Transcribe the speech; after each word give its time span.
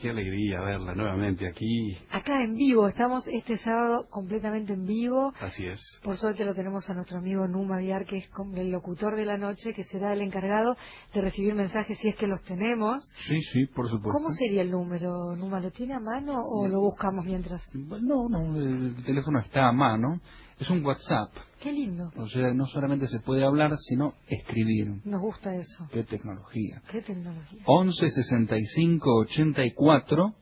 qué 0.00 0.10
alegría 0.10 0.60
verla 0.60 0.94
nuevamente 0.94 1.46
aquí. 1.48 1.96
Acá 2.10 2.42
en 2.42 2.54
vivo, 2.54 2.88
estamos 2.88 3.26
este 3.26 3.58
sábado 3.58 4.06
completamente 4.10 4.72
en 4.72 4.84
vivo. 4.84 5.32
Así 5.40 5.66
es. 5.66 5.80
Por 6.02 6.16
suerte 6.16 6.44
lo 6.44 6.54
tenemos 6.54 6.88
a 6.88 6.94
nuestro 6.94 7.18
amigo 7.18 7.46
Numa 7.46 7.78
Viar, 7.78 8.04
que 8.04 8.18
es 8.18 8.28
el 8.54 8.70
locutor 8.70 9.16
de 9.16 9.24
la 9.24 9.36
noche, 9.36 9.72
que 9.74 9.84
será 9.84 10.12
el 10.12 10.22
encargado 10.22 10.76
de 11.14 11.20
recibir 11.20 11.54
mensajes 11.54 11.98
si 11.98 12.08
es 12.08 12.16
que 12.16 12.26
los 12.26 12.42
tenemos. 12.42 13.02
Sí, 13.26 13.40
sí, 13.52 13.66
por 13.66 13.88
supuesto. 13.88 14.12
¿Cómo 14.12 14.30
sería 14.30 14.62
el 14.62 14.70
número, 14.70 15.34
Numa? 15.36 15.60
¿Lo 15.60 15.70
tiene 15.70 15.94
a 15.94 16.00
mano 16.00 16.36
o 16.38 16.68
lo 16.68 16.80
buscamos 16.80 17.24
mientras? 17.24 17.62
No, 17.74 18.28
no, 18.28 18.56
el 18.56 18.94
teléfono 19.04 19.40
está 19.40 19.68
a 19.68 19.72
mano. 19.72 20.20
Es 20.58 20.70
un 20.70 20.84
WhatsApp. 20.84 21.30
Qué 21.60 21.72
lindo. 21.72 22.10
O 22.16 22.26
sea, 22.28 22.52
no 22.54 22.66
solamente 22.66 23.06
se 23.08 23.20
puede 23.20 23.44
hablar, 23.44 23.76
sino 23.78 24.14
escribir. 24.26 25.00
Nos 25.04 25.20
gusta 25.20 25.54
eso. 25.54 25.88
Qué 25.92 26.04
tecnología. 26.04 26.82
Qué 26.90 27.02
tecnología. 27.02 27.62
11 27.66 28.10
65 28.10 29.16
84 29.20 30.34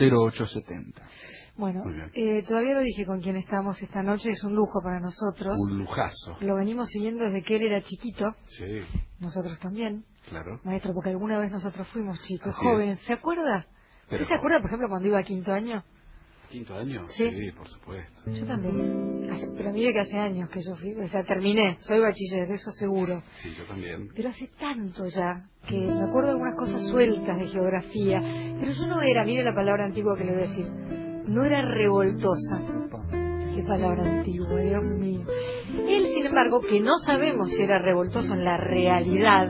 0870. 0.00 1.08
Bueno, 1.56 1.82
eh, 2.14 2.44
todavía 2.46 2.74
lo 2.74 2.82
dije 2.82 3.04
con 3.04 3.20
quien 3.20 3.36
estamos 3.36 3.82
esta 3.82 4.00
noche, 4.00 4.30
es 4.30 4.44
un 4.44 4.54
lujo 4.54 4.80
para 4.80 5.00
nosotros. 5.00 5.56
Un 5.58 5.78
lujazo. 5.78 6.36
Lo 6.40 6.54
venimos 6.54 6.88
siguiendo 6.88 7.24
desde 7.24 7.42
que 7.42 7.56
él 7.56 7.62
era 7.62 7.82
chiquito. 7.82 8.32
Sí. 8.46 8.82
Nosotros 9.18 9.58
también. 9.58 10.04
Claro. 10.28 10.60
Maestro, 10.62 10.92
porque 10.94 11.10
alguna 11.10 11.36
vez 11.38 11.50
nosotros 11.50 11.88
fuimos 11.88 12.20
chicos, 12.22 12.54
jóvenes. 12.54 13.00
¿Se 13.00 13.12
acuerda? 13.12 13.66
¿Usted 14.04 14.24
se 14.24 14.34
acuerda, 14.34 14.60
por 14.60 14.70
ejemplo, 14.70 14.88
cuando 14.88 15.08
iba 15.08 15.18
a 15.18 15.24
quinto 15.24 15.52
año? 15.52 15.82
¿Quinto 16.50 16.74
año? 16.74 17.06
Sí. 17.08 17.52
por 17.56 17.68
supuesto. 17.68 18.30
Yo 18.30 18.46
también. 18.46 19.28
pero 19.56 19.70
mire 19.70 19.92
que 19.92 20.00
hace 20.00 20.16
años 20.16 20.48
que 20.48 20.60
yo 20.62 20.74
fui, 20.76 20.94
o 20.94 21.08
sea, 21.08 21.22
terminé, 21.22 21.76
soy 21.80 22.00
bachiller, 22.00 22.50
eso 22.50 22.70
seguro. 22.70 23.22
Sí, 23.42 23.52
yo 23.54 23.64
también. 23.64 24.08
Pero 24.14 24.30
hace 24.30 24.48
tanto 24.58 25.06
ya 25.06 25.44
que 25.66 25.76
me 25.76 26.04
acuerdo 26.04 26.28
de 26.28 26.32
algunas 26.32 26.54
cosas 26.54 26.88
sueltas 26.88 27.38
de 27.38 27.48
geografía, 27.48 28.20
pero 28.58 28.72
yo 28.72 28.86
no 28.86 29.02
era, 29.02 29.24
mire 29.24 29.42
la 29.42 29.54
palabra 29.54 29.84
antigua 29.84 30.16
que 30.16 30.24
le 30.24 30.32
voy 30.32 30.42
a 30.42 30.48
decir, 30.48 30.66
no 31.26 31.44
era 31.44 31.60
revoltosa. 31.60 32.62
Qué 33.54 33.62
palabra 33.64 34.04
antigua, 34.04 34.60
Dios 34.60 34.84
mío. 34.84 35.26
Él, 35.86 36.06
sin 36.14 36.26
embargo, 36.26 36.62
que 36.62 36.80
no 36.80 36.98
sabemos 37.04 37.50
si 37.50 37.62
era 37.62 37.78
revoltoso 37.78 38.32
en 38.32 38.44
la 38.44 38.56
realidad, 38.56 39.48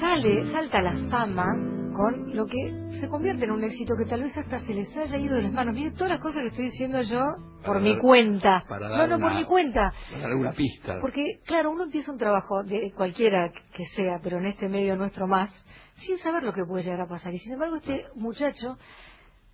sale, 0.00 0.46
salta 0.50 0.78
a 0.78 0.82
la 0.82 0.96
fama 1.10 1.71
con 1.92 2.34
lo 2.34 2.46
que 2.46 2.90
se 3.00 3.08
convierte 3.08 3.44
en 3.44 3.52
un 3.52 3.64
éxito 3.64 3.94
que 3.96 4.08
tal 4.08 4.22
vez 4.22 4.36
hasta 4.36 4.60
se 4.60 4.74
les 4.74 4.96
haya 4.96 5.18
ido 5.18 5.36
de 5.36 5.42
las 5.42 5.52
manos. 5.52 5.74
Mire 5.74 5.92
todas 5.92 6.10
las 6.10 6.22
cosas 6.22 6.42
que 6.42 6.48
estoy 6.48 6.64
diciendo 6.66 7.02
yo 7.02 7.22
por 7.64 7.80
mi 7.80 7.96
cuenta. 7.98 8.64
Para 8.68 8.88
no, 8.88 9.06
no, 9.06 9.20
por 9.20 9.34
mi 9.34 9.44
cuenta. 9.44 9.92
Para 10.10 10.22
dar 10.22 10.30
alguna 10.30 10.52
pista. 10.52 10.98
Porque, 11.00 11.40
claro, 11.46 11.70
uno 11.70 11.84
empieza 11.84 12.12
un 12.12 12.18
trabajo 12.18 12.62
de 12.62 12.92
cualquiera 12.92 13.50
que 13.74 13.84
sea, 13.94 14.20
pero 14.22 14.38
en 14.38 14.46
este 14.46 14.68
medio 14.68 14.96
nuestro 14.96 15.26
más, 15.26 15.50
sin 15.94 16.18
saber 16.18 16.42
lo 16.42 16.52
que 16.52 16.64
puede 16.64 16.84
llegar 16.84 17.02
a 17.02 17.08
pasar. 17.08 17.32
Y 17.32 17.38
sin 17.38 17.54
embargo, 17.54 17.76
este 17.76 18.06
muchacho 18.14 18.76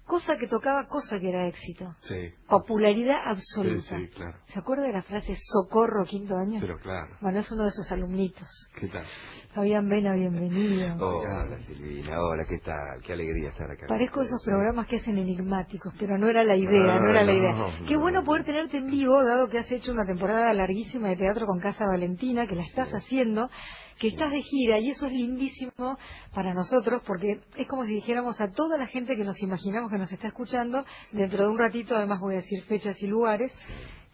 cosa 0.09 0.37
que 0.39 0.49
tocaba, 0.49 0.87
cosa 0.87 1.21
que 1.21 1.29
era 1.29 1.47
éxito. 1.47 1.95
Sí. 2.01 2.33
Popularidad 2.49 3.19
absoluta. 3.27 3.81
Sí, 3.83 4.07
sí, 4.07 4.17
claro. 4.17 4.39
¿Se 4.47 4.59
acuerda 4.59 4.85
de 4.85 4.93
la 4.95 5.03
frase 5.03 5.37
socorro 5.37 6.05
quinto 6.07 6.37
año? 6.37 6.59
Pero 6.61 6.79
claro. 6.79 7.15
Bueno, 7.21 7.39
es 7.41 7.53
uno 7.53 7.65
de 7.65 7.69
esos 7.69 7.93
alumnitos. 7.93 8.49
¿Qué 8.75 8.89
tal? 8.89 9.05
Fabián 9.53 9.89
Vena, 9.89 10.15
bienvenido. 10.15 10.97
Hola 10.99 11.59
Silvina, 11.61 12.21
hola, 12.23 12.45
¿qué 12.49 12.59
tal? 12.59 13.03
Qué 13.05 13.13
alegría 13.13 13.51
estar 13.51 13.71
acá. 13.71 13.87
Parezco 13.87 14.23
esos 14.23 14.43
programas 14.45 14.87
que 14.87 14.97
hacen 14.97 15.19
enigmáticos, 15.19 15.93
pero 15.99 16.17
no 16.17 16.29
era 16.29 16.43
la 16.43 16.57
idea, 16.57 17.01
no, 17.01 17.11
era 17.11 17.23
la 17.23 17.33
idea. 17.33 17.55
Qué 17.87 17.97
bueno 17.97 18.25
poder 18.25 18.45
tenerte 18.45 18.79
en 18.79 18.87
vivo, 18.87 19.23
dado 19.23 19.49
que 19.49 19.59
has 19.59 19.71
hecho 19.71 19.93
una 19.93 20.07
temporada 20.07 20.53
larguísima 20.55 21.09
de 21.09 21.17
teatro 21.17 21.47
con 21.47 21.61
Casa 21.61 21.85
Valentina, 21.87 22.47
que 22.47 22.55
la 22.55 22.63
estás 22.63 22.93
haciendo, 22.95 23.51
que 23.99 24.09
estás 24.09 24.31
de 24.31 24.43
gira, 24.43 24.79
y 24.79 24.91
eso 24.91 25.07
es 25.07 25.13
lindísimo 25.13 25.99
para 26.33 26.55
nosotros, 26.55 27.03
porque 27.07 27.41
es 27.57 27.69
como 27.69 27.85
si 27.85 27.95
dijéramos 27.95 28.41
a 28.41 28.51
toda 28.51 28.79
la 28.79 28.87
gente 28.87 29.17
que 29.17 29.25
nos 29.25 29.41
imaginamos 29.43 29.91
que 29.91 29.99
nos 29.99 30.13
está 30.13 30.29
escuchando, 30.29 30.85
dentro 31.13 31.45
de 31.45 31.51
un 31.51 31.59
ratito, 31.59 31.97
además 31.97 32.21
voy 32.21 32.35
a 32.35 32.39
decir 32.39 32.63
fechas 32.65 33.01
y 33.03 33.07
lugares, 33.07 33.53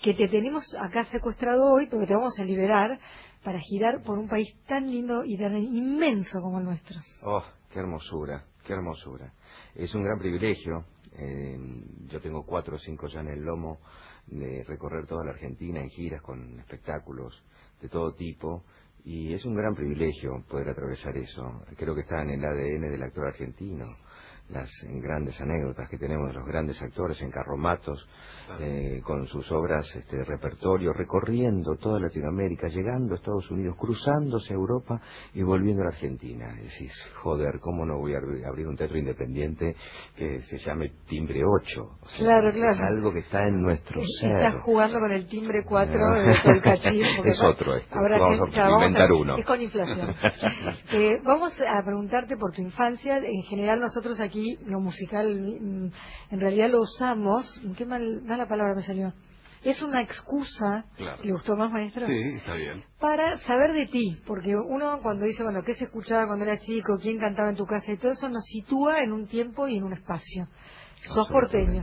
que 0.02 0.14
te 0.14 0.28
tenemos 0.28 0.64
acá 0.80 1.04
secuestrado 1.06 1.72
hoy, 1.72 1.86
porque 1.86 2.06
te 2.06 2.14
vamos 2.14 2.38
a 2.38 2.44
liberar 2.44 2.98
para 3.42 3.58
girar 3.60 4.02
por 4.02 4.18
un 4.18 4.28
país 4.28 4.48
tan 4.66 4.90
lindo 4.90 5.22
y 5.24 5.36
tan 5.38 5.56
inmenso 5.56 6.40
como 6.40 6.58
el 6.58 6.64
nuestro. 6.64 6.96
Oh, 7.22 7.42
qué 7.70 7.78
hermosura, 7.78 8.44
qué 8.64 8.72
hermosura. 8.72 9.32
Es 9.74 9.94
un 9.94 10.02
gran 10.02 10.18
privilegio. 10.18 10.86
Eh, 11.16 11.56
yo 12.08 12.20
tengo 12.20 12.44
cuatro 12.44 12.76
o 12.76 12.78
cinco 12.78 13.06
ya 13.06 13.20
en 13.20 13.28
el 13.28 13.40
lomo 13.40 13.78
de 14.26 14.64
recorrer 14.66 15.06
toda 15.06 15.24
la 15.24 15.32
Argentina 15.32 15.80
en 15.80 15.88
giras 15.90 16.22
con 16.22 16.58
espectáculos 16.58 17.44
de 17.80 17.88
todo 17.88 18.14
tipo 18.14 18.64
y 19.04 19.34
es 19.34 19.44
un 19.44 19.54
gran 19.54 19.74
privilegio 19.74 20.44
poder 20.48 20.70
atravesar 20.70 21.16
eso. 21.16 21.62
Creo 21.76 21.94
que 21.94 22.00
está 22.00 22.22
en 22.22 22.30
el 22.30 22.44
ADN 22.44 22.90
del 22.90 23.02
actor 23.02 23.26
argentino 23.26 23.84
las 24.50 24.70
grandes 25.00 25.40
anécdotas 25.40 25.88
que 25.88 25.96
tenemos 25.96 26.28
de 26.28 26.34
los 26.34 26.46
grandes 26.46 26.80
actores 26.82 27.20
en 27.22 27.30
carromatos, 27.30 28.06
eh, 28.60 29.00
con 29.02 29.26
sus 29.26 29.50
obras 29.50 29.86
este, 29.96 30.18
de 30.18 30.24
repertorio, 30.24 30.92
recorriendo 30.92 31.76
toda 31.76 31.98
Latinoamérica, 31.98 32.68
llegando 32.68 33.14
a 33.14 33.16
Estados 33.16 33.50
Unidos, 33.50 33.76
cruzándose 33.78 34.52
a 34.52 34.56
Europa 34.56 35.00
y 35.32 35.42
volviendo 35.42 35.82
a 35.82 35.86
la 35.86 35.90
Argentina. 35.92 36.54
Decís, 36.54 36.92
joder, 37.22 37.58
¿cómo 37.60 37.86
no 37.86 37.98
voy 37.98 38.14
a 38.14 38.18
abrir 38.18 38.66
un 38.66 38.76
teatro 38.76 38.98
independiente 38.98 39.74
que 40.14 40.40
se 40.40 40.58
llame 40.58 40.92
Timbre 41.08 41.40
8? 41.44 41.98
claro, 42.18 42.52
claro. 42.52 42.72
Es 42.72 42.80
algo 42.80 43.12
que 43.12 43.20
está 43.20 43.48
en 43.48 43.62
nuestro 43.62 44.00
ser. 44.20 44.30
Estás 44.30 44.62
jugando 44.62 44.98
con 45.00 45.10
el 45.10 45.26
Timbre 45.26 45.64
4 45.64 46.12
del 46.44 46.62
cachín. 46.62 47.04
Es 47.24 47.40
otro 47.42 47.76
este, 47.76 47.94
vamos 47.94 48.54
a 48.54 48.70
inventar 48.70 49.10
uno. 49.12 49.36
Es 49.38 49.46
con 49.46 49.60
inflación. 49.60 50.10
eh, 50.92 51.18
vamos 51.24 51.52
a 51.60 51.82
preguntarte 51.82 52.36
por 52.36 52.52
tu 52.52 52.60
infancia. 52.60 53.18
En 53.18 53.42
general 53.42 53.80
nosotros 53.80 54.20
aquí 54.20 54.33
aquí 54.34 54.58
lo 54.66 54.80
musical 54.80 55.40
mm, 55.40 55.90
en 56.30 56.40
realidad 56.40 56.70
lo 56.70 56.82
usamos, 56.82 57.46
qué 57.78 57.86
mal, 57.86 58.22
mala 58.22 58.48
palabra 58.48 58.74
me 58.74 58.82
salió, 58.82 59.12
es 59.62 59.80
una 59.82 60.02
excusa, 60.02 60.84
¿le 61.22 61.32
gustó 61.32 61.56
más 61.56 61.70
maestro? 61.72 62.06
Sí, 62.06 62.20
está 62.36 62.54
bien. 62.54 62.84
Para 63.00 63.38
saber 63.38 63.72
de 63.72 63.86
ti, 63.86 64.16
porque 64.26 64.54
uno 64.56 65.00
cuando 65.02 65.24
dice, 65.24 65.42
bueno, 65.42 65.62
¿qué 65.62 65.74
se 65.74 65.84
escuchaba 65.84 66.26
cuando 66.26 66.44
era 66.44 66.58
chico? 66.58 66.98
¿Quién 67.00 67.18
cantaba 67.18 67.48
en 67.48 67.56
tu 67.56 67.64
casa? 67.64 67.92
Y 67.92 67.96
todo 67.96 68.12
eso 68.12 68.28
nos 68.28 68.44
sitúa 68.44 69.02
en 69.02 69.12
un 69.12 69.26
tiempo 69.26 69.66
y 69.66 69.78
en 69.78 69.84
un 69.84 69.94
espacio. 69.94 70.48
Sos 71.14 71.28
porteño. 71.28 71.82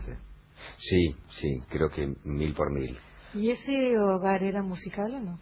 Sí, 0.77 1.15
sí, 1.31 1.59
creo 1.69 1.89
que 1.89 2.13
mil 2.23 2.53
por 2.53 2.71
mil. 2.71 2.99
¿Y 3.33 3.49
ese 3.49 3.97
hogar 3.97 4.43
era 4.43 4.61
musical 4.61 5.15
o 5.15 5.19
no? 5.19 5.39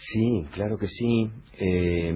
Sí, 0.00 0.46
claro 0.54 0.76
que 0.78 0.86
sí. 0.86 1.30
Eh, 1.60 2.14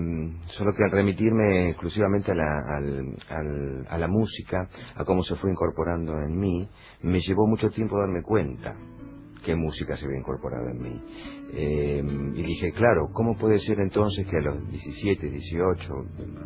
solo 0.48 0.72
que 0.72 0.84
al 0.84 0.90
remitirme 0.90 1.70
exclusivamente 1.70 2.30
a 2.30 2.34
la, 2.34 3.84
a 3.88 3.98
la 3.98 4.08
música, 4.08 4.68
a 4.94 5.04
cómo 5.04 5.22
se 5.24 5.34
fue 5.34 5.50
incorporando 5.50 6.12
en 6.20 6.38
mí, 6.38 6.68
me 7.02 7.18
llevó 7.20 7.46
mucho 7.46 7.68
tiempo 7.70 7.98
darme 7.98 8.22
cuenta 8.22 8.76
qué 9.44 9.56
música 9.56 9.96
se 9.96 10.06
había 10.06 10.18
incorporado 10.18 10.68
en 10.70 10.80
mí. 10.80 11.00
Eh, 11.54 12.02
y 12.34 12.42
dije, 12.42 12.72
claro, 12.72 13.08
¿cómo 13.12 13.36
puede 13.36 13.58
ser 13.58 13.80
entonces 13.80 14.26
que 14.26 14.38
a 14.38 14.40
los 14.40 14.68
17, 14.70 15.28
18, 15.28 15.94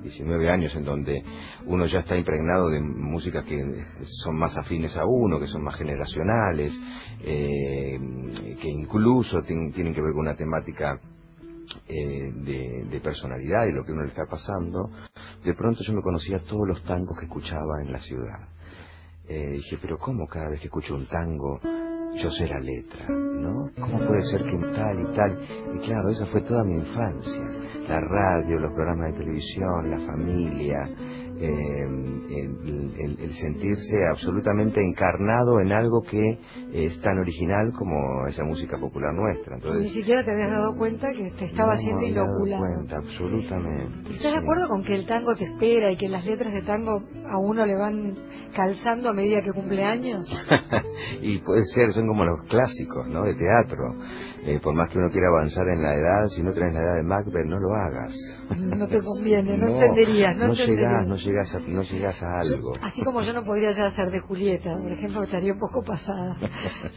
19 0.02 0.50
años, 0.50 0.74
en 0.74 0.84
donde 0.84 1.22
uno 1.66 1.86
ya 1.86 2.00
está 2.00 2.16
impregnado 2.16 2.70
de 2.70 2.80
músicas 2.80 3.44
que 3.44 3.62
son 4.24 4.36
más 4.36 4.56
afines 4.56 4.96
a 4.96 5.04
uno, 5.04 5.38
que 5.38 5.46
son 5.46 5.62
más 5.62 5.76
generacionales, 5.76 6.72
eh, 7.22 7.98
que 8.60 8.68
incluso 8.68 9.40
tienen 9.42 9.72
que 9.94 10.00
ver 10.00 10.12
con 10.12 10.20
una 10.20 10.34
temática 10.34 10.98
eh, 11.88 12.32
de, 12.90 13.00
personalidad 13.00 13.67
y 13.67 13.73
lo 13.73 13.84
que 13.84 13.93
uno 13.93 14.02
le 14.02 14.08
está 14.08 14.25
pasando, 14.26 14.90
de 15.44 15.55
pronto 15.55 15.81
yo 15.87 15.93
me 15.93 16.02
conocía 16.02 16.38
todos 16.40 16.67
los 16.67 16.82
tangos 16.84 17.17
que 17.19 17.26
escuchaba 17.26 17.82
en 17.82 17.93
la 17.93 17.99
ciudad. 17.99 18.49
Eh, 19.28 19.52
dije, 19.52 19.78
pero 19.81 19.99
¿cómo 19.99 20.26
cada 20.26 20.49
vez 20.50 20.61
que 20.61 20.67
escucho 20.67 20.94
un 20.94 21.06
tango 21.06 21.61
yo 22.14 22.31
sé 22.31 22.46
la 22.46 22.61
letra? 22.61 23.06
¿No? 23.08 23.70
¿Cómo 23.81 23.99
puede 24.06 24.23
ser 24.23 24.43
que 24.43 24.58
tal 24.58 25.00
y 25.00 25.17
tal? 25.17 25.76
Y 25.76 25.87
claro, 25.87 26.08
esa 26.11 26.26
fue 26.26 26.40
toda 26.43 26.64
mi 26.64 26.76
infancia. 26.76 27.44
La 27.88 28.00
radio, 28.00 28.58
los 28.58 28.73
programas 28.73 29.12
de 29.12 29.19
televisión, 29.19 29.90
la 29.90 29.99
familia, 29.99 30.78
eh, 31.38 31.86
el, 32.98 33.32
sentirse 33.34 33.96
absolutamente 34.10 34.80
encarnado 34.80 35.60
en 35.60 35.72
algo 35.72 36.00
que 36.02 36.38
es 36.72 37.00
tan 37.00 37.18
original 37.18 37.72
como 37.76 38.26
esa 38.26 38.44
música 38.44 38.78
popular 38.78 39.12
nuestra. 39.14 39.56
Entonces, 39.56 39.82
Ni 39.82 39.88
siquiera 39.90 40.24
te 40.24 40.32
habías 40.32 40.50
dado 40.50 40.76
cuenta 40.76 41.08
que 41.12 41.30
te 41.36 41.46
estaba 41.46 41.72
haciendo 41.72 42.02
inoculado. 42.02 42.62
cuenta, 42.62 42.96
absolutamente. 42.96 44.10
¿Estás 44.14 44.32
de 44.32 44.38
acuerdo 44.38 44.68
con 44.68 44.84
que 44.84 44.94
el 44.94 45.06
tango 45.06 45.34
te 45.34 45.44
espera 45.44 45.92
y 45.92 45.96
que 45.96 46.08
las 46.08 46.24
letras 46.24 46.52
de 46.52 46.62
tango 46.62 47.02
a 47.28 47.38
uno 47.38 47.66
le 47.66 47.74
van 47.76 48.14
calzando 48.54 49.10
a 49.10 49.12
medida 49.12 49.42
que 49.42 49.52
cumple 49.52 49.84
años? 49.84 50.24
y 51.20 51.38
puede 51.40 51.64
ser, 51.74 51.92
son 51.92 52.06
como 52.06 52.24
los 52.24 52.40
clásicos, 52.48 53.08
¿no? 53.08 53.22
De 53.22 53.34
teatro. 53.34 53.94
Eh, 54.46 54.60
por 54.62 54.76
más 54.76 54.88
que 54.93 54.98
uno 54.98 55.10
quiera 55.10 55.26
avanzar 55.26 55.66
en 55.66 55.82
la 55.82 55.93
edad, 55.93 56.26
si 56.28 56.40
no 56.40 56.52
tenés 56.52 56.72
la 56.75 56.81
edad 56.81 56.96
de 56.98 57.02
Macbeth, 57.02 57.46
no 57.46 57.58
lo 57.58 57.75
hagas. 57.75 58.14
No 58.56 58.87
te 58.87 59.02
conviene, 59.02 59.58
no, 59.58 59.66
entenderías, 59.75 60.38
no, 60.38 60.46
no 60.46 60.54
llegás, 60.54 61.06
no 61.08 61.16
llegas 61.16 61.54
a, 61.56 61.58
no 61.58 61.82
llegas 61.82 62.22
a 62.22 62.38
algo. 62.38 62.72
así 62.81 63.02
como 63.02 63.22
yo 63.22 63.32
no 63.32 63.44
podría 63.44 63.72
ya 63.72 63.87
hacer 63.87 64.08
de 64.12 64.20
Julieta, 64.20 64.70
por 64.81 64.93
ejemplo, 64.93 65.25
estaría 65.25 65.52
un 65.52 65.58
poco 65.58 65.82
pasada. 65.82 66.37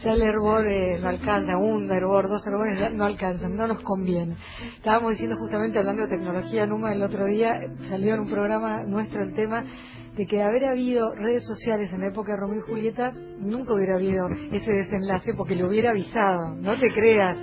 Ya 0.04 0.12
el 0.12 0.22
hervor 0.22 0.64
eh, 0.68 1.00
no 1.00 1.08
alcanza, 1.08 1.56
un 1.56 1.90
hervor, 1.90 2.28
dos 2.28 2.46
hervores 2.46 2.78
ya 2.78 2.90
no 2.90 3.04
alcanzan, 3.04 3.56
no 3.56 3.66
nos 3.66 3.82
conviene. 3.82 4.36
Estábamos 4.76 5.12
diciendo 5.12 5.34
justamente 5.36 5.80
hablando 5.80 6.02
de 6.02 6.08
tecnología, 6.08 6.66
Numa, 6.66 6.92
el 6.92 7.02
otro 7.02 7.24
día 7.24 7.60
salió 7.88 8.14
en 8.14 8.20
un 8.20 8.30
programa 8.30 8.84
nuestro 8.84 9.24
el 9.24 9.34
tema 9.34 9.64
de 10.20 10.26
que 10.26 10.42
haber 10.42 10.66
habido 10.66 11.14
redes 11.14 11.46
sociales 11.46 11.90
en 11.94 12.00
la 12.02 12.08
época 12.08 12.32
de 12.32 12.40
Romeo 12.40 12.58
y 12.58 12.70
Julieta, 12.70 13.10
nunca 13.38 13.72
hubiera 13.72 13.94
habido 13.96 14.28
ese 14.52 14.70
desenlace 14.70 15.32
porque 15.32 15.56
lo 15.56 15.66
hubiera 15.66 15.92
avisado. 15.92 16.56
No 16.56 16.78
te 16.78 16.92
creas, 16.92 17.38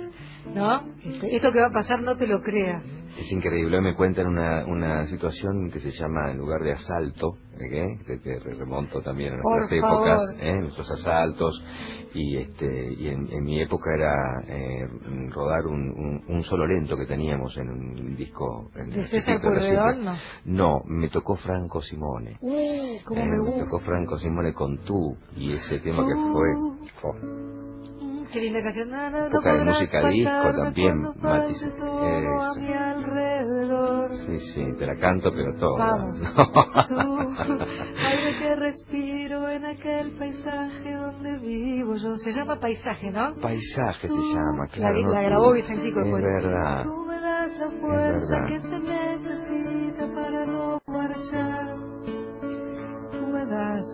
¿no? 0.54 0.86
Esto 1.28 1.50
que 1.50 1.60
va 1.60 1.66
a 1.66 1.72
pasar 1.72 2.00
no 2.02 2.16
te 2.16 2.28
lo 2.28 2.40
creas. 2.40 2.84
Es 3.18 3.32
increíble, 3.32 3.80
me 3.80 3.96
cuentan 3.96 4.28
una, 4.28 4.64
una 4.64 5.04
situación 5.06 5.70
que 5.72 5.80
se 5.80 5.90
llama 5.90 6.30
en 6.30 6.38
lugar 6.38 6.62
de 6.62 6.72
asalto, 6.72 7.34
¿eh? 7.58 7.98
que 8.06 8.16
te 8.18 8.38
remonto 8.38 9.00
también 9.00 9.34
a 9.34 9.36
nuestras 9.38 9.72
épocas, 9.72 10.20
¿eh? 10.38 10.54
nuestros 10.54 10.88
asaltos, 10.88 11.60
y 12.14 12.36
este 12.36 12.92
y 12.92 13.08
en, 13.08 13.42
mi 13.42 13.60
época 13.60 13.90
era 13.92 14.14
eh, 14.46 14.86
rodar 15.30 15.66
un, 15.66 16.22
un, 16.28 16.42
solo 16.42 16.64
lento 16.68 16.96
que 16.96 17.06
teníamos 17.06 17.56
en 17.56 17.68
un 17.68 18.16
disco. 18.16 18.70
En 18.76 18.90
¿De 18.90 19.04
César 19.08 19.40
Purredón, 19.40 20.04
no? 20.04 20.14
No, 20.44 20.82
me 20.86 21.08
tocó 21.08 21.34
Franco 21.34 21.80
Simone. 21.80 22.38
¿cómo 23.04 23.24
me, 23.24 23.58
tocó 23.58 23.80
Franco 23.80 24.16
Simone 24.16 24.52
con 24.52 24.78
tú, 24.84 25.16
y 25.34 25.54
ese 25.54 25.80
tema 25.80 26.06
que 26.06 26.14
fue... 26.14 26.48
Oh. 27.02 27.67
Qué 28.32 28.40
linda 28.40 28.62
canción. 28.62 28.92
Época 28.92 29.54
de 29.54 29.64
música 29.64 30.08
disco 30.08 30.52
también, 30.56 31.00
Matis. 31.20 31.70
Sí, 34.26 34.38
sí, 34.52 34.64
te 34.78 34.86
la 34.86 34.96
canto, 34.96 35.32
pero 35.32 35.54
todo. 35.54 35.76
Vamos. 35.76 36.20
aire 38.06 38.38
que 38.38 38.56
respiro 38.56 39.48
en 39.48 39.64
aquel 39.64 40.12
paisaje 40.18 40.94
donde 40.94 41.38
vivo 41.38 41.94
yo. 41.94 42.16
Se 42.16 42.32
llama 42.32 42.56
Paisaje, 42.56 43.10
¿no? 43.10 43.34
Paisaje 43.40 44.08
se 44.08 44.14
llama, 44.14 44.66
claro. 44.72 45.00
La, 45.00 45.08
la 45.08 45.22
grabó 45.22 45.52
Vicentico 45.54 46.00
después. 46.00 46.24
Es 46.24 46.44
verdad. 46.44 46.84
Tú 46.84 47.06
me 47.06 47.20
das 47.20 47.58
la 47.58 47.70
fuerza 47.80 48.36
que 48.48 48.60
se 48.60 48.78
necesita 48.78 50.14
para 50.14 50.46
no 50.46 50.80
marchar. 50.86 52.17
Me 53.32 53.44
das 53.44 53.84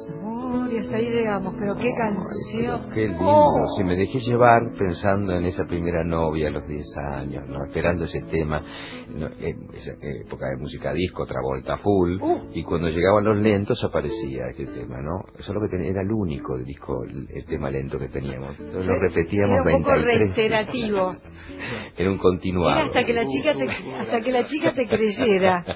y 0.70 0.78
hasta 0.78 0.96
ahí 0.96 1.10
llegamos, 1.10 1.54
pero 1.58 1.75
qué 1.76 1.90
canción. 1.96 2.90
qué 2.94 3.08
lindo, 3.08 3.25
oh. 3.25 3.76
si 3.76 3.84
me 3.84 3.96
dejé 3.96 4.19
llevar 4.20 4.60
pensando 4.78 5.32
en 5.34 5.44
esa 5.46 5.64
primera 5.64 6.04
novia 6.04 6.48
a 6.48 6.50
los 6.50 6.66
10 6.66 6.84
años, 7.12 7.48
¿no? 7.48 7.64
esperando 7.64 8.04
ese 8.04 8.22
tema, 8.22 8.64
en 9.08 9.69
esa 9.75 9.92
época 10.00 10.46
de 10.48 10.56
música 10.58 10.92
disco, 10.92 11.25
otra 11.25 11.40
vuelta 11.42 11.76
full, 11.78 12.20
uh. 12.20 12.50
y 12.52 12.62
cuando 12.62 12.88
llegaban 12.88 13.25
los 13.25 13.38
lentos 13.38 13.82
aparecía 13.84 14.48
este 14.50 14.66
tema, 14.66 15.00
¿no? 15.00 15.25
Eso 15.38 15.52
es 15.52 15.54
lo 15.54 15.60
que 15.60 15.69
tenía, 15.69 15.90
era 15.90 16.02
el 16.02 16.12
único 16.12 16.56
el 16.56 16.64
disco, 16.64 17.04
el, 17.04 17.44
tema 17.46 17.70
lento 17.70 17.98
que 17.98 18.08
teníamos. 18.08 18.58
Entonces 18.58 18.86
lo 18.86 18.98
repetíamos 19.00 19.60
era 19.66 19.76
un 19.76 19.82
poco 19.82 19.94
reiterativo. 19.96 21.16
era 21.96 22.10
un 22.10 22.19
continuado. 22.19 22.86
hasta 22.86 23.04
que 23.04 23.12
la 23.12 23.26
chica 23.26 23.54
te, 23.54 23.69
hasta 24.00 24.20
que 24.20 24.32
la 24.32 24.44
chica 24.46 24.72
te 24.72 24.86
creyera. 24.88 25.64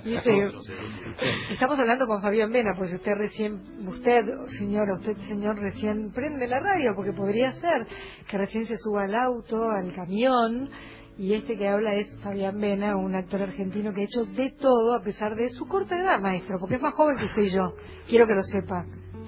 Estamos 1.50 1.78
hablando 1.78 2.06
con 2.06 2.22
Fabián 2.22 2.50
Vena, 2.50 2.70
pues 2.76 2.92
usted 2.92 3.12
recién, 3.16 3.47
usted, 3.86 4.24
señora, 4.58 4.94
usted 4.94 5.16
señor 5.28 5.58
recién 5.58 6.10
prende 6.12 6.46
la 6.46 6.60
radio, 6.60 6.94
porque 6.94 7.12
podría 7.12 7.52
ser 7.52 7.86
que 8.28 8.38
recién 8.38 8.64
se 8.66 8.76
suba 8.76 9.04
al 9.04 9.14
auto, 9.14 9.70
al 9.70 9.94
camión, 9.94 10.70
y 11.18 11.34
este 11.34 11.56
que 11.56 11.68
habla 11.68 11.94
es 11.94 12.06
Fabián 12.22 12.58
Vena, 12.60 12.96
un 12.96 13.14
actor 13.14 13.42
argentino 13.42 13.92
que 13.92 14.02
ha 14.02 14.04
hecho 14.04 14.24
de 14.24 14.50
todo 14.52 14.94
a 14.94 15.02
pesar 15.02 15.34
de 15.34 15.48
su 15.48 15.66
corta 15.66 15.98
edad, 16.00 16.20
maestro, 16.20 16.58
porque 16.60 16.76
es 16.76 16.82
más 16.82 16.94
joven 16.94 17.16
que 17.18 17.24
usted 17.24 17.42
y 17.42 17.50
yo. 17.50 17.74
Quiero 18.08 18.26
que 18.26 18.34
lo 18.34 18.42
sepa, 18.42 18.84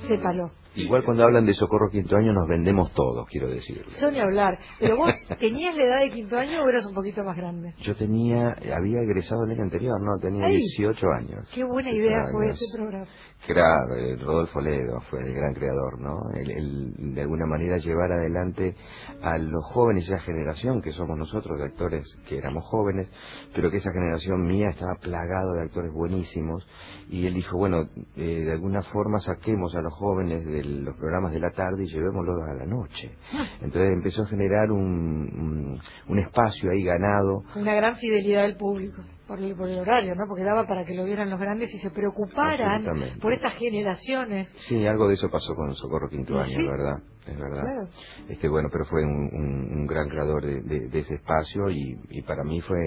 sépalo. 0.07 0.53
Igual 0.77 1.05
cuando 1.05 1.25
hablan 1.25 1.47
de 1.47 1.55
Socorro 1.55 1.91
Quinto 1.91 2.17
Año 2.17 2.33
nos 2.33 2.49
vendemos 2.49 2.93
todos, 2.93 3.27
quiero 3.29 3.49
decir. 3.49 3.85
Yo 4.01 4.11
ni 4.11 4.21
hablar. 4.21 4.59
Pero 4.79 4.97
vos, 4.97 5.13
¿tenías 5.39 5.77
la 5.77 5.85
edad 5.85 6.01
de 6.01 6.11
quinto 6.13 6.37
año 6.37 6.63
o 6.63 6.69
eras 6.69 6.87
un 6.87 6.95
poquito 6.95 7.25
más 7.25 7.37
grande? 7.37 7.75
Yo 7.79 7.95
tenía, 7.97 8.51
había 8.53 9.01
egresado 9.03 9.45
el 9.45 9.53
año 9.53 9.63
anterior, 9.63 10.01
¿no? 10.01 10.19
Tenía 10.21 10.47
18 10.47 11.07
años. 11.19 11.51
Qué 11.55 11.65
buena 11.65 11.91
idea 11.91 12.27
fue 12.31 12.49
ese 12.49 12.65
programa. 12.77 13.07
Claro, 13.47 13.95
eh, 13.97 14.17
Rodolfo 14.17 14.61
Ledo 14.61 15.01
fue 15.09 15.23
el 15.23 15.35
gran 15.35 15.55
creador, 15.55 16.01
¿no? 16.01 16.17
El, 16.35 17.15
de 17.15 17.23
alguna 17.23 17.47
manera 17.47 17.79
llevar 17.79 18.13
adelante 18.13 18.77
a 19.23 19.39
los 19.39 19.65
jóvenes, 19.73 20.05
esa 20.09 20.19
generación 20.21 20.81
que 20.83 20.91
somos 20.91 21.17
nosotros 21.17 21.59
de 21.59 21.65
actores 21.65 22.05
que 22.29 22.37
éramos 22.37 22.65
jóvenes, 22.67 23.09
pero 23.55 23.71
que 23.71 23.79
esa 23.79 23.93
generación 23.93 24.47
mía 24.47 24.69
estaba 24.71 24.95
plagado 25.01 25.55
de 25.55 25.63
actores 25.63 25.93
buenísimos 25.93 26.67
y 27.09 27.27
él 27.27 27.35
dijo, 27.35 27.57
bueno, 27.57 27.89
eh, 28.17 28.45
de 28.45 28.53
alguna 28.53 28.83
forma 28.83 29.19
saquemos 29.19 29.75
a 29.75 29.81
los 29.81 29.95
jóvenes 29.95 30.45
de 30.45 30.60
los 30.65 30.97
programas 30.97 31.33
de 31.33 31.41
la 31.41 31.51
tarde 31.51 31.85
y 31.85 31.93
llevémoslos 31.93 32.37
a 32.49 32.55
la 32.55 32.67
noche. 32.67 33.11
Ah. 33.33 33.47
Entonces 33.61 33.91
empezó 33.93 34.23
a 34.23 34.27
generar 34.27 34.71
un, 34.71 35.81
un, 36.09 36.19
espacio 36.19 36.71
ahí 36.71 36.83
ganado. 36.83 37.43
Una 37.57 37.75
gran 37.75 37.97
fidelidad 37.97 38.43
del 38.43 38.57
público 38.57 39.03
por 39.27 39.41
el, 39.41 39.55
por 39.57 39.69
el 39.69 39.79
horario, 39.79 40.15
¿no? 40.15 40.25
Porque 40.29 40.45
daba 40.45 40.67
para 40.67 40.85
que 40.85 40.95
lo 40.95 41.05
vieran 41.05 41.31
los 41.31 41.41
grandes 41.41 41.73
y 41.75 41.79
se 41.79 41.91
preocuparan 41.91 42.85
por 43.21 43.33
estas 43.33 43.55
generaciones. 43.57 44.49
Sí, 44.69 44.87
algo 44.87 45.09
de 45.09 45.15
eso 45.15 45.29
pasó 45.31 45.55
con 45.55 45.75
Socorro 45.75 46.09
Quinto 46.09 46.39
Año, 46.39 46.71
¿verdad? 46.71 46.99
Es 47.27 47.39
verdad. 47.39 47.89
Este, 48.29 48.49
bueno, 48.49 48.69
pero 48.73 48.85
fue 48.87 49.05
un, 49.05 49.31
un, 49.33 49.87
gran 49.87 50.09
creador 50.09 50.45
de, 50.45 50.89
de, 50.89 50.99
ese 50.99 51.15
espacio 51.15 51.71
y, 51.71 51.97
y 52.09 52.23
para 52.23 52.43
mí 52.45 52.61
fue 52.61 52.79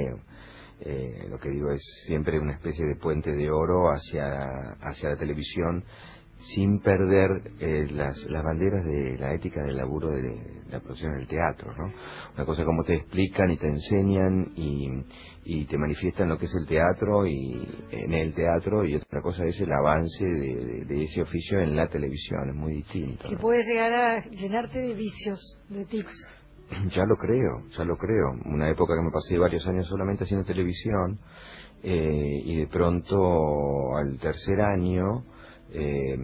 eh, 0.85 1.27
lo 1.29 1.39
que 1.39 1.49
digo 1.49 1.71
es 1.71 1.81
siempre 2.05 2.39
una 2.39 2.53
especie 2.53 2.85
de 2.85 2.95
puente 2.95 3.31
de 3.31 3.49
oro 3.49 3.89
hacia, 3.89 4.75
hacia 4.81 5.09
la 5.09 5.15
televisión 5.15 5.83
sin 6.43 6.79
perder 6.79 7.51
eh, 7.59 7.87
las, 7.91 8.17
las 8.29 8.43
banderas 8.43 8.83
de 8.85 9.17
la 9.17 9.33
ética 9.33 9.63
del 9.63 9.77
laburo 9.77 10.09
de, 10.09 10.63
la 10.73 10.79
profesión 10.79 11.15
del 11.17 11.27
teatro, 11.27 11.71
¿no? 11.77 11.93
Una 12.35 12.45
cosa 12.45 12.65
como 12.65 12.83
te 12.83 12.95
explican 12.95 13.51
y 13.51 13.57
te 13.57 13.67
enseñan 13.67 14.51
y, 14.55 14.89
y, 15.45 15.65
te 15.65 15.77
manifiestan 15.77 16.29
lo 16.29 16.37
que 16.37 16.45
es 16.45 16.55
el 16.55 16.67
teatro 16.67 17.27
y 17.27 17.67
en 17.91 18.13
el 18.13 18.33
teatro 18.33 18.83
y 18.83 18.95
otra 18.95 19.21
cosa 19.21 19.45
es 19.45 19.59
el 19.61 19.71
avance 19.71 20.25
de, 20.25 21.03
ese 21.03 21.21
oficio 21.21 21.59
en 21.59 21.75
la 21.75 21.87
televisión, 21.87 22.49
es 22.49 22.55
muy 22.55 22.73
distinto. 22.73 23.29
Que 23.29 23.37
puede 23.37 23.63
llegar 23.63 23.93
a 23.93 24.29
llenarte 24.29 24.79
de 24.79 24.95
vicios, 24.95 25.59
de 25.69 25.85
tics. 25.85 26.29
Ya 26.95 27.03
lo 27.05 27.15
creo, 27.17 27.67
ya 27.77 27.83
lo 27.83 27.95
creo. 27.97 28.31
Una 28.45 28.69
época 28.69 28.95
que 28.95 29.03
me 29.03 29.11
pasé 29.11 29.37
varios 29.37 29.67
años 29.67 29.87
solamente 29.87 30.23
haciendo 30.23 30.45
televisión 30.45 31.19
eh, 31.83 32.41
y 32.45 32.57
de 32.57 32.67
pronto 32.67 33.95
al 33.95 34.17
tercer 34.17 34.59
año 34.61 35.23
eh, 35.73 36.17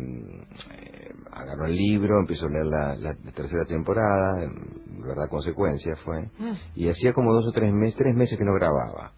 agarró 1.32 1.66
el 1.66 1.76
libro, 1.76 2.20
empezó 2.20 2.46
a 2.46 2.50
leer 2.50 2.66
la, 2.66 3.16
tercera 3.34 3.66
temporada, 3.66 4.50
verdad 5.06 5.30
consecuencia 5.30 5.96
fue, 6.04 6.30
ah. 6.40 6.54
y 6.76 6.90
hacía 6.90 7.14
como 7.14 7.34
dos 7.34 7.48
o 7.48 7.52
tres 7.52 7.74
meses, 7.74 7.96
tres 7.96 8.16
meses 8.16 8.38
que 8.38 8.46
no 8.46 8.54
grababa. 8.54 9.14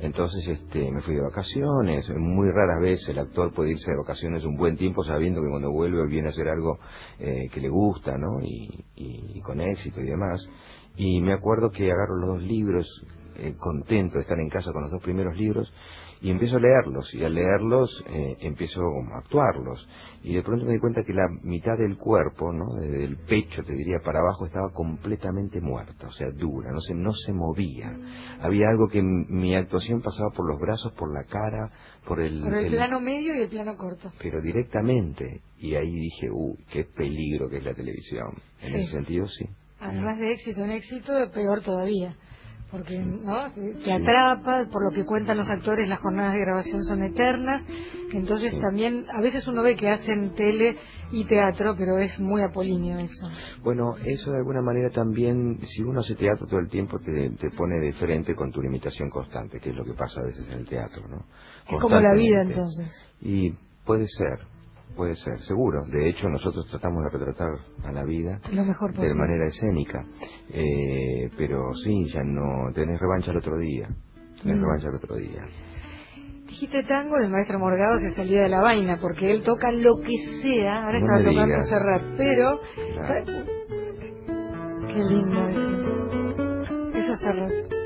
Entonces 0.00 0.46
este, 0.48 0.90
me 0.90 1.00
fui 1.00 1.14
de 1.14 1.22
vacaciones, 1.22 2.08
muy 2.16 2.50
raras 2.50 2.80
veces 2.80 3.08
el 3.08 3.18
actor 3.20 3.54
puede 3.54 3.70
irse 3.70 3.92
de 3.92 3.96
vacaciones 3.96 4.44
un 4.44 4.56
buen 4.56 4.76
tiempo 4.76 5.04
sabiendo 5.04 5.40
que 5.40 5.48
cuando 5.48 5.70
vuelve 5.70 6.06
viene 6.08 6.28
a 6.28 6.30
hacer 6.30 6.48
algo 6.48 6.78
eh, 7.18 7.48
que 7.52 7.60
le 7.60 7.68
gusta, 7.68 8.18
¿no? 8.18 8.40
Y, 8.42 8.84
y, 8.96 9.40
con 9.40 9.60
éxito 9.60 10.00
y 10.00 10.06
demás. 10.06 10.46
Y 10.96 11.20
me 11.20 11.32
acuerdo 11.32 11.70
que 11.70 11.90
agarro 11.90 12.16
los 12.16 12.38
dos 12.38 12.42
libros, 12.42 12.86
eh, 13.36 13.54
contento 13.56 14.14
de 14.14 14.22
estar 14.22 14.38
en 14.38 14.48
casa 14.48 14.72
con 14.72 14.82
los 14.82 14.90
dos 14.90 15.02
primeros 15.02 15.36
libros, 15.36 15.72
y 16.24 16.30
empiezo 16.30 16.56
a 16.56 16.60
leerlos 16.60 17.12
y 17.12 17.22
al 17.22 17.34
leerlos 17.34 18.02
eh, 18.08 18.36
empiezo 18.40 18.80
a 18.80 19.18
actuarlos. 19.18 19.86
Y 20.22 20.34
de 20.34 20.42
pronto 20.42 20.64
me 20.64 20.72
di 20.72 20.78
cuenta 20.78 21.02
que 21.02 21.12
la 21.12 21.28
mitad 21.42 21.76
del 21.76 21.98
cuerpo 21.98 22.50
no 22.50 22.80
desde 22.80 23.04
el 23.04 23.18
pecho 23.18 23.62
te 23.62 23.74
diría 23.74 23.98
para 24.02 24.20
abajo 24.20 24.46
estaba 24.46 24.72
completamente 24.72 25.60
muerta 25.60 26.06
o 26.06 26.12
sea 26.12 26.28
dura 26.30 26.72
no 26.72 26.80
se 26.80 26.94
no 26.94 27.12
se 27.12 27.30
movía. 27.30 27.94
Había 28.40 28.70
algo 28.70 28.88
que 28.88 29.02
mi 29.02 29.54
actuación 29.54 30.00
pasaba 30.00 30.30
por 30.30 30.48
los 30.48 30.58
brazos 30.58 30.94
por 30.94 31.12
la 31.12 31.24
cara 31.24 31.70
por 32.08 32.18
el 32.18 32.40
por 32.40 32.54
el, 32.54 32.70
plano 32.70 33.00
medio 33.00 33.36
y 33.36 33.42
el 33.42 33.50
plano 33.50 33.76
corto. 33.76 34.10
Pero 34.22 34.40
directamente 34.40 35.42
y 35.58 35.74
ahí 35.74 35.92
dije 35.92 36.30
uy 36.32 36.56
qué 36.70 36.84
peligro 36.84 37.50
que 37.50 37.58
es 37.58 37.64
la 37.66 37.74
televisión 37.74 38.28
en 38.62 38.76
ese 38.76 38.92
sentido 38.92 39.26
sí. 39.26 39.44
Además 39.78 40.18
de 40.18 40.32
éxito 40.32 40.64
en 40.64 40.70
éxito 40.70 41.12
peor 41.34 41.60
todavía 41.62 42.16
porque 42.74 42.98
¿no? 42.98 43.52
te 43.84 43.92
atrapa, 43.92 44.66
por 44.68 44.82
lo 44.82 44.90
que 44.90 45.04
cuentan 45.04 45.36
los 45.36 45.48
actores, 45.48 45.88
las 45.88 46.00
jornadas 46.00 46.34
de 46.34 46.40
grabación 46.40 46.82
son 46.82 47.04
eternas, 47.04 47.64
entonces 48.12 48.52
también 48.60 49.06
a 49.16 49.20
veces 49.20 49.46
uno 49.46 49.62
ve 49.62 49.76
que 49.76 49.88
hacen 49.88 50.34
tele 50.34 50.76
y 51.12 51.24
teatro, 51.24 51.76
pero 51.78 51.98
es 51.98 52.18
muy 52.18 52.42
apolíneo 52.42 52.98
eso. 52.98 53.28
Bueno, 53.62 53.94
eso 54.04 54.32
de 54.32 54.38
alguna 54.38 54.60
manera 54.60 54.90
también, 54.90 55.60
si 55.62 55.84
uno 55.84 56.00
hace 56.00 56.16
teatro 56.16 56.48
todo 56.48 56.58
el 56.58 56.68
tiempo, 56.68 56.98
te, 56.98 57.30
te 57.30 57.50
pone 57.50 57.78
de 57.78 57.92
frente 57.92 58.34
con 58.34 58.50
tu 58.50 58.60
limitación 58.60 59.08
constante, 59.08 59.60
que 59.60 59.70
es 59.70 59.76
lo 59.76 59.84
que 59.84 59.94
pasa 59.94 60.20
a 60.20 60.24
veces 60.24 60.44
en 60.48 60.54
el 60.54 60.66
teatro, 60.66 61.06
¿no? 61.06 61.26
Es 61.68 61.80
como 61.80 62.00
la 62.00 62.12
vida 62.14 62.42
entonces. 62.42 62.92
Y 63.20 63.52
puede 63.84 64.06
ser, 64.08 64.48
Puede 64.96 65.14
ser, 65.16 65.40
seguro. 65.40 65.82
De 65.86 66.08
hecho, 66.08 66.28
nosotros 66.28 66.66
tratamos 66.70 67.02
de 67.04 67.18
retratar 67.18 67.50
a 67.84 67.92
la 67.92 68.04
vida 68.04 68.38
de 68.48 69.14
manera 69.14 69.46
escénica. 69.46 70.04
Eh, 70.50 71.30
pero 71.36 71.72
sí, 71.74 72.06
ya 72.12 72.22
no. 72.22 72.72
Tenés 72.72 73.00
revancha 73.00 73.32
el 73.32 73.38
otro 73.38 73.58
día. 73.58 73.88
Tenés 74.40 74.58
mm. 74.58 74.62
revancha 74.62 74.88
el 74.88 74.94
otro 74.94 75.16
día. 75.16 75.42
dijiste 76.46 76.82
tango, 76.84 77.16
el 77.18 77.28
maestro 77.28 77.58
Morgado 77.58 77.98
se 77.98 78.10
salió 78.10 78.40
de 78.40 78.48
la 78.48 78.60
vaina, 78.60 78.98
porque 79.00 79.32
él 79.32 79.42
toca 79.42 79.72
lo 79.72 79.96
que 79.96 80.16
sea, 80.42 80.84
ahora 80.84 81.00
No 81.00 81.16
está 81.16 81.30
tocando. 81.30 81.62
Serrat, 81.62 82.02
pero... 82.16 82.60
Claro. 82.92 83.24
Qué 84.86 85.02
lindo 85.12 85.48
eso. 85.48 86.98
Eso 86.98 87.12
es 87.12 87.20
Serrat. 87.20 87.83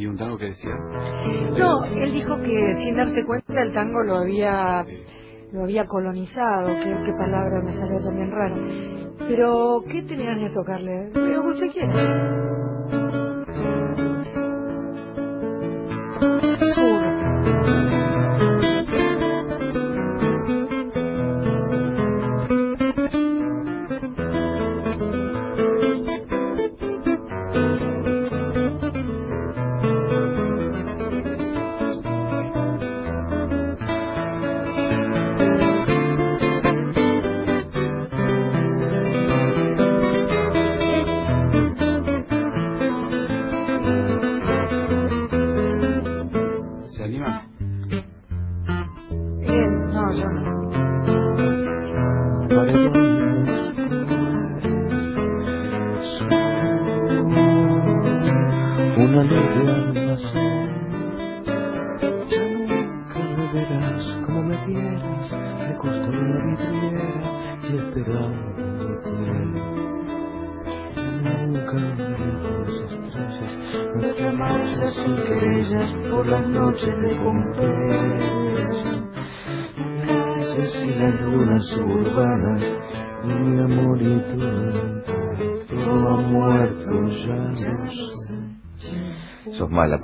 ¿Y 0.00 0.06
un 0.06 0.16
tango 0.16 0.38
decía? 0.38 0.74
No, 1.58 1.84
él 1.84 2.10
dijo 2.10 2.34
que 2.38 2.74
sin 2.78 2.96
darse 2.96 3.22
cuenta 3.26 3.60
el 3.60 3.70
tango 3.74 4.02
lo 4.02 4.16
había 4.16 4.82
lo 5.52 5.64
había 5.64 5.86
colonizado, 5.86 6.68
que 6.68 6.84
qué 6.84 7.12
palabra 7.18 7.60
me 7.62 7.70
salió 7.74 8.02
también 8.02 8.30
rara. 8.30 8.56
Pero, 9.28 9.82
¿qué 9.92 10.00
tenías 10.04 10.40
de 10.40 10.48
tocarle? 10.54 11.10
Que 11.12 11.38
usted 11.38 11.70
quiera. 11.70 12.49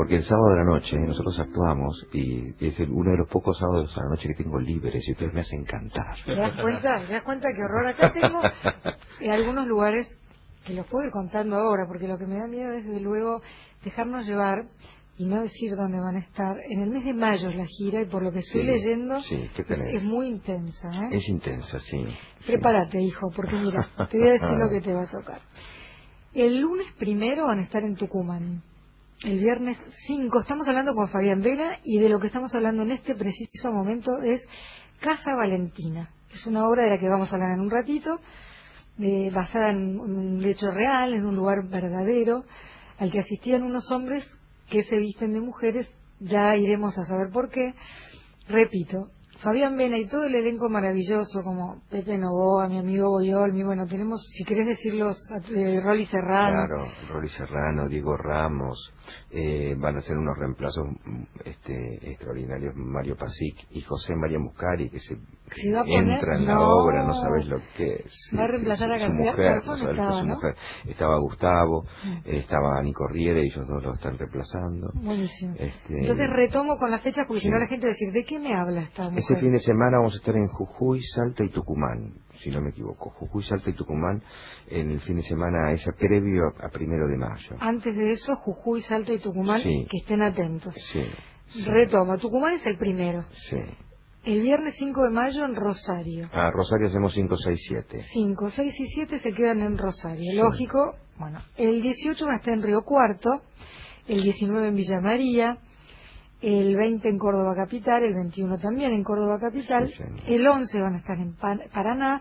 Porque 0.06 0.18
el 0.18 0.22
sábado 0.22 0.50
de 0.50 0.56
la 0.58 0.64
noche 0.66 0.96
nosotros 1.00 1.36
actuamos 1.40 2.06
y 2.12 2.64
es 2.64 2.78
uno 2.78 3.10
de 3.10 3.16
los 3.16 3.28
pocos 3.28 3.58
sábados 3.58 3.92
de 3.92 4.00
la 4.02 4.08
noche 4.10 4.28
que 4.28 4.44
tengo 4.44 4.60
libres 4.60 5.02
y 5.08 5.10
ustedes 5.10 5.34
me 5.34 5.40
hacen 5.40 5.64
cantar. 5.64 6.14
¿Te 6.24 6.36
das 6.36 6.60
cuenta? 6.62 7.04
¿Te 7.04 7.12
das 7.12 7.22
cuenta 7.24 7.48
qué 7.52 7.60
horror? 7.64 7.86
Acá 7.88 8.12
tengo 8.12 8.40
en 9.20 9.30
algunos 9.32 9.66
lugares 9.66 10.06
que 10.64 10.74
los 10.74 10.86
puedo 10.86 11.06
ir 11.06 11.10
contando 11.10 11.56
ahora, 11.56 11.86
porque 11.88 12.06
lo 12.06 12.18
que 12.18 12.26
me 12.26 12.36
da 12.36 12.46
miedo 12.46 12.70
es, 12.70 12.86
desde 12.86 13.00
luego, 13.00 13.42
dejarnos 13.82 14.28
llevar 14.28 14.68
y 15.18 15.26
no 15.26 15.42
decir 15.42 15.74
dónde 15.74 15.98
van 15.98 16.14
a 16.14 16.20
estar. 16.20 16.54
En 16.70 16.82
el 16.82 16.90
mes 16.90 17.04
de 17.04 17.12
mayo 17.12 17.48
es 17.50 17.56
la 17.56 17.66
gira 17.66 18.00
y 18.02 18.04
por 18.04 18.22
lo 18.22 18.30
que 18.30 18.38
estoy 18.38 18.60
Sí, 18.60 18.66
leyendo 18.68 19.20
sí, 19.22 19.50
¿qué 19.56 19.64
es, 19.92 20.04
muy 20.04 20.28
intensa. 20.28 20.88
¿eh? 20.88 21.16
Es 21.16 21.28
intensa, 21.28 21.80
sí. 21.80 22.04
sí. 22.38 22.46
Prepárate, 22.52 23.00
hijo, 23.02 23.28
porque 23.34 23.56
mira, 23.56 23.88
te 24.08 24.18
voy 24.18 24.28
a 24.28 24.32
decir 24.34 24.50
lo 24.50 24.70
que 24.70 24.80
te 24.82 24.94
va 24.94 25.02
a 25.02 25.10
tocar. 25.10 25.40
El 26.32 26.60
lunes 26.60 26.86
primero 26.96 27.46
van 27.46 27.58
a 27.58 27.64
estar 27.64 27.82
en 27.82 27.96
Tucumán. 27.96 28.62
El 29.24 29.38
viernes 29.38 29.78
5 30.06 30.40
estamos 30.40 30.68
hablando 30.68 30.92
con 30.94 31.08
Fabián 31.08 31.40
Vela 31.40 31.78
y 31.82 31.98
de 31.98 32.10
lo 32.10 32.20
que 32.20 32.26
estamos 32.26 32.54
hablando 32.54 32.82
en 32.82 32.90
este 32.90 33.14
preciso 33.14 33.72
momento 33.72 34.18
es 34.22 34.46
Casa 35.00 35.34
Valentina. 35.34 36.10
Es 36.30 36.46
una 36.46 36.68
obra 36.68 36.82
de 36.82 36.90
la 36.90 36.98
que 37.00 37.08
vamos 37.08 37.32
a 37.32 37.36
hablar 37.36 37.54
en 37.54 37.60
un 37.60 37.70
ratito, 37.70 38.20
eh, 38.98 39.30
basada 39.34 39.70
en 39.70 39.98
un 39.98 40.44
hecho 40.44 40.70
real, 40.70 41.14
en 41.14 41.24
un 41.24 41.34
lugar 41.34 41.66
verdadero, 41.66 42.44
al 42.98 43.10
que 43.10 43.20
asistían 43.20 43.62
unos 43.62 43.90
hombres 43.90 44.22
que 44.68 44.84
se 44.84 44.98
visten 44.98 45.32
de 45.32 45.40
mujeres. 45.40 45.90
Ya 46.20 46.54
iremos 46.54 46.96
a 46.98 47.06
saber 47.06 47.30
por 47.32 47.48
qué. 47.48 47.74
Repito, 48.48 49.08
Fabián 49.38 49.76
Vena 49.76 49.98
y 49.98 50.06
todo 50.06 50.24
el 50.24 50.34
elenco 50.34 50.68
maravilloso, 50.68 51.42
como 51.42 51.82
Pepe 51.90 52.16
Novoa, 52.16 52.68
mi 52.68 52.78
amigo 52.78 53.10
Boyolmi, 53.10 53.62
bueno, 53.64 53.86
tenemos, 53.86 54.26
si 54.32 54.44
querés 54.44 54.66
decirlos, 54.66 55.16
eh, 55.54 55.80
Rolly 55.82 56.06
Serrano. 56.06 56.66
Claro, 56.66 56.86
Rory 57.08 57.28
Serrano, 57.28 57.88
Diego 57.88 58.16
Ramos, 58.16 58.94
eh, 59.30 59.74
van 59.78 59.96
a 59.96 60.00
ser 60.00 60.16
unos 60.16 60.38
reemplazos 60.38 60.86
mm, 60.86 61.22
este, 61.44 62.10
extraordinarios, 62.10 62.74
Mario 62.76 63.16
Pasic 63.16 63.66
y 63.70 63.82
José 63.82 64.14
María 64.16 64.38
Muscari, 64.38 64.88
que 64.88 65.00
se 65.00 65.16
Entra 65.86 66.36
en 66.36 66.46
la 66.46 66.54
No. 66.54 66.68
obra, 66.68 67.04
no 67.04 67.14
sabes 67.14 67.46
lo 67.46 67.58
que 67.76 67.94
es. 68.04 68.30
Va 68.36 68.44
a 68.44 68.46
reemplazar 68.48 68.90
a 68.90 68.98
de 68.98 69.08
mujer, 69.08 69.52
no 69.66 69.74
estaba, 69.74 70.12
su 70.20 70.26
¿no? 70.26 70.34
mujer. 70.34 70.54
Estaba 70.86 71.18
Gustavo, 71.18 71.84
Mm. 72.04 72.18
estaba 72.24 72.82
Nico 72.82 73.06
Riera, 73.08 73.40
ellos 73.40 73.66
dos 73.68 73.82
lo 73.82 73.94
están 73.94 74.18
reemplazando. 74.18 74.88
Buenísimo. 74.94 75.54
Este, 75.58 76.00
Entonces 76.00 76.26
retomo 76.34 76.76
con 76.78 76.90
las 76.90 77.00
fechas 77.02 77.24
porque 77.26 77.40
Sí. 77.40 77.46
si 77.46 77.52
no 77.52 77.58
la 77.58 77.66
gente 77.66 77.86
va 77.86 77.90
a 77.90 77.94
decir, 77.94 78.12
¿de 78.12 78.24
qué 78.24 78.38
me 78.38 78.54
habla 78.54 78.82
esta 78.82 79.04
mujer? 79.04 79.18
Ese 79.18 79.36
fin 79.36 79.52
de 79.52 79.60
semana 79.60 79.98
vamos 79.98 80.14
a 80.14 80.16
estar 80.16 80.34
en 80.36 80.46
Jujuy, 80.48 81.00
Salta 81.02 81.44
y 81.44 81.50
Tucumán, 81.50 82.14
si 82.38 82.50
no 82.50 82.60
me 82.60 82.70
equivoco. 82.70 83.10
Jujuy, 83.10 83.42
Salta 83.44 83.70
y 83.70 83.74
Tucumán, 83.74 84.22
en 84.68 84.90
el 84.90 85.00
fin 85.00 85.16
de 85.16 85.22
semana 85.22 85.70
ese 85.72 85.92
previo 85.92 86.42
a, 86.60 86.66
a 86.66 86.68
primero 86.70 87.06
de 87.08 87.16
mayo. 87.16 87.56
Antes 87.60 87.94
de 87.96 88.10
eso, 88.10 88.34
Jujuy, 88.36 88.80
Salta 88.82 89.12
y 89.12 89.18
Tucumán, 89.20 89.60
Sí. 89.60 89.86
que 89.88 89.98
estén 89.98 90.22
atentos. 90.22 90.74
Sí, 90.92 91.64
Retomo, 91.64 92.18
Tucumán 92.18 92.54
es 92.54 92.66
el 92.66 92.76
primero. 92.76 93.24
sí. 93.48 93.56
El 94.26 94.42
viernes 94.42 94.74
5 94.76 95.04
de 95.04 95.10
mayo 95.10 95.44
en 95.44 95.54
Rosario. 95.54 96.28
A 96.32 96.50
Rosario 96.50 96.88
hacemos 96.88 97.14
5, 97.14 97.36
6, 97.36 97.60
7. 97.68 97.98
5, 98.12 98.50
6 98.50 98.74
y 98.80 98.86
7 98.86 99.18
se 99.20 99.32
quedan 99.32 99.60
en 99.60 99.78
Rosario. 99.78 100.32
Sí. 100.32 100.36
Lógico, 100.36 100.96
bueno, 101.16 101.38
el 101.56 101.80
18 101.80 102.26
va 102.26 102.32
a 102.32 102.36
estar 102.38 102.52
en 102.52 102.60
Río 102.64 102.82
Cuarto, 102.82 103.42
el 104.08 104.24
19 104.24 104.66
en 104.66 104.74
Villa 104.74 105.00
María, 105.00 105.58
el 106.42 106.76
20 106.76 107.08
en 107.08 107.18
Córdoba 107.18 107.54
Capital, 107.54 108.02
el 108.02 108.14
21 108.14 108.58
también 108.58 108.90
en 108.90 109.04
Córdoba 109.04 109.38
Capital, 109.38 109.86
Sí, 109.92 110.02
el 110.26 110.44
11 110.44 110.80
van 110.80 110.94
a 110.94 110.98
estar 110.98 111.16
en 111.18 111.36
Paraná, 111.36 112.20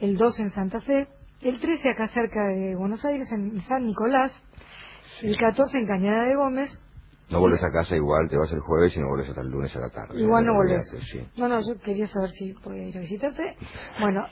el 0.00 0.16
12 0.16 0.42
en 0.42 0.50
Santa 0.50 0.80
Fe, 0.80 1.06
el 1.40 1.60
13 1.60 1.88
acá 1.88 2.08
cerca 2.08 2.48
de 2.48 2.74
Buenos 2.74 3.04
Aires, 3.04 3.30
en 3.30 3.60
San 3.60 3.84
Nicolás, 3.84 4.42
el 5.22 5.36
14 5.36 5.78
en 5.78 5.86
Cañada 5.86 6.24
de 6.24 6.34
Gómez, 6.34 6.80
No 7.34 7.40
vuelves 7.40 7.62
a 7.62 7.70
casa 7.70 7.96
igual, 7.96 8.28
te 8.28 8.36
vas 8.36 8.50
el 8.52 8.60
jueves 8.60 8.96
y 8.96 9.00
no 9.00 9.08
vuelves 9.08 9.28
hasta 9.28 9.40
el 9.42 9.48
lunes 9.48 9.74
a 9.76 9.80
la 9.80 9.90
tarde. 9.90 10.20
Igual 10.20 10.46
no 10.46 10.54
volvés. 10.54 10.88
olvidate, 10.92 11.06
Sí. 11.06 11.40
No, 11.40 11.48
no, 11.48 11.58
yo 11.60 11.78
quería 11.80 12.06
saber 12.06 12.30
si 12.30 12.52
podía 12.54 12.88
ir 12.88 12.96
a 12.96 13.00
visitarte. 13.00 13.42
Bueno, 14.00 14.24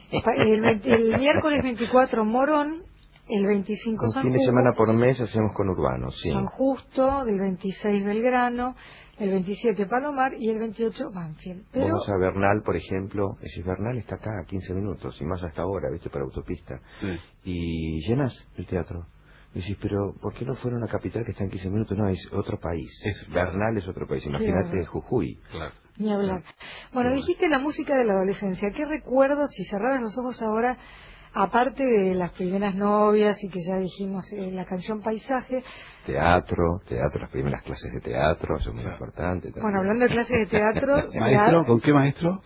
el, 0.47 0.61
20 0.61 0.92
el 0.92 1.18
miércoles 1.18 1.61
24 1.62 2.25
Morón, 2.25 2.82
el 3.28 3.47
25 3.47 4.04
Un 4.04 4.11
San 4.11 4.23
fin 4.23 4.32
de 4.32 4.38
Justo, 4.38 4.50
semana 4.50 4.73
por 4.76 4.92
mes 4.92 5.21
hacemos 5.21 5.52
con 5.54 5.68
urbanos, 5.68 6.18
sí. 6.23 6.30
San 6.30 6.44
Justo, 6.47 7.25
del 7.25 7.38
26 7.38 8.04
Belgrano, 8.04 8.75
el 9.18 9.30
27 9.30 9.87
Palomar 9.87 10.32
y 10.38 10.50
el 10.50 10.59
28 10.59 11.11
Banfield. 11.14 11.66
Pero 11.71 11.87
Vamos 11.87 12.09
a 12.09 12.18
Bernal, 12.18 12.62
por 12.64 12.76
ejemplo. 12.76 13.37
Ese 13.40 13.62
Bernal 13.62 13.97
está 13.99 14.16
acá 14.16 14.30
a 14.42 14.47
15 14.47 14.75
minutos 14.75 15.21
y 15.21 15.25
más 15.25 15.42
hasta 15.42 15.62
ahora, 15.62 15.90
¿viste? 15.92 16.11
Para 16.11 16.25
autopista. 16.25 16.80
Sí. 17.00 17.18
Y 17.44 18.09
llenas 18.09 18.32
el 18.56 18.66
teatro. 18.66 19.06
Y 19.54 19.61
decís, 19.61 19.76
pero 19.82 20.14
¿por 20.21 20.32
qué 20.35 20.44
no 20.44 20.54
fueron 20.54 20.82
a 20.82 20.87
Capital 20.87 21.25
que 21.25 21.32
está 21.32 21.44
en 21.44 21.50
15 21.50 21.68
minutos? 21.71 21.97
No, 21.99 22.09
es 22.09 22.26
otro 22.32 22.59
país. 22.59 22.90
Es- 23.04 23.28
Bernal 23.30 23.76
es 23.76 23.87
otro 23.87 24.06
país. 24.06 24.25
Imagínate 24.26 24.71
verdad. 24.76 24.87
Jujuy. 24.88 25.38
Claro. 25.50 25.73
ni 25.99 26.11
hablar. 26.12 26.42
Bueno, 26.94 27.11
dijiste 27.12 27.49
la 27.49 27.59
música 27.59 27.97
de 27.97 28.04
la 28.04 28.14
adolescencia. 28.14 28.71
¿Qué 28.75 28.85
recuerdos, 28.87 29.50
si 29.50 29.64
cerraras 29.64 30.00
los 30.00 30.16
ojos 30.18 30.40
ahora, 30.40 30.78
aparte 31.35 31.85
de 31.85 32.14
las 32.14 32.32
primeras 32.32 32.75
novias 32.75 33.37
y 33.44 33.49
que 33.50 33.61
ya 33.66 33.76
dijimos 33.78 34.25
eh, 34.32 34.50
la 34.52 34.64
canción 34.64 35.00
Paisaje, 35.02 35.62
Teatro, 36.06 36.80
teatro, 36.88 37.21
las 37.21 37.30
primeras 37.30 37.62
clases 37.62 37.92
de 37.92 38.00
teatro, 38.00 38.56
eso 38.59 38.71
es 38.71 38.75
muy 38.75 38.85
importante. 38.85 39.49
también. 39.52 39.62
bueno, 39.62 39.78
hablando 39.80 40.04
de 40.06 40.11
clases 40.11 40.37
de 40.38 40.47
teatro, 40.47 40.97
¿Maestro? 41.21 41.64
¿Con 41.66 41.80
qué 41.80 41.92
maestro? 41.92 42.42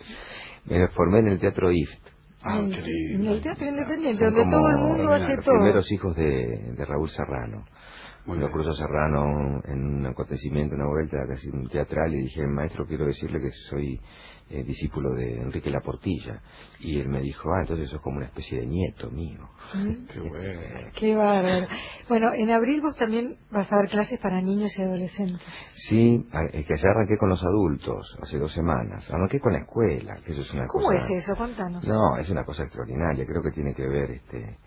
Me 0.65 0.87
formé 0.89 1.19
en 1.19 1.27
el 1.29 1.39
Teatro 1.39 1.71
IFT. 1.71 2.16
Ah, 2.47 2.59
en, 2.59 3.25
el 3.25 3.41
teatro 3.41 3.67
independiente, 3.67 4.23
Son 4.23 4.33
donde 4.33 4.51
todo 4.51 4.69
el 4.69 4.77
mundo 4.77 5.11
hace 5.13 5.35
los 5.35 5.45
todo. 5.45 5.55
primeros 5.55 5.91
hijos 5.91 6.15
de, 6.15 6.73
de 6.77 6.85
Raúl 6.85 7.09
Serrano. 7.09 7.65
Lo 8.35 8.51
cruzo 8.51 8.73
Serrano 8.73 9.61
en 9.65 9.83
un 9.83 10.05
acontecimiento, 10.05 10.75
una 10.75 10.87
vuelta 10.87 11.17
casi 11.27 11.49
teatral 11.69 12.13
y 12.13 12.23
dije, 12.23 12.45
maestro, 12.45 12.85
quiero 12.85 13.05
decirle 13.05 13.39
que 13.39 13.51
soy 13.69 13.99
eh, 14.49 14.63
discípulo 14.63 15.13
de 15.13 15.41
Enrique 15.41 15.69
Laportilla. 15.69 16.41
Y 16.79 16.99
él 16.99 17.09
me 17.09 17.21
dijo, 17.21 17.49
ah, 17.53 17.61
entonces 17.61 17.89
sos 17.89 18.01
como 18.01 18.17
una 18.17 18.27
especie 18.27 18.59
de 18.59 18.65
nieto 18.65 19.09
mío. 19.11 19.49
Qué 20.13 20.19
bueno. 20.19 20.91
Qué 20.95 21.15
bárbaro. 21.15 21.67
Bueno, 22.07 22.33
en 22.33 22.51
abril 22.51 22.81
vos 22.81 22.95
también 22.95 23.37
vas 23.51 23.71
a 23.71 23.75
dar 23.75 23.89
clases 23.89 24.19
para 24.19 24.41
niños 24.41 24.71
y 24.77 24.83
adolescentes. 24.83 25.41
Sí, 25.75 26.25
es 26.53 26.65
que 26.65 26.75
ya 26.75 26.89
arranqué 26.89 27.17
con 27.17 27.29
los 27.29 27.43
adultos 27.43 28.17
hace 28.21 28.37
dos 28.39 28.53
semanas. 28.53 29.09
Arranqué 29.11 29.39
con 29.39 29.53
la 29.53 29.59
escuela, 29.59 30.15
que 30.25 30.31
eso 30.31 30.41
es 30.41 30.53
una 30.53 30.67
¿Cómo 30.67 30.91
es 30.91 31.03
eso? 31.09 31.35
Cuéntanos. 31.35 31.87
No, 31.87 32.17
es 32.17 32.29
una 32.29 32.43
cosa 32.43 32.63
extraordinaria. 32.63 33.25
Creo 33.25 33.41
que 33.41 33.51
tiene 33.51 33.73
que 33.73 33.87
ver 33.87 34.11
este 34.11 34.57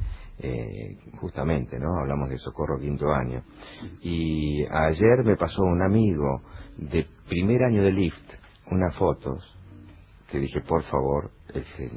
eh, 0.43 0.97
justamente, 1.21 1.79
¿no? 1.79 1.99
Hablamos 2.01 2.31
de 2.31 2.39
Socorro 2.39 2.79
Quinto 2.79 3.13
Año. 3.13 3.43
Y 4.03 4.65
ayer 4.65 5.25
me 5.25 5.37
pasó 5.37 5.63
un 5.63 5.83
amigo 5.83 6.43
de 6.77 7.05
primer 7.29 7.63
año 7.65 7.83
de 7.83 7.93
lift 7.93 8.25
unas 8.71 8.97
fotos 8.97 9.45
que 10.31 10.39
dije, 10.39 10.61
por 10.61 10.83
favor, 10.85 11.31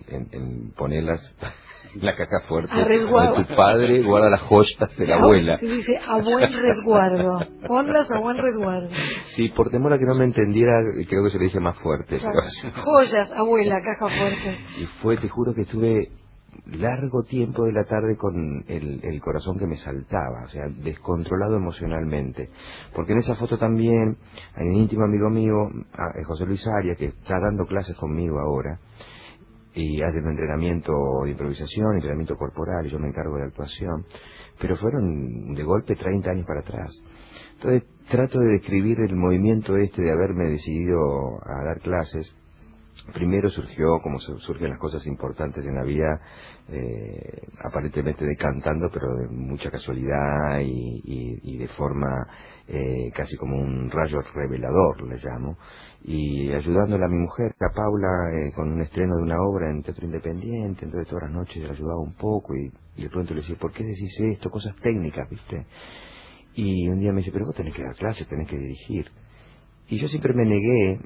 en, 0.08 0.28
en, 0.32 0.72
ponerlas 0.72 1.22
en 1.94 2.04
la 2.04 2.16
caja 2.16 2.40
fuerte 2.48 2.76
de 2.76 3.06
tu 3.06 3.56
padre, 3.56 4.02
guarda 4.02 4.30
las 4.30 4.42
joyas 4.42 4.98
de 4.98 5.08
la 5.08 5.18
abuela. 5.18 5.58
Sí, 5.58 5.68
dice, 5.68 6.00
a 6.06 6.18
buen 6.18 6.52
resguardo. 6.52 7.40
Ponlas 7.68 8.12
a 8.12 8.20
buen 8.20 8.38
resguardo. 8.38 8.90
Sí, 9.36 9.50
por 9.50 9.70
temor 9.70 9.94
a 9.94 10.00
que 10.00 10.06
no 10.06 10.16
me 10.16 10.26
entendiera, 10.26 10.74
creo 11.08 11.24
que 11.24 11.30
se 11.30 11.38
le 11.38 11.46
dije 11.46 11.60
más 11.60 11.78
fuerte. 11.78 12.18
Joyas, 12.20 13.32
abuela, 13.36 13.76
caja 13.82 14.18
fuerte. 14.18 14.58
Y 14.82 14.86
fue, 15.02 15.18
te 15.18 15.30
juro 15.30 15.54
que 15.54 15.62
estuve 15.62 16.10
largo 16.66 17.24
tiempo 17.24 17.66
de 17.66 17.74
la 17.74 17.84
tarde 17.86 18.16
con 18.18 18.64
el, 18.68 19.22
corazón 19.22 19.58
que 19.58 19.68
me 19.68 19.78
saltaba, 19.78 20.44
o 20.46 20.50
sea, 20.50 20.66
descontrolado 20.84 21.58
emocionalmente. 21.58 22.50
Porque 22.96 23.14
en 23.14 23.20
esa 23.20 23.36
foto 23.36 23.58
también 23.58 24.18
hay 24.56 24.68
un 24.68 24.76
íntimo 24.76 25.06
amigo 25.06 25.30
mío, 25.30 25.70
José 26.26 26.46
Luis 26.46 26.66
Arias, 26.68 26.98
que 26.98 27.06
está 27.06 27.40
dando 27.40 27.66
clases 27.66 27.96
conmigo 27.98 28.40
ahora, 28.40 28.80
y 29.74 30.02
hace 30.04 30.20
un 30.20 30.30
entrenamiento 30.30 30.94
de 31.24 31.32
improvisación, 31.32 31.96
entrenamiento 31.96 32.36
corporal, 32.36 32.86
y 32.86 32.92
yo 32.92 33.00
me 33.00 33.08
encargo 33.08 33.38
de 33.38 33.46
actuación, 33.46 34.06
pero 34.60 34.76
fueron 34.76 35.54
de 35.54 35.64
golpe 35.64 35.96
30 35.96 36.32
años 36.32 36.46
para 36.46 36.60
atrás. 36.60 36.92
Entonces 37.56 37.84
trato 38.10 38.40
de 38.40 38.54
describir 38.54 39.00
el 39.00 39.16
movimiento 39.16 39.78
este 39.78 40.02
de 40.02 40.12
haberme 40.12 40.50
decidido 40.50 41.00
a 41.46 41.64
dar 41.66 41.80
clases, 41.80 42.36
primero 43.14 43.50
surgió, 43.50 44.00
como 44.02 44.20
surgen 44.20 44.70
las 44.70 44.80
cosas 44.80 45.06
importantes 45.08 45.66
en 45.66 45.76
la 45.76 45.84
vida, 45.84 46.22
eh, 46.70 47.48
aparentemente 47.64 48.26
decantando, 48.26 48.90
pero 48.92 49.08
de 49.16 49.28
mucha 49.28 49.70
casualidad 49.70 50.60
y, 50.62 51.58
de 51.58 51.68
forma 51.70 52.28
eh, 52.68 53.12
casi 53.14 53.36
como 53.38 53.58
un 53.58 53.90
rayo 53.90 54.20
revelador, 54.34 55.08
le 55.08 55.18
llamo, 55.18 55.58
y 56.04 56.52
ayudándole 56.52 57.06
a 57.06 57.08
mi 57.08 57.18
mujer, 57.18 57.54
a 57.60 57.74
Paula, 57.74 58.08
eh, 58.32 58.52
con 58.56 58.72
un 58.72 58.82
estreno 58.82 59.16
de 59.18 59.24
una 59.24 59.42
obra 59.42 59.70
en 59.70 59.84
Teatro 59.84 60.06
Independiente, 60.06 60.86
entonces 60.86 61.08
todas 61.08 61.24
las 61.24 61.32
noches 61.32 61.64
le 61.64 61.72
ayudaba 61.72 62.00
un 62.00 62.14
poco 62.16 62.56
y, 62.56 62.72
de 63.02 63.10
pronto 63.10 63.34
le 63.34 63.42
decía, 63.42 63.56
¿por 63.60 63.72
qué 63.72 63.84
decís 63.84 64.18
esto? 64.34 64.50
Cosas 64.50 64.76
técnicas, 64.78 65.30
¿viste? 65.30 65.66
Y 66.56 66.88
un 66.88 67.00
día 67.00 67.12
me 67.12 67.18
dice, 67.18 67.32
pero 67.32 67.46
vos 67.46 67.56
tenés 67.56 67.76
que 67.76 67.84
dar 67.84 67.96
clases, 67.96 68.28
tenés 68.28 68.48
que 68.48 68.58
dirigir. 68.58 69.08
Y 69.90 70.00
yo 70.00 70.08
siempre 70.08 70.34
me 70.34 70.46
negué, 70.46 71.00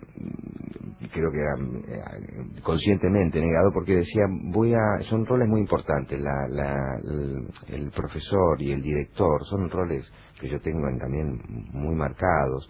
creo 1.11 1.31
que 1.31 1.39
era 1.39 1.55
eh, 1.55 2.61
conscientemente 2.61 3.39
negado, 3.39 3.71
porque 3.73 3.95
decía, 3.95 4.23
voy 4.51 4.73
a, 4.73 5.01
son 5.01 5.25
roles 5.25 5.47
muy 5.47 5.61
importantes, 5.61 6.19
la, 6.19 6.47
la, 6.49 6.99
el, 7.67 7.91
profesor 7.91 8.61
y 8.61 8.71
el 8.71 8.81
director, 8.81 9.43
son 9.45 9.69
roles 9.69 10.09
que 10.39 10.49
yo 10.49 10.59
tengo 10.61 10.87
también 10.99 11.39
muy 11.71 11.95
marcados, 11.95 12.69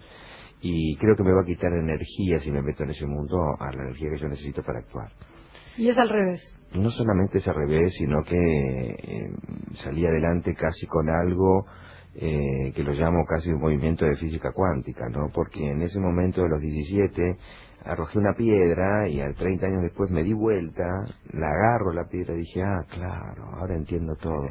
y 0.60 0.96
creo 0.96 1.14
que 1.14 1.22
me 1.22 1.32
va 1.32 1.42
a 1.42 1.46
quitar 1.46 1.72
energía 1.72 2.38
si 2.40 2.50
me 2.50 2.62
meto 2.62 2.84
en 2.84 2.90
ese 2.90 3.06
mundo, 3.06 3.36
a 3.60 3.70
la 3.72 3.82
energía 3.84 4.10
que 4.10 4.18
yo 4.18 4.28
necesito 4.28 4.62
para 4.62 4.80
actuar. 4.80 5.12
Y 5.76 5.88
es 5.88 5.98
al 5.98 6.08
revés. 6.08 6.56
No 6.74 6.90
solamente 6.90 7.38
es 7.38 7.46
al 7.46 7.54
revés, 7.54 7.92
sino 7.96 8.24
que 8.24 8.36
eh, 8.36 9.30
salí 9.74 10.04
adelante 10.04 10.52
casi 10.54 10.86
con 10.86 11.08
algo 11.08 11.64
eh, 12.20 12.72
que 12.74 12.82
lo 12.82 12.92
llamo 12.92 13.24
casi 13.24 13.50
un 13.50 13.60
movimiento 13.60 14.04
de 14.04 14.16
física 14.16 14.50
cuántica, 14.52 15.08
¿no? 15.08 15.30
Porque 15.32 15.60
en 15.60 15.82
ese 15.82 16.00
momento 16.00 16.42
de 16.42 16.48
los 16.48 16.60
17 16.60 17.36
arrojé 17.84 18.18
una 18.18 18.34
piedra 18.34 19.08
y 19.08 19.20
al 19.20 19.36
30 19.36 19.66
años 19.66 19.82
después 19.82 20.10
me 20.10 20.24
di 20.24 20.32
vuelta, 20.32 20.84
la 21.32 21.46
agarro 21.46 21.92
la 21.92 22.08
piedra 22.08 22.34
y 22.34 22.38
dije, 22.38 22.60
ah, 22.62 22.84
claro, 22.90 23.44
ahora 23.54 23.76
entiendo 23.76 24.16
todo. 24.16 24.48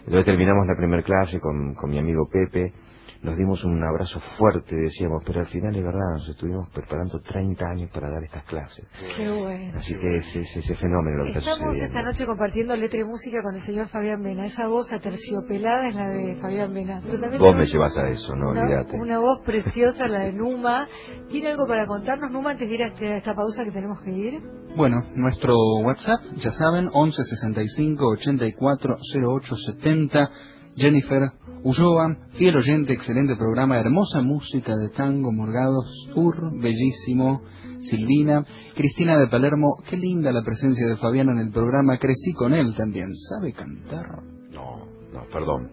Entonces 0.00 0.26
terminamos 0.26 0.64
la 0.68 0.76
primera 0.76 1.02
clase 1.02 1.40
con, 1.40 1.74
con 1.74 1.90
mi 1.90 1.98
amigo 1.98 2.28
Pepe 2.30 2.72
nos 3.20 3.36
dimos 3.36 3.64
un 3.64 3.82
abrazo 3.82 4.20
fuerte, 4.38 4.76
decíamos, 4.76 5.24
pero 5.26 5.40
al 5.40 5.46
final 5.46 5.74
es 5.74 5.82
verdad, 5.82 6.12
nos 6.12 6.28
estuvimos 6.28 6.70
preparando 6.70 7.18
30 7.18 7.66
años 7.66 7.90
para 7.92 8.08
dar 8.10 8.22
estas 8.22 8.44
clases. 8.44 8.86
Qué 9.16 9.28
bueno. 9.28 9.72
Así 9.76 9.94
que 9.94 10.16
es, 10.16 10.56
ese 10.56 10.74
fenómeno 10.76 11.24
lo 11.24 11.32
que 11.32 11.38
Estamos 11.40 11.74
esta 11.76 12.02
noche 12.02 12.24
compartiendo 12.26 12.76
letra 12.76 13.00
y 13.00 13.04
música 13.04 13.42
con 13.42 13.56
el 13.56 13.62
señor 13.62 13.88
Fabián 13.88 14.22
Vena. 14.22 14.46
Esa 14.46 14.68
voz 14.68 14.92
aterciopelada 14.92 15.88
es 15.88 15.96
la 15.96 16.08
de 16.08 16.36
Fabián 16.36 16.72
Vena. 16.72 17.00
Vos 17.38 17.56
me 17.56 17.66
llevas 17.66 17.96
a 17.98 18.08
eso, 18.08 18.36
no 18.36 18.50
una, 18.50 18.62
olvídate. 18.62 18.96
Una 18.96 19.18
voz 19.18 19.40
preciosa, 19.44 20.06
la 20.06 20.20
de 20.20 20.32
Numa. 20.32 20.86
¿Tiene 21.28 21.48
algo 21.48 21.66
para 21.66 21.86
contarnos, 21.86 22.30
Numa, 22.30 22.50
antes 22.50 22.68
de 22.68 22.74
ir 22.74 22.82
a, 22.84 22.86
este, 22.86 23.16
esta 23.16 23.34
pausa 23.34 23.64
que 23.64 23.72
tenemos 23.72 24.00
que 24.00 24.10
ir? 24.10 24.40
Bueno, 24.76 24.96
nuestro 25.16 25.54
WhatsApp, 25.82 26.20
ya 26.36 26.52
saben, 26.52 26.88
11 26.92 27.22
65 27.24 28.10
84 28.12 28.94
08 29.24 29.56
70. 29.56 30.30
Jennifer 30.78 31.32
Ulloa, 31.64 32.16
fiel 32.38 32.56
oyente, 32.56 32.92
excelente 32.92 33.36
programa, 33.36 33.78
hermosa 33.78 34.22
música 34.22 34.72
de 34.76 34.90
tango, 34.90 35.32
Morgados, 35.32 36.08
Tour, 36.14 36.52
bellísimo, 36.52 37.42
Silvina, 37.80 38.44
Cristina 38.76 39.18
de 39.18 39.26
Palermo, 39.26 39.66
qué 39.90 39.96
linda 39.96 40.30
la 40.30 40.44
presencia 40.44 40.86
de 40.86 40.96
Fabiano 40.96 41.32
en 41.32 41.38
el 41.38 41.50
programa, 41.50 41.98
crecí 41.98 42.32
con 42.32 42.54
él 42.54 42.74
también, 42.76 43.08
¿sabe 43.14 43.52
cantar? 43.52 44.06
No, 44.52 44.86
no, 45.12 45.26
perdón. 45.32 45.70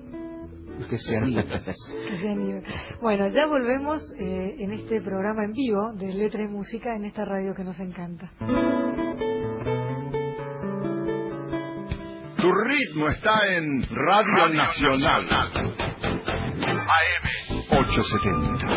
Que 0.90 0.98
se. 0.98 1.20
Bueno, 3.02 3.28
ya 3.30 3.48
volvemos 3.48 4.12
eh, 4.20 4.56
en 4.60 4.74
este 4.74 5.02
programa 5.02 5.44
en 5.46 5.54
vivo 5.54 5.94
de 5.94 6.14
Letra 6.14 6.44
y 6.44 6.48
Música 6.48 6.96
en 6.96 7.06
esta 7.06 7.24
radio 7.24 7.54
que 7.56 7.64
nos 7.64 7.80
encanta. 7.80 8.30
Tu 12.46 12.52
ritmo 12.52 13.10
está 13.10 13.34
en 13.48 13.82
Radio 13.90 14.50
Nacional. 14.54 15.26
AM 15.32 15.66
870. 17.72 18.68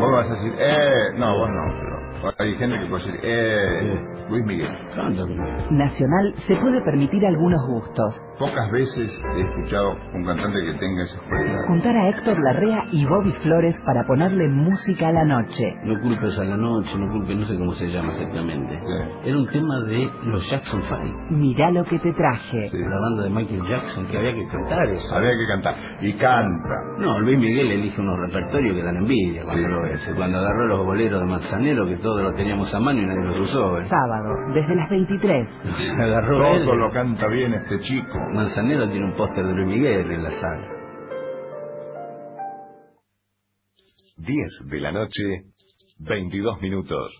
Vos 0.00 0.10
vas 0.12 0.26
a 0.26 0.34
decir, 0.34 0.54
eh, 0.58 1.12
no, 1.18 1.38
vos 1.38 1.50
no. 1.50 1.91
Hay 2.38 2.54
gente 2.56 2.78
que 2.78 2.86
puede 2.86 3.04
decir, 3.04 3.20
eh, 3.24 4.00
Luis 4.30 4.44
Miguel. 4.46 4.68
Nacional 5.70 6.34
se 6.46 6.54
puede 6.56 6.80
permitir 6.84 7.24
algunos 7.26 7.66
gustos. 7.66 8.14
Pocas 8.38 8.70
veces 8.70 9.20
he 9.36 9.40
escuchado 9.40 9.96
un 10.14 10.24
cantante 10.24 10.60
que 10.60 10.78
tenga 10.78 11.02
esa 11.02 11.18
cualidad. 11.28 11.66
Juntar 11.66 11.96
a 11.96 12.08
Héctor 12.10 12.38
Larrea 12.40 12.84
y 12.92 13.04
Bobby 13.06 13.32
Flores 13.42 13.76
para 13.84 14.04
ponerle 14.06 14.48
música 14.48 15.08
a 15.08 15.12
la 15.12 15.24
noche. 15.24 15.74
No 15.84 16.00
culpes 16.00 16.38
a 16.38 16.44
la 16.44 16.56
noche, 16.56 16.96
no 16.96 17.10
culpes, 17.10 17.36
no 17.36 17.44
sé 17.44 17.58
cómo 17.58 17.72
se 17.72 17.86
llama 17.88 18.12
exactamente. 18.12 18.78
Era 19.24 19.36
un 19.36 19.48
tema 19.48 19.80
de 19.88 20.10
los 20.24 20.48
Jackson 20.48 20.82
Five. 20.82 21.14
Mirá 21.30 21.70
lo 21.70 21.84
que 21.84 21.98
te 21.98 22.12
traje. 22.12 22.70
La 22.72 23.00
banda 23.00 23.24
de 23.24 23.30
Michael 23.30 23.62
Jackson, 23.68 24.06
que 24.06 24.18
había 24.18 24.34
que 24.34 24.46
cantar 24.46 24.88
eso. 24.90 25.16
Había 25.16 25.30
que 25.30 25.46
cantar. 25.48 25.74
Y 26.00 26.12
canta. 26.14 26.74
No, 26.98 27.20
Luis 27.20 27.38
Miguel 27.38 27.72
elige 27.72 28.00
unos 28.00 28.18
repertorios 28.28 28.76
que 28.76 28.82
dan 28.82 28.96
envidia 28.96 29.42
cuando 29.44 29.68
lo 29.68 30.16
Cuando 30.16 30.38
agarró 30.38 30.66
los 30.66 30.86
boleros 30.86 31.20
de 31.20 31.26
Manzanero, 31.26 31.86
que 31.86 31.96
todo 31.96 32.11
todos 32.12 32.24
lo 32.24 32.34
teníamos 32.34 32.72
a 32.74 32.80
mano 32.80 33.00
y 33.00 33.06
nadie 33.06 33.24
los 33.24 33.40
usó. 33.40 33.78
¿eh? 33.78 33.88
Sábado, 33.88 34.34
desde 34.52 34.74
las 34.74 34.90
23. 34.90 35.48
Se 35.74 36.02
agarró 36.02 36.38
Todo 36.38 36.76
lo 36.76 36.90
canta 36.90 37.26
bien 37.28 37.54
este 37.54 37.80
chico. 37.80 38.18
Manzanero 38.34 38.88
tiene 38.90 39.06
un 39.06 39.14
póster 39.14 39.46
de 39.46 39.54
Luis 39.54 39.68
Miguel 39.68 40.10
en 40.10 40.22
la 40.22 40.30
sala. 40.30 40.68
10 44.18 44.68
de 44.68 44.80
la 44.80 44.92
noche, 44.92 45.22
22 46.00 46.60
minutos. 46.60 47.10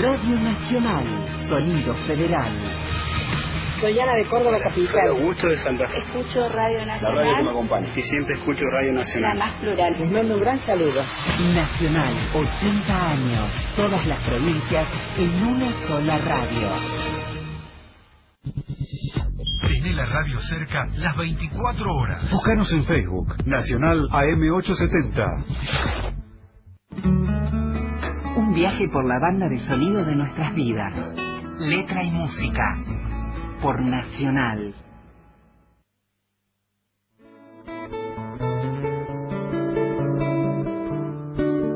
Radio 0.00 0.36
Nacional, 0.38 1.06
Sonido 1.48 1.94
Federal. 2.06 2.87
Soy 3.80 3.96
Ana 4.00 4.12
de 4.16 4.24
Córdoba 4.26 4.58
Capital. 4.60 5.08
Augusto 5.10 5.46
de 5.46 5.56
Santa 5.58 5.86
Fe. 5.86 5.98
Escucho 5.98 6.48
Radio 6.48 6.84
Nacional. 6.84 7.14
La 7.14 7.22
radio 7.22 7.36
que 7.36 7.44
me 7.44 7.50
acompaña. 7.50 7.92
Y 7.94 8.02
siempre 8.02 8.34
escucho 8.34 8.64
Radio 8.72 8.92
Nacional. 8.92 9.38
La 9.38 9.44
más 9.44 9.60
plural. 9.60 9.96
Les 9.96 10.10
mando 10.10 10.34
un 10.34 10.40
gran 10.40 10.58
saludo. 10.58 11.00
Nacional, 11.54 12.12
80 12.34 12.92
años. 12.92 13.52
Todas 13.76 14.04
las 14.04 14.28
provincias 14.28 14.88
en 15.16 15.44
una 15.44 15.72
sola 15.86 16.18
radio. 16.18 16.70
Tiene 19.68 19.92
la 19.92 20.06
radio 20.06 20.40
cerca 20.40 20.88
las 20.96 21.16
24 21.16 21.94
horas. 21.94 22.32
Búscanos 22.32 22.72
en 22.72 22.84
Facebook, 22.84 23.46
Nacional 23.46 24.08
AM870. 24.10 25.44
Un 28.36 28.54
viaje 28.54 28.88
por 28.92 29.06
la 29.06 29.20
banda 29.20 29.48
de 29.48 29.58
sonido 29.58 30.04
de 30.04 30.16
nuestras 30.16 30.52
vidas. 30.52 31.14
Letra 31.60 32.02
y 32.04 32.10
música 32.10 32.76
por 33.62 33.80
Nacional. 33.84 34.74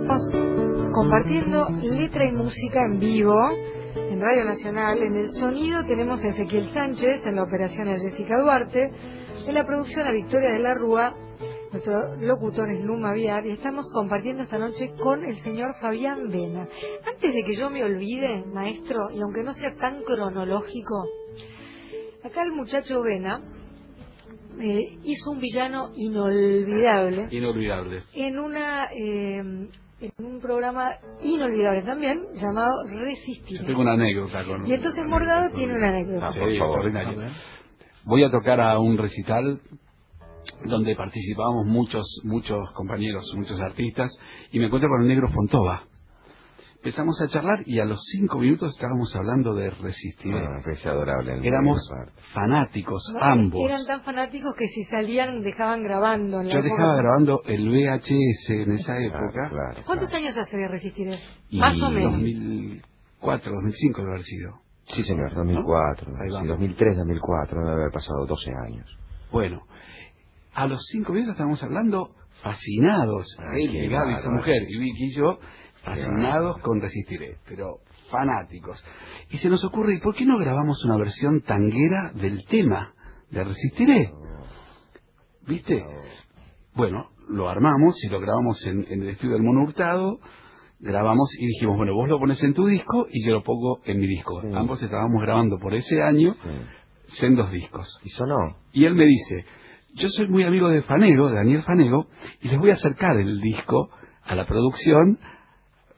Estamos 0.02 0.92
compartiendo 0.92 1.68
letra 1.82 2.28
y 2.28 2.32
música 2.32 2.84
en 2.86 2.98
vivo 2.98 3.34
en 3.96 4.20
Radio 4.20 4.44
Nacional. 4.44 4.98
En 5.02 5.16
el 5.16 5.30
sonido 5.30 5.84
tenemos 5.86 6.22
a 6.24 6.28
Ezequiel 6.28 6.70
Sánchez, 6.72 7.26
en 7.26 7.36
la 7.36 7.42
operación 7.42 7.88
a 7.88 7.92
Jessica 7.92 8.38
Duarte, 8.38 8.90
en 9.46 9.54
la 9.54 9.66
producción 9.66 10.06
a 10.06 10.12
Victoria 10.12 10.50
de 10.50 10.58
la 10.60 10.74
Rúa, 10.74 11.14
nuestro 11.72 12.16
locutor 12.16 12.70
es 12.70 12.84
Luma 12.84 13.14
Viar 13.14 13.46
y 13.46 13.52
estamos 13.52 13.90
compartiendo 13.94 14.42
esta 14.42 14.58
noche 14.58 14.92
con 15.02 15.24
el 15.24 15.38
señor 15.38 15.74
Fabián 15.80 16.28
Vena. 16.28 16.68
Antes 17.06 17.32
de 17.32 17.42
que 17.46 17.56
yo 17.56 17.70
me 17.70 17.82
olvide, 17.82 18.44
maestro, 18.52 19.10
y 19.10 19.22
aunque 19.22 19.42
no 19.42 19.54
sea 19.54 19.74
tan 19.76 20.02
cronológico, 20.02 21.06
acá 22.24 22.42
el 22.42 22.52
muchacho 22.52 23.00
Vena 23.02 23.40
eh, 24.60 24.98
hizo 25.04 25.30
un 25.30 25.40
villano 25.40 25.90
inolvidable 25.96 27.28
Inolvidable. 27.30 28.02
en 28.14 28.38
una 28.38 28.84
eh, 28.92 29.68
en 30.02 30.12
un 30.26 30.40
programa 30.40 30.88
inolvidable 31.22 31.82
también 31.82 32.20
llamado 32.34 32.72
Resistir. 32.88 33.60
Yo 33.60 33.66
tengo 33.66 33.82
una 33.82 33.92
anécdota 33.92 34.44
con... 34.44 34.66
Y 34.66 34.72
entonces 34.72 35.04
Morgado 35.06 35.54
tiene 35.54 35.74
una 35.74 35.88
anécdota. 35.90 36.32
Sí, 36.32 36.40
extraordinario. 36.40 37.20
Voy 38.04 38.24
a 38.24 38.30
tocar 38.30 38.60
a 38.60 38.80
un 38.80 38.98
recital 38.98 39.60
donde 40.64 40.96
participábamos 40.96 41.66
muchos 41.66 42.20
muchos 42.24 42.58
compañeros, 42.74 43.32
muchos 43.36 43.60
artistas, 43.60 44.10
y 44.50 44.58
me 44.58 44.66
encuentro 44.66 44.88
con 44.90 45.02
el 45.02 45.08
negro 45.08 45.28
Fontova. 45.30 45.84
Empezamos 46.84 47.14
a 47.22 47.28
charlar 47.28 47.62
y 47.64 47.78
a 47.78 47.84
los 47.84 48.00
cinco 48.10 48.40
minutos 48.40 48.72
estábamos 48.74 49.14
hablando 49.14 49.54
de 49.54 49.70
resistir. 49.70 50.34
Ah, 50.34 50.60
es 50.66 50.84
adorable. 50.84 51.38
Éramos 51.46 51.78
fanáticos, 52.34 53.08
No, 53.14 53.20
ambos. 53.22 53.62
Eran 53.70 53.86
tan 53.86 54.02
fanáticos 54.02 54.52
que 54.56 54.66
si 54.66 54.82
salían 54.84 55.42
dejaban 55.42 55.84
grabando. 55.84 56.40
En 56.40 56.48
la 56.48 56.52
Yo 56.54 56.58
época. 56.58 56.74
dejaba 56.74 56.96
grabando 56.96 57.42
el 57.46 57.68
VHS 57.68 58.50
en 58.50 58.72
esa 58.72 58.96
Claro, 58.96 59.06
época. 59.06 59.48
claro, 59.48 59.82
¿Cuántos 59.86 60.10
claro. 60.10 60.24
años 60.24 60.36
hace 60.38 60.56
de 60.56 60.66
Resistiré? 60.68 61.20
Y 61.50 61.58
Más 61.60 61.80
o 61.80 61.90
menos. 61.90 62.12
2004, 62.14 63.52
2005 63.52 64.00
debe 64.00 64.12
haber 64.14 64.24
sido. 64.24 64.50
Sí, 64.88 65.04
señor, 65.04 65.34
2004. 65.36 66.08
Ahí 66.20 66.26
sí, 66.30 66.32
vamos. 66.34 66.48
2003, 66.48 66.96
2004, 66.96 67.58
debe 67.60 67.72
haber 67.74 67.92
pasado 67.92 68.26
12 68.26 68.50
años. 68.66 68.98
Bueno, 69.30 69.60
a 70.52 70.66
los 70.66 70.80
cinco 70.90 71.12
minutos 71.12 71.34
estábamos 71.34 71.62
hablando 71.62 72.08
fascinados, 72.42 73.36
Ay, 73.54 73.66
él 73.66 73.88
Gaby, 73.88 74.16
su 74.16 74.30
mujer, 74.32 74.62
y 74.68 74.78
Vicky 74.80 75.04
y 75.04 75.14
yo, 75.16 75.38
fascinados 75.84 76.58
con 76.58 76.80
Resistiré, 76.80 77.38
pero 77.46 77.78
fanáticos. 78.10 78.82
Y 79.30 79.38
se 79.38 79.48
nos 79.48 79.64
ocurre, 79.64 79.94
¿y 79.96 80.00
por 80.00 80.14
qué 80.14 80.24
no 80.26 80.38
grabamos 80.38 80.84
una 80.84 80.96
versión 80.98 81.40
tanguera 81.42 82.12
del 82.14 82.44
tema 82.46 82.94
de 83.30 83.44
Resistiré? 83.44 84.10
¿Viste? 85.46 85.84
Bueno, 86.74 87.08
lo 87.28 87.48
armamos 87.48 87.96
y 88.04 88.08
lo 88.08 88.20
grabamos 88.20 88.64
en, 88.66 88.84
en 88.88 89.02
el 89.02 89.08
estudio 89.10 89.34
del 89.34 89.42
Mono 89.42 89.62
Hurtado, 89.64 90.18
grabamos 90.80 91.30
y 91.38 91.46
dijimos, 91.46 91.76
bueno, 91.76 91.94
vos 91.94 92.08
lo 92.08 92.18
pones 92.18 92.42
en 92.42 92.54
tu 92.54 92.66
disco 92.66 93.06
y 93.10 93.26
yo 93.26 93.34
lo 93.34 93.42
pongo 93.42 93.80
en 93.84 93.98
mi 93.98 94.06
disco. 94.06 94.40
Sí. 94.42 94.48
Ambos 94.54 94.82
estábamos 94.82 95.20
grabando 95.22 95.58
por 95.58 95.74
ese 95.74 96.02
año, 96.02 96.34
Sí. 96.34 97.16
sendos 97.18 97.50
discos. 97.50 98.00
¿Y 98.04 98.08
sonó? 98.10 98.56
Y 98.72 98.84
él 98.84 98.94
me 98.94 99.04
dice, 99.06 99.44
yo 99.94 100.08
soy 100.08 100.28
muy 100.28 100.44
amigo 100.44 100.68
de 100.68 100.82
Fanego, 100.82 101.28
de 101.28 101.36
Daniel 101.36 101.62
Fanego, 101.64 102.06
y 102.40 102.48
les 102.48 102.58
voy 102.58 102.70
a 102.70 102.74
acercar 102.74 103.16
el 103.16 103.40
disco 103.40 103.90
a 104.24 104.34
la 104.34 104.44
producción 104.46 105.18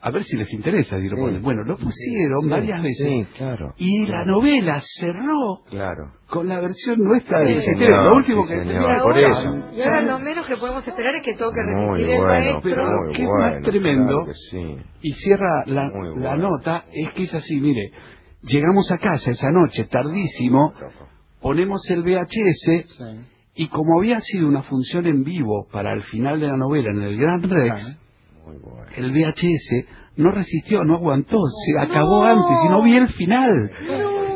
a 0.06 0.10
ver 0.10 0.22
si 0.22 0.36
les 0.36 0.52
interesa 0.52 1.00
si 1.00 1.08
lo 1.08 1.16
Sí. 1.16 1.22
ponen. 1.22 1.42
Bueno, 1.42 1.64
lo 1.64 1.76
pusieron 1.78 2.42
Sí, 2.42 2.48
varias 2.50 2.82
veces. 2.82 3.08
Sí, 3.08 3.26
claro. 3.38 3.72
Y 3.78 4.06
la 4.06 4.24
novela 4.26 4.82
cerró 5.00 5.62
Claro. 5.70 6.12
con 6.28 6.46
la 6.46 6.60
versión 6.60 6.98
nuestra 6.98 7.40
de 7.40 7.62
señor, 7.62 8.04
Lo 8.04 8.16
último 8.16 8.42
sí, 8.42 8.48
que 8.52 8.58
señor, 8.64 8.82
Y 8.96 9.00
por 9.00 9.16
ahora, 9.16 9.40
eso. 9.40 9.76
y 9.76 9.80
ahora 9.80 10.02
lo 10.02 10.18
menos 10.18 10.46
que 10.46 10.56
podemos 10.56 10.86
esperar 10.86 11.14
es 11.14 11.22
que 11.24 11.32
toque 11.32 11.56
Muy 11.74 12.02
Resistiré 12.02 12.16
el 12.16 12.20
bueno, 12.20 12.34
maestro. 12.34 12.60
Pero 12.70 12.84
muy 13.06 13.14
¿qué 13.14 13.22
es 13.22 13.28
bueno, 13.28 13.44
más 13.54 13.62
tremendo? 13.62 14.06
claro 14.06 14.26
que 14.26 14.34
sí. 14.34 14.76
Y 15.00 15.12
cierra 15.14 15.62
la, 15.66 15.82
la 15.84 15.90
bueno. 15.90 16.36
nota, 16.50 16.84
es 16.92 17.10
que 17.12 17.22
es 17.22 17.34
así, 17.34 17.58
mire, 17.60 17.90
llegamos 18.42 18.90
a 18.92 18.98
casa 18.98 19.30
esa 19.30 19.50
noche, 19.50 19.84
tardísimo, 19.84 20.74
ponemos 21.40 21.80
el 21.90 22.02
VHS 22.02 22.86
y 23.56 23.68
como 23.68 24.00
había 24.00 24.20
sido 24.20 24.48
una 24.48 24.62
función 24.62 25.06
en 25.06 25.22
vivo 25.24 25.66
para 25.72 25.92
el 25.94 26.02
final 26.02 26.40
de 26.40 26.48
la 26.48 26.56
novela 26.58 26.90
en 26.90 27.02
el 27.02 27.16
Gran 27.16 27.42
Rex, 27.42 27.98
Muy 28.44 28.56
bueno. 28.58 28.86
el 28.96 29.10
VHS 29.12 29.86
no 30.16 30.30
resistió, 30.30 30.84
no 30.84 30.96
aguantó, 30.96 31.38
se 31.66 31.78
acabó 31.86 32.24
antes 32.24 32.56
y 32.64 32.68
no 32.68 32.82
vi 32.84 32.96
el 32.96 33.08
final. 33.08 33.70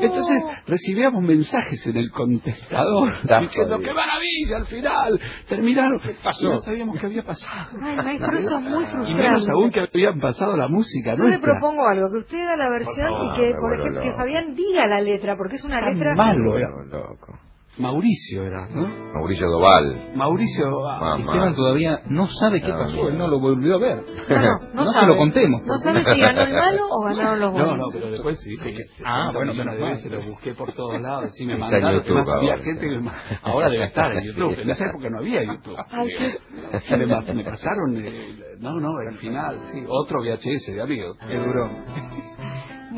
Entonces 0.01 0.42
recibíamos 0.66 1.23
mensajes 1.23 1.85
en 1.88 1.97
el 1.97 2.11
contestador 2.12 3.12
Está 3.23 3.40
diciendo 3.40 3.77
jodido. 3.77 3.88
¡qué 3.90 3.94
maravilla 3.94 4.57
al 4.59 4.66
final! 4.66 5.21
Terminaron. 5.49 6.01
Y 6.40 6.44
no 6.44 6.59
sabíamos 6.61 7.01
qué 7.01 7.07
había 7.07 7.23
pasado. 7.25 7.71
Ay, 7.83 7.97
maestro, 7.97 8.38
eso 8.38 8.59
es 8.59 8.64
muy 8.64 8.85
Y 8.85 8.87
frustrante. 8.87 9.23
menos 9.23 9.49
aún 9.51 9.71
que 9.71 9.81
habían 9.81 10.21
pasado 10.21 10.57
la 10.57 10.68
música 10.68 11.14
Yo 11.16 11.25
le 11.25 11.31
nuestra. 11.31 11.53
propongo 11.53 11.87
algo, 11.88 12.11
que 12.12 12.18
usted 12.18 12.38
haga 12.38 12.57
la 12.57 12.71
versión 12.71 13.09
favor, 13.12 13.35
y 13.35 13.40
que, 13.40 13.53
por 13.61 13.81
ejemplo, 13.81 14.03
que. 14.03 14.12
Fabián 14.12 14.55
diga 14.55 14.87
la 14.87 15.01
letra, 15.01 15.37
porque 15.37 15.57
es 15.57 15.64
una 15.64 15.81
Tan 15.81 15.94
letra... 15.94 16.14
malo 16.14 16.57
era. 16.59 16.68
loco. 16.87 17.38
Mauricio 17.76 18.42
era, 18.44 18.66
¿no? 18.68 18.88
Mauricio 19.14 19.48
Doval. 19.48 20.12
Mauricio... 20.16 20.85
ah. 20.88 21.16
Esteban 21.18 21.54
todavía 21.54 22.00
no 22.07 22.26
sabe 22.26 22.61
qué 22.61 22.72
Ah, 22.72 22.78
pasó, 22.78 23.09
él 23.09 23.16
no 23.18 23.28
lo 23.28 23.38
volvió 23.38 23.76
a 23.76 23.78
ver. 23.78 24.02
No, 24.28 24.37
no, 24.37 24.59
no, 24.74 24.85
No 24.85 24.92
se 24.92 25.07
lo 25.07 25.16
contemos, 25.16 25.62
No 25.64 25.78
sabe 25.78 26.02
si 26.02 26.20
ganó 26.20 26.42
el 26.42 26.54
malo 26.54 26.87
o 26.90 27.04
ganaron 27.04 27.38
los 27.40 27.52
No, 27.52 27.59
buenos. 27.66 27.76
no, 27.78 27.85
pero 27.92 28.11
después 28.11 28.40
sí. 28.40 28.57
sí 28.57 28.72
que- 28.74 28.83
Ah, 29.04 29.31
60 29.33 29.33
bueno, 29.38 29.54
menos 29.54 29.78
mal. 29.78 29.90
veces 29.90 30.11
lo 30.11 30.22
busqué 30.22 30.54
por 30.54 30.72
todos 30.72 31.00
lados. 31.00 31.31
Sí, 31.35 31.46
me 31.46 31.57
mandaron. 31.57 31.92
YouTube 32.02 32.16
además, 32.16 32.35
había 32.35 32.50
ahora. 32.52 32.64
gente 32.64 32.88
que 32.88 32.98
me- 32.98 33.11
ahora 33.42 33.70
debe 33.70 33.85
estar 33.85 34.12
en 34.12 34.24
YouTube. 34.24 34.59
En 34.59 34.70
esa 34.70 34.85
época 34.87 35.11
no 35.11 35.18
había 35.18 35.44
YouTube. 35.44 35.76
Ay, 35.90 36.09
qué- 36.18 36.78
Se 36.81 36.96
me, 36.96 37.07
me 37.07 37.44
pasaron. 37.44 37.96
eh, 37.96 38.37
no, 38.61 38.81
no, 38.81 38.88
el 39.09 39.16
final, 39.18 39.61
sí. 39.72 39.85
Otro 39.87 40.20
VHS 40.22 40.74
de 40.74 40.83
amigo. 40.83 41.14
Qué 41.28 41.37
duró. 41.37 41.68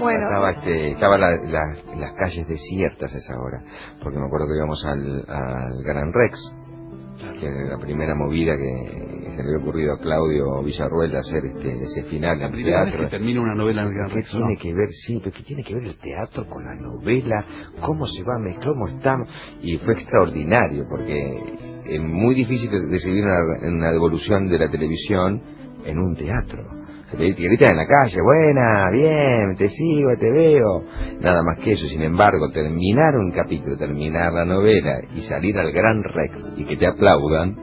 Bueno, 0.01 0.25
Estaba, 0.25 0.51
este, 0.53 0.91
estaba 0.93 1.19
la- 1.19 1.37
la- 1.45 1.97
las 1.97 2.13
calles 2.15 2.49
desiertas 2.49 3.15
a 3.15 3.19
esa 3.19 3.39
hora, 3.39 3.63
porque 4.03 4.19
me 4.19 4.27
acuerdo 4.27 4.47
que 4.47 4.57
íbamos 4.57 4.85
al, 4.87 5.25
al 5.29 5.83
Gran 5.85 6.13
Rex, 6.13 6.39
que 7.39 7.47
era 7.47 7.77
la 7.77 7.79
primera 7.79 8.15
movida 8.15 8.57
que 8.57 9.31
se 9.31 9.43
le 9.43 9.51
había 9.51 9.63
ocurrido 9.63 9.93
a 9.95 9.99
Claudio 10.01 10.63
Villarruel 10.63 11.11
de 11.13 11.19
hacer 11.19 11.45
este, 11.45 11.83
ese 11.83 12.03
final 12.05 12.39
La 12.39 12.47
en 12.47 12.53
primera 12.53 12.81
vez 12.81 12.89
teatro. 12.91 13.09
que 13.09 13.17
termina 13.17 13.41
una 13.43 13.55
novela 13.55 13.83
en 13.83 13.89
el 13.89 13.95
Gran 13.95 14.09
¿Qué 14.09 14.15
Rex. 14.17 14.31
tiene 14.31 14.55
¿no? 14.55 14.61
que 14.61 14.75
ver, 14.75 14.89
sí, 15.07 15.21
pero 15.23 15.37
qué 15.37 15.43
tiene 15.45 15.63
que 15.63 15.75
ver 15.75 15.85
el 15.85 15.99
teatro 15.99 16.47
con 16.47 16.65
la 16.65 16.75
novela? 16.75 17.45
¿Cómo 17.83 18.07
se 18.07 18.23
va 18.25 18.37
a 18.37 18.39
mezclar? 18.39 18.69
¿Cómo 18.73 18.89
estamos? 18.89 19.29
Y 19.61 19.77
fue 19.79 19.93
extraordinario, 19.95 20.85
porque 20.89 21.43
es 21.85 22.01
muy 22.01 22.35
difícil 22.35 22.71
recibir 22.91 23.23
una, 23.25 23.69
una 23.69 23.93
devolución 23.93 24.49
de 24.49 24.59
la 24.59 24.71
televisión 24.71 25.43
en 25.85 25.99
un 25.99 26.17
teatro. 26.17 26.65
Se 27.11 27.17
te 27.17 27.25
en 27.25 27.77
la 27.77 27.87
calle, 27.87 28.21
buena, 28.23 28.91
bien, 28.93 29.57
te 29.57 29.69
sigo, 29.69 30.11
te 30.17 30.31
veo. 30.31 30.85
Nada 31.21 31.43
más 31.43 31.59
que 31.59 31.73
eso. 31.73 31.87
Sin 31.89 32.03
embargo, 32.03 32.51
terminar 32.53 33.17
un 33.17 33.33
capítulo, 33.33 33.77
terminar 33.77 34.33
la 34.33 34.45
novela 34.45 35.01
y 35.15 35.21
salir 35.23 35.59
al 35.59 35.73
Gran 35.73 36.05
Rex 36.05 36.53
y 36.57 36.65
que 36.65 36.77
te 36.77 36.87
aplaudan, 36.87 37.57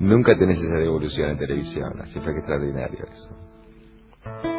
nunca 0.00 0.36
tenés 0.36 0.58
esa 0.58 0.76
devolución 0.76 1.30
en 1.30 1.38
televisión. 1.38 2.00
Así 2.00 2.18
fue 2.18 2.32
que 2.32 2.40
extraordinario 2.40 3.06
eso. 3.12 4.49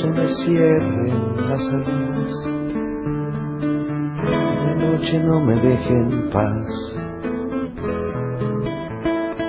Se 0.00 0.06
me 0.06 0.28
cierren 0.44 1.48
las 1.48 1.60
salidas, 1.70 2.32
la 4.64 4.74
noche 4.74 5.18
no 5.18 5.40
me 5.40 5.54
deje 5.56 5.92
en 5.92 6.30
paz. 6.30 7.00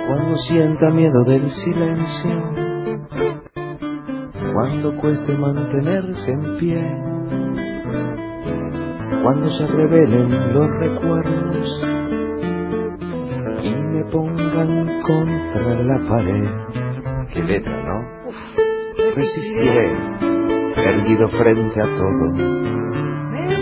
Cuando 0.08 0.36
sienta 0.48 0.90
miedo 0.90 1.22
del 1.24 1.48
silencio, 1.50 2.52
cuando 4.54 4.96
cueste 4.96 5.36
mantenerse 5.36 6.32
en 6.32 6.58
pie, 6.58 7.10
cuando 9.22 9.48
se 9.50 9.66
revelen 9.66 10.54
los 10.54 10.68
recuerdos 10.80 11.80
y 13.62 13.70
me 13.70 14.04
pongan 14.10 15.02
contra 15.02 15.82
la 15.82 15.98
pared. 16.08 16.48
Qué 17.32 17.42
letra, 17.42 17.84
¿no? 17.84 18.00
Resistiré, 19.14 20.29
erguido 20.84 21.28
frente 21.28 21.80
a 21.80 21.86
todo. 21.86 22.32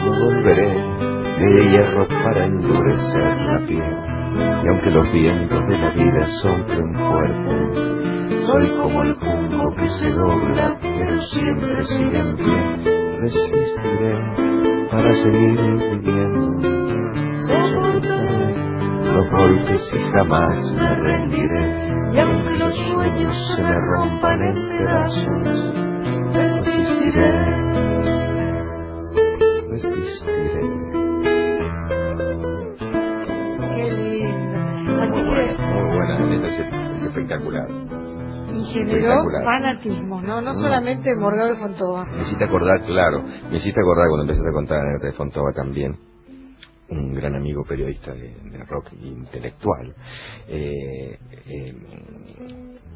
No 0.04 0.10
volveré 0.24 0.98
de 1.38 1.70
hierro 1.70 2.06
para 2.08 2.46
endurecer 2.46 3.36
la 3.46 3.66
piel. 3.66 3.96
Y 4.64 4.68
aunque 4.68 4.90
los 4.90 5.12
vientos 5.12 5.66
de 5.66 5.78
la 5.78 5.90
vida 5.90 6.26
soplen 6.42 6.94
fuerte, 6.94 7.98
Soy 8.46 8.68
como 8.76 9.02
el 9.02 9.14
punto 9.16 9.74
que 9.76 9.88
se 9.88 10.10
dobla, 10.12 10.78
pero 10.80 11.20
siempre 11.22 11.84
sigue 11.84 12.18
en 12.18 12.36
pie. 12.36 13.18
Resistiré 13.20 14.88
para 14.90 15.12
seguir 15.14 15.60
viviendo. 15.60 16.60
Soportaré 17.46 18.54
los 19.12 19.30
golpes 19.30 19.92
y 19.94 20.12
jamás 20.12 20.72
me 20.74 20.94
rendiré. 20.94 21.88
Y 22.12 22.18
aunque 22.20 22.56
los 22.56 22.74
sueños 22.74 23.54
se 23.54 23.62
me 23.62 23.74
rompan 23.74 24.40
en 24.40 24.68
pedazos, 24.68 25.87
resistiré. 27.12 27.32
Resistiré. 29.68 30.60
Qué 33.74 33.90
lindo. 33.92 35.02
Así 35.02 35.12
Muy 35.12 35.22
que, 35.22 35.28
buena, 35.28 35.66
muy 35.74 35.96
buena, 35.96 36.18
la 36.18 36.26
neta 36.26 36.46
es, 36.48 36.96
es 36.96 37.02
espectacular. 37.04 37.68
y 38.50 38.64
generó 38.72 39.14
fanatismo, 39.44 40.20
¿no? 40.22 40.40
No 40.40 40.50
Mm. 40.52 40.56
solamente 40.56 41.14
Morgado 41.16 41.50
de 41.54 41.60
Fontova. 41.60 42.04
Me 42.06 42.22
hiciste 42.22 42.44
acordar, 42.44 42.82
claro, 42.84 43.22
me 43.22 43.56
hiciste 43.56 43.80
acordar 43.80 44.06
cuando 44.08 44.22
empezaste 44.22 44.48
a 44.48 44.52
contar 44.52 44.78
la 44.82 45.06
de 45.06 45.12
Fontova 45.12 45.52
también, 45.52 45.96
un 46.90 47.12
gran 47.14 47.36
amigo 47.36 47.62
periodista 47.68 48.12
de, 48.14 48.34
de 48.50 48.64
rock 48.64 48.90
intelectual, 49.02 49.94
eh, 50.48 51.18
eh, 51.46 51.74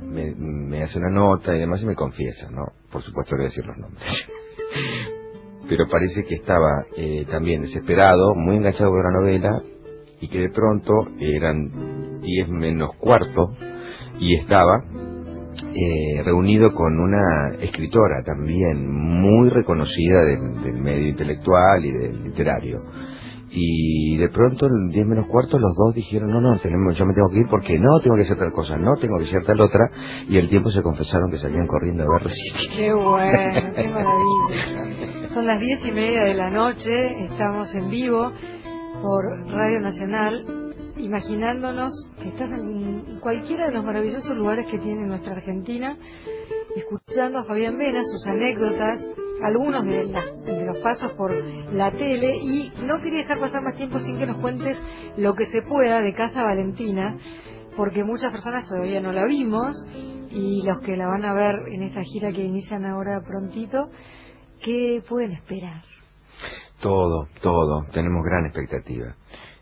me, 0.02 0.34
me 0.34 0.82
hace 0.82 0.98
una 0.98 1.10
nota 1.10 1.54
y 1.54 1.60
demás 1.60 1.82
y 1.82 1.86
me 1.86 1.94
confiesa, 1.94 2.50
¿no? 2.50 2.64
Por 2.90 3.02
supuesto 3.02 3.36
voy 3.36 3.44
a 3.44 3.48
decir 3.48 3.64
los 3.64 3.78
nombres. 3.78 4.02
Pero 5.68 5.88
parece 5.88 6.24
que 6.24 6.34
estaba 6.34 6.84
eh, 6.96 7.24
también 7.30 7.62
desesperado, 7.62 8.34
muy 8.34 8.56
enganchado 8.56 8.90
con 8.90 9.02
la 9.02 9.20
novela 9.20 9.62
y 10.20 10.28
que 10.28 10.38
de 10.38 10.50
pronto 10.50 10.92
eran 11.18 12.20
10 12.20 12.50
menos 12.50 12.94
cuarto 12.96 13.56
y 14.18 14.36
estaba 14.36 14.84
eh, 15.74 16.22
reunido 16.24 16.74
con 16.74 16.98
una 16.98 17.56
escritora 17.60 18.22
también 18.24 18.88
muy 18.90 19.48
reconocida 19.50 20.22
del 20.24 20.74
medio 20.74 21.08
intelectual 21.08 21.84
y 21.84 21.92
del 21.92 22.24
literario. 22.24 22.82
Y 23.54 24.16
de 24.16 24.28
pronto, 24.30 24.66
en 24.66 24.88
10 24.88 25.06
menos 25.06 25.26
cuarto, 25.26 25.58
los 25.58 25.74
dos 25.76 25.94
dijeron, 25.94 26.30
no, 26.30 26.40
no, 26.40 26.58
tenemos, 26.58 26.96
yo 26.96 27.04
me 27.04 27.12
tengo 27.14 27.28
que 27.28 27.40
ir 27.40 27.46
porque 27.50 27.78
no, 27.78 28.00
tengo 28.00 28.16
que 28.16 28.22
hacer 28.22 28.38
tal 28.38 28.50
cosa, 28.52 28.76
no, 28.78 28.94
tengo 28.96 29.18
que 29.18 29.24
hacer 29.24 29.44
tal 29.44 29.60
otra. 29.60 29.90
Y 30.28 30.38
al 30.38 30.48
tiempo 30.48 30.70
se 30.70 30.80
confesaron 30.82 31.30
que 31.30 31.36
salían 31.38 31.66
corriendo 31.66 32.02
a 32.04 32.06
ver 32.14 32.22
resistir. 32.24 32.70
Qué 32.76 32.92
bueno, 32.94 33.72
qué 33.76 33.88
maravilla. 33.88 35.28
Son 35.28 35.46
las 35.46 35.60
diez 35.60 35.84
y 35.86 35.92
media 35.92 36.24
de 36.24 36.34
la 36.34 36.50
noche, 36.50 37.24
estamos 37.30 37.74
en 37.74 37.88
vivo 37.90 38.32
por 39.02 39.24
Radio 39.52 39.80
Nacional, 39.80 40.72
imaginándonos 40.98 41.90
que 42.22 42.28
estás 42.28 42.50
en 42.52 43.18
cualquiera 43.20 43.66
de 43.66 43.72
los 43.72 43.84
maravillosos 43.84 44.34
lugares 44.36 44.66
que 44.70 44.78
tiene 44.78 45.06
nuestra 45.06 45.32
Argentina, 45.34 45.96
escuchando 46.76 47.38
a 47.40 47.44
Fabián 47.44 47.76
Vena, 47.76 48.00
sus 48.04 48.26
anécdotas, 48.28 49.06
algunos 49.42 49.84
de, 49.84 50.04
las- 50.04 50.24
los 50.72 50.82
pasos 50.82 51.12
por 51.12 51.32
la 51.32 51.90
tele, 51.90 52.36
y 52.36 52.72
no 52.86 52.98
quería 52.98 53.20
dejar 53.20 53.38
pasar 53.38 53.62
más 53.62 53.76
tiempo 53.76 53.98
sin 53.98 54.18
que 54.18 54.26
nos 54.26 54.40
cuentes 54.40 54.80
lo 55.16 55.34
que 55.34 55.46
se 55.46 55.62
pueda 55.62 56.00
de 56.00 56.14
Casa 56.14 56.42
Valentina, 56.42 57.16
porque 57.76 58.04
muchas 58.04 58.32
personas 58.32 58.68
todavía 58.68 59.00
no 59.00 59.12
la 59.12 59.24
vimos, 59.24 59.76
y 60.30 60.62
los 60.66 60.80
que 60.82 60.96
la 60.96 61.06
van 61.06 61.24
a 61.24 61.34
ver 61.34 61.54
en 61.72 61.82
esta 61.82 62.02
gira 62.02 62.32
que 62.32 62.44
inician 62.44 62.86
ahora 62.86 63.20
prontito, 63.26 63.90
¿qué 64.62 65.02
pueden 65.08 65.32
esperar? 65.32 65.82
Todo, 66.80 67.28
todo, 67.40 67.84
tenemos 67.92 68.24
gran 68.24 68.46
expectativa. 68.46 69.14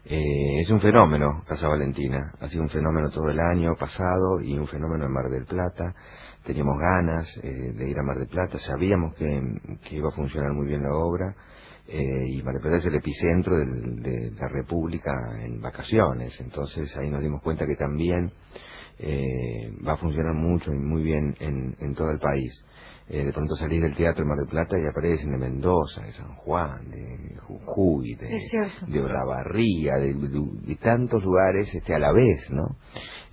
Eh, 0.05 0.61
es 0.61 0.71
un 0.71 0.81
fenómeno, 0.81 1.43
Casa 1.47 1.69
Valentina, 1.69 2.33
ha 2.41 2.49
sido 2.49 2.63
un 2.63 2.69
fenómeno 2.69 3.11
todo 3.11 3.29
el 3.29 3.39
año 3.39 3.75
pasado 3.79 4.41
y 4.43 4.57
un 4.57 4.67
fenómeno 4.67 5.05
en 5.05 5.13
Mar 5.13 5.29
del 5.31 5.45
Plata. 5.45 5.95
Teníamos 6.51 6.81
ganas 6.81 7.41
eh, 7.45 7.49
de 7.77 7.91
ir 7.91 7.97
a 7.97 8.03
Mar 8.03 8.19
del 8.19 8.27
Plata, 8.27 8.59
sabíamos 8.59 9.15
que, 9.15 9.25
iba 9.93 10.09
a 10.09 10.11
funcionar 10.11 10.53
muy 10.53 10.67
bien 10.67 10.83
la 10.83 10.93
obra 10.93 11.33
eh, 11.87 12.27
y 12.27 12.43
Mar 12.43 12.55
del 12.55 12.63
Plata 12.63 12.79
es 12.79 12.87
el 12.87 12.97
epicentro 12.97 13.57
de 13.57 14.33
la 14.33 14.49
República 14.49 15.13
en 15.45 15.61
vacaciones, 15.61 16.41
entonces 16.41 16.93
ahí 16.97 17.09
nos 17.09 17.23
dimos 17.23 17.41
cuenta 17.41 17.67
que 17.67 17.77
también 17.77 18.33
eh, 18.99 19.71
va 19.87 19.93
a 19.93 19.97
funcionar 19.97 20.35
mucho 20.35 20.73
y 20.73 20.79
muy 20.79 21.05
bien 21.05 21.37
en, 21.39 21.77
en 21.79 21.95
todo 21.95 22.11
el 22.11 22.19
país. 22.19 22.65
Eh, 23.13 23.25
de 23.25 23.33
pronto 23.33 23.57
salís 23.57 23.83
del 23.83 23.97
teatro 23.97 24.23
de 24.23 24.29
Mar 24.29 24.39
del 24.39 24.47
Plata 24.47 24.77
y 24.79 24.87
aparecen 24.87 25.33
de 25.33 25.39
Mendoza, 25.39 26.03
de 26.03 26.13
San 26.13 26.33
Juan, 26.37 26.89
de 26.93 27.37
Jujuy, 27.41 28.15
de, 28.15 28.29
de 28.87 29.01
Olavarría, 29.03 29.97
de, 29.97 30.15
de- 30.15 30.51
de 30.69 30.77
tantos 30.77 31.21
lugares 31.25 31.75
este, 31.75 31.93
a 31.93 31.99
la 31.99 32.13
vez, 32.13 32.49
¿no? 32.53 32.77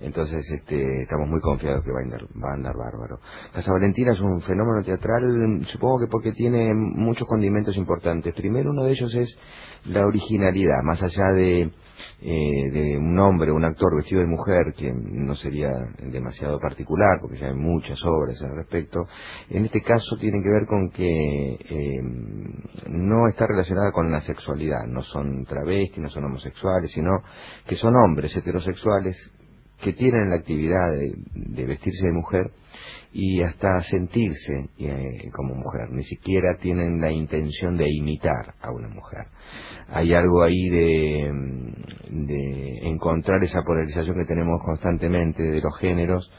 Entonces 0.00 0.42
este, 0.52 1.02
estamos 1.02 1.28
muy 1.28 1.40
confiados 1.40 1.84
que 1.84 1.92
va 1.92 2.00
a, 2.00 2.02
andar, 2.02 2.22
va 2.24 2.50
a 2.50 2.54
andar 2.54 2.74
bárbaro. 2.76 3.20
Casa 3.52 3.72
Valentina 3.72 4.12
es 4.12 4.20
un 4.20 4.40
fenómeno 4.40 4.82
teatral, 4.84 5.64
supongo 5.66 6.00
que 6.00 6.06
porque 6.10 6.32
tiene 6.32 6.74
muchos 6.74 7.26
condimentos 7.28 7.76
importantes. 7.76 8.34
Primero 8.34 8.70
uno 8.70 8.82
de 8.84 8.90
ellos 8.90 9.14
es 9.14 9.38
la 9.86 10.04
originalidad, 10.06 10.82
más 10.84 11.00
allá 11.04 11.24
de, 11.36 11.70
eh, 12.20 12.70
de 12.72 12.98
un 12.98 13.16
hombre, 13.20 13.52
un 13.52 13.64
actor 13.64 13.94
vestido 13.94 14.20
de 14.20 14.26
mujer, 14.26 14.74
que 14.76 14.92
no 14.92 15.36
sería 15.36 15.70
demasiado 16.00 16.58
particular, 16.58 17.18
porque 17.20 17.36
ya 17.36 17.46
hay 17.46 17.54
muchas 17.54 17.98
obras 18.04 18.42
al 18.42 18.56
respecto, 18.56 19.06
en 19.50 19.64
este 19.64 19.80
caso 19.82 20.16
tiene 20.18 20.42
que 20.42 20.48
ver 20.48 20.66
con 20.66 20.90
que 20.90 21.54
eh, 21.54 22.02
no 22.90 23.28
está 23.28 23.46
relacionada 23.46 23.92
con 23.92 24.10
la 24.10 24.20
sexualidad, 24.20 24.84
no 24.88 25.02
son 25.02 25.44
travestis, 25.44 25.98
no 26.02 26.08
son 26.08 26.24
homosexuales, 26.24 26.90
sino 26.92 27.10
que 27.66 27.76
son 27.76 27.94
hombres 27.94 28.36
heterosexuales 28.36 29.16
que 29.80 29.92
tienen 29.92 30.30
la 30.30 30.36
actividad 30.36 30.90
de, 30.92 31.12
de 31.34 31.66
vestirse 31.66 32.04
de 32.04 32.12
mujer 32.12 32.50
y 33.20 33.42
hasta 33.42 33.80
sentirse 33.80 34.70
eh, 34.78 35.28
como 35.32 35.56
mujer, 35.56 35.90
ni 35.90 36.04
siquiera 36.04 36.56
tienen 36.56 37.00
la 37.00 37.10
intención 37.10 37.76
de 37.76 37.84
imitar 37.90 38.54
a 38.60 38.70
una 38.70 38.86
mujer. 38.86 39.26
Hay 39.88 40.14
algo 40.14 40.44
ahí 40.44 40.68
de, 40.68 41.32
mm, 41.32 42.26
de 42.26 42.78
encontrar 42.88 43.42
esa 43.42 43.62
polarización 43.62 44.14
que 44.14 44.24
tenemos 44.24 44.62
constantemente 44.64 45.42
de 45.42 45.60
los 45.60 45.76
géneros, 45.80 46.30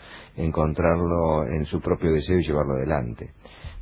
encontrarlo 0.44 1.46
en 1.48 1.66
su 1.66 1.80
propio 1.82 2.12
deseo 2.12 2.40
y 2.40 2.44
llevarlo 2.44 2.76
adelante. 2.76 3.32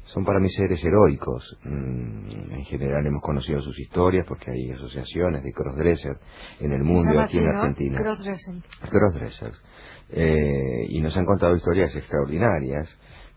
Son 0.06 0.24
para 0.24 0.39
mí 0.39 0.48
seres 0.50 0.84
heroicos. 0.86 1.58
Mm, 1.63 2.52
En 2.54 2.63
general 2.65 3.06
hemos 3.06 3.22
conocido 3.22 3.62
sus 3.62 3.78
historias 3.78 4.26
porque 4.28 4.52
hay 4.52 4.72
asociaciones 4.72 5.43
de 5.43 5.52
crossdresser 5.52 6.17
en 6.62 6.72
el 6.72 6.84
mundo 6.84 7.20
aquí 7.20 7.39
en. 7.39 7.48
Argentina. 7.50 8.00
Crossdressing. 8.00 8.63
Crossdressers. 8.89 9.62
Eh, 10.10 10.86
y 10.89 11.02
nos 11.02 11.15
han 11.17 11.26
contado 11.26 11.56
historias 11.56 11.93
extraordinarias 11.96 12.88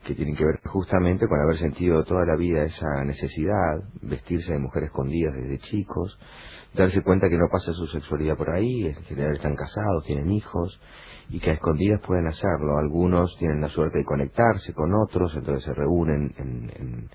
que 0.05 0.15
tienen 0.15 0.35
que 0.35 0.45
ver 0.45 0.61
justamente 0.65 1.27
con 1.29 1.41
haber 1.41 1.57
sentido 1.57 2.03
toda 2.05 2.25
la 2.25 2.37
vida 2.37 2.65
esa 2.65 3.05
necesidad, 3.05 3.83
vestirse 4.03 4.53
de 4.53 4.59
mujer 4.59 4.85
escondidas 4.85 5.35
desde 5.35 5.59
chicos, 5.59 6.19
darse 6.75 7.03
cuenta 7.03 7.29
que 7.29 7.37
no 7.39 7.49
pasa 7.51 7.73
su 7.73 7.87
sexualidad 7.89 8.37
por 8.37 8.51
ahí, 8.51 8.87
en 8.87 8.95
general 9.05 9.33
están 9.33 9.55
casados, 9.55 10.05
tienen 10.07 10.31
hijos, 10.31 10.81
y 11.29 11.39
que 11.39 11.51
a 11.51 11.55
escondidas 11.55 12.01
pueden 12.07 12.27
hacerlo. 12.27 12.79
Algunos 12.79 13.37
tienen 13.39 13.61
la 13.61 13.69
suerte 13.69 13.99
de 13.99 14.05
conectarse 14.05 14.73
con 14.75 14.91
otros, 14.95 15.33
entonces 15.35 15.65
se 15.65 15.75
reúnen 15.75 16.33
en, 16.39 16.71
en- 16.77 17.11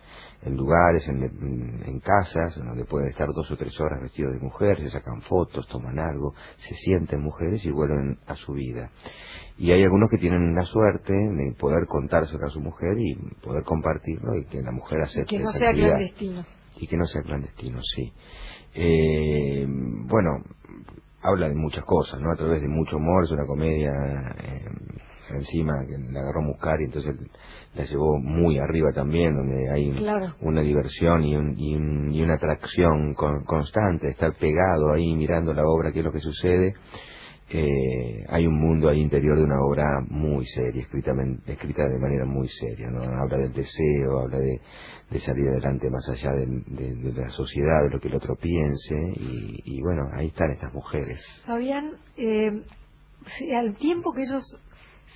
en 0.46 0.56
lugares, 0.56 1.08
en, 1.10 1.24
en- 1.24 1.84
en 1.86 2.00
casas, 2.00 2.56
en 2.58 2.68
donde 2.68 2.86
pueden 2.86 3.10
estar 3.10 3.28
dos 3.34 3.50
o 3.52 3.58
tres 3.58 3.80
horas 3.82 4.02
vestidos 4.02 4.34
de 4.34 4.40
mujer, 4.40 4.78
se 4.80 4.90
sacan 4.90 5.22
fotos, 5.24 5.68
toman 5.68 5.98
algo, 6.00 6.34
se 6.58 6.76
sienten 6.76 7.22
mujeres 7.22 7.66
y 7.66 7.72
vuelven 7.72 8.20
a 8.28 8.36
su 8.36 8.54
vida. 8.54 8.90
Y 9.58 9.72
hay 9.72 9.84
algunos 9.84 10.10
que 10.12 10.18
tienen 10.18 10.54
la 10.54 10.64
suerte 10.66 11.14
de 11.14 11.54
poder 11.58 11.88
contárselo 11.88 12.46
a 12.46 12.50
su 12.50 12.60
mujer 12.60 12.98
y 12.98 13.16
poder 13.42 13.64
compartirlo 13.64 14.36
y 14.38 14.46
que 14.46 14.62
la 14.62 14.72
mujer 14.72 15.02
acepte 15.02 15.38
Que 15.38 15.44
no 15.44 15.50
esa 15.50 15.60
sea 15.60 15.70
actividad. 15.70 15.90
clandestino. 15.96 16.44
Y 16.78 16.88
que 16.88 16.98
no 16.98 17.06
sea 17.06 17.22
clandestino, 17.22 17.80
sí. 17.82 18.12
Eh, 18.74 19.66
bueno, 19.68 20.44
habla 21.22 21.48
de 21.48 21.56
muchas 21.56 21.84
cosas, 21.86 22.20
¿no? 22.20 22.32
A 22.32 22.36
través 22.36 22.62
de 22.62 22.68
mucho 22.68 22.98
humor, 22.98 23.24
es 23.24 23.32
una 23.32 23.46
comedia 23.48 23.92
eh, 24.44 24.66
encima 25.30 25.86
que 25.88 25.98
la 26.12 26.20
agarró 26.22 26.42
Muscari, 26.42 26.86
entonces 26.86 27.16
la 27.76 27.84
llevó 27.84 28.18
muy 28.20 28.58
arriba 28.60 28.92
también, 28.94 29.36
donde 29.36 29.70
hay 29.72 29.92
Claro. 29.92 30.36
una 30.42 30.62
diversión 30.62 31.24
y, 31.24 31.36
un- 31.36 31.58
y 31.58 31.76
un- 31.76 32.12
y 32.14 32.22
una 32.22 32.36
atracción 32.36 33.14
con- 33.14 33.44
constante, 33.46 34.10
estar 34.10 34.34
pegado 34.36 34.94
ahí 34.94 35.14
mirando 35.16 35.54
la 35.54 35.64
obra, 35.66 35.92
qué 35.92 36.00
es 36.00 36.06
lo 36.06 36.12
que 36.12 36.20
sucede. 36.20 36.74
Eh, 37.48 38.26
hay 38.30 38.48
un 38.48 38.60
mundo 38.60 38.90
ahí 38.90 39.00
interior 39.00 39.38
de 39.38 39.44
una 39.44 39.62
obra 39.62 39.84
muy 40.10 40.44
seria, 40.48 40.82
escrita, 40.82 41.12
escrita 41.46 41.88
de 41.88 42.00
manera 42.00 42.26
muy 42.26 42.48
seria, 42.48 42.90
¿no? 42.90 43.04
Habla 43.04 43.38
del 43.38 43.54
deseo, 43.54 44.20
habla 44.22 44.40
de, 44.40 44.60
de 45.12 45.20
salir 45.20 45.50
adelante 45.50 45.88
más 45.92 46.10
allá 46.10 46.32
de, 46.32 46.48
de 46.48 47.14
la 47.14 47.30
sociedad, 47.30 47.84
de 47.84 47.92
lo 47.92 48.00
que 48.00 48.08
el 48.08 48.16
otro 48.16 48.36
piense, 48.36 48.96
y, 49.16 49.62
y 49.64 49.80
bueno, 49.82 50.10
ahí 50.18 50.26
están 50.28 50.52
estas 50.54 50.74
mujeres. 50.74 51.24
Fabián, 51.46 51.92
eh, 52.18 52.64
al 53.60 53.76
tiempo 53.76 54.12
que 54.12 54.22
ellos 54.24 54.44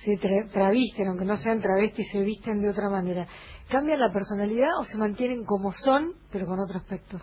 se 0.04 0.12
tra- 0.18 0.50
travisten, 0.50 1.08
aunque 1.08 1.24
no 1.24 1.36
sean 1.36 1.60
travestis, 1.60 2.10
se 2.10 2.22
visten 2.22 2.60
de 2.60 2.70
otra 2.70 2.88
manera, 2.88 3.26
¿cambian 3.68 4.00
la 4.00 4.12
personalidad 4.12 4.70
o 4.80 4.84
se 4.84 4.96
mantienen 4.98 5.44
como 5.44 5.72
son, 5.72 6.12
pero 6.32 6.46
con 6.46 6.58
otro 6.58 6.78
aspecto? 6.78 7.20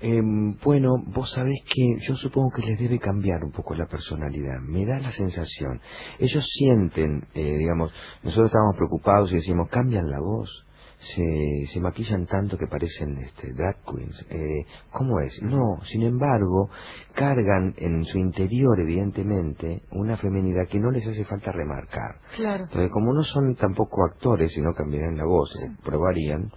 Em, 0.00 0.56
bueno, 0.62 0.90
vos 1.06 1.30
sabés 1.32 1.58
que 1.64 2.06
yo 2.06 2.14
supongo 2.16 2.50
que 2.54 2.66
les 2.66 2.78
debe 2.78 2.98
cambiar 2.98 3.42
un 3.44 3.50
poco 3.50 3.74
la 3.74 3.86
personalidad. 3.86 4.58
Me 4.60 4.84
da 4.84 4.98
la 5.00 5.10
sensación. 5.10 5.80
Ellos 6.18 6.44
sienten, 6.46 7.26
eh, 7.34 7.56
digamos, 7.56 7.92
nosotros 8.22 8.46
estábamos 8.48 8.76
preocupados 8.76 9.32
y 9.32 9.36
decimos, 9.36 9.68
cambian 9.70 10.10
la 10.10 10.20
voz. 10.20 10.65
Se, 10.98 11.66
se 11.72 11.80
maquillan 11.80 12.26
tanto 12.26 12.56
que 12.56 12.66
parecen 12.66 13.18
este, 13.18 13.52
drag 13.52 13.76
queens. 13.84 14.24
Eh, 14.30 14.64
¿Cómo 14.90 15.20
es? 15.20 15.40
No, 15.42 15.78
sin 15.84 16.02
embargo, 16.02 16.70
cargan 17.14 17.74
en 17.76 18.04
su 18.04 18.18
interior, 18.18 18.80
evidentemente, 18.80 19.82
una 19.92 20.16
feminidad 20.16 20.66
que 20.68 20.80
no 20.80 20.90
les 20.90 21.06
hace 21.06 21.24
falta 21.24 21.52
remarcar. 21.52 22.16
Claro. 22.36 22.64
Entonces, 22.64 22.90
como 22.90 23.12
no 23.12 23.22
son 23.22 23.54
tampoco 23.56 24.04
actores, 24.06 24.52
sino 24.52 24.72
cambiarán 24.72 25.16
la 25.16 25.24
voz, 25.24 25.50
o 25.50 25.84
probarían, 25.84 26.50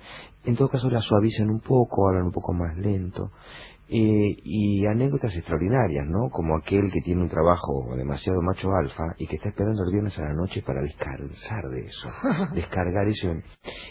en 0.46 0.56
todo 0.56 0.70
caso 0.70 0.90
la 0.90 1.02
suavizan 1.02 1.50
un 1.50 1.60
poco, 1.60 2.08
hablan 2.08 2.28
un 2.28 2.32
poco 2.32 2.54
más 2.54 2.78
lento. 2.78 3.32
Eh, 3.92 4.38
y 4.44 4.86
anécdotas 4.86 5.36
extraordinarias, 5.36 6.06
¿no? 6.08 6.30
Como 6.30 6.56
aquel 6.58 6.92
que 6.92 7.02
tiene 7.02 7.24
un 7.24 7.30
trabajo 7.30 7.88
demasiado 7.98 8.40
macho 8.44 8.70
alfa 8.72 9.04
y 9.18 9.26
que 9.26 9.38
está 9.38 9.50
esperando 9.50 9.82
el 9.84 9.92
viernes 9.92 10.16
a 10.20 10.26
la 10.26 10.34
noche 10.36 10.62
para 10.62 10.84
descansar 10.84 11.68
de 11.72 11.88
eso, 11.88 12.08
descargar 12.54 13.08
eso. 13.08 13.34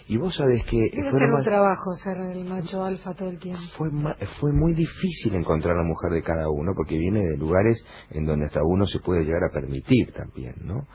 Y 0.07 0.17
vos 0.17 0.37
sabés 0.37 0.63
que... 0.67 0.77
Debe 0.77 1.11
fue 1.11 1.19
ser 1.19 1.31
un 1.33 1.43
trabajo 1.43 1.95
ser 1.97 2.17
el 2.17 2.45
macho 2.45 2.85
alfa 2.85 3.13
todo 3.15 3.29
el 3.29 3.41
tiempo. 3.41 3.61
fue, 3.77 3.91
ma- 3.91 4.15
fue 4.41 4.53
muy 4.53 4.73
difícil 4.75 5.35
encontrar 5.35 5.75
a 5.75 5.79
la 5.83 5.89
mujer 5.89 6.13
de 6.13 6.23
cada 6.23 6.49
uno 6.49 6.75
porque 6.77 6.97
viene 6.97 7.19
de 7.21 7.37
lugares 7.37 7.85
en 8.11 8.25
donde 8.25 8.47
hasta 8.47 8.61
uno 8.63 8.87
se 8.87 9.01
puede 9.01 9.25
llegar 9.25 9.43
a 9.51 9.53
permitir 9.53 10.13
también, 10.13 10.55
¿no? 10.63 10.87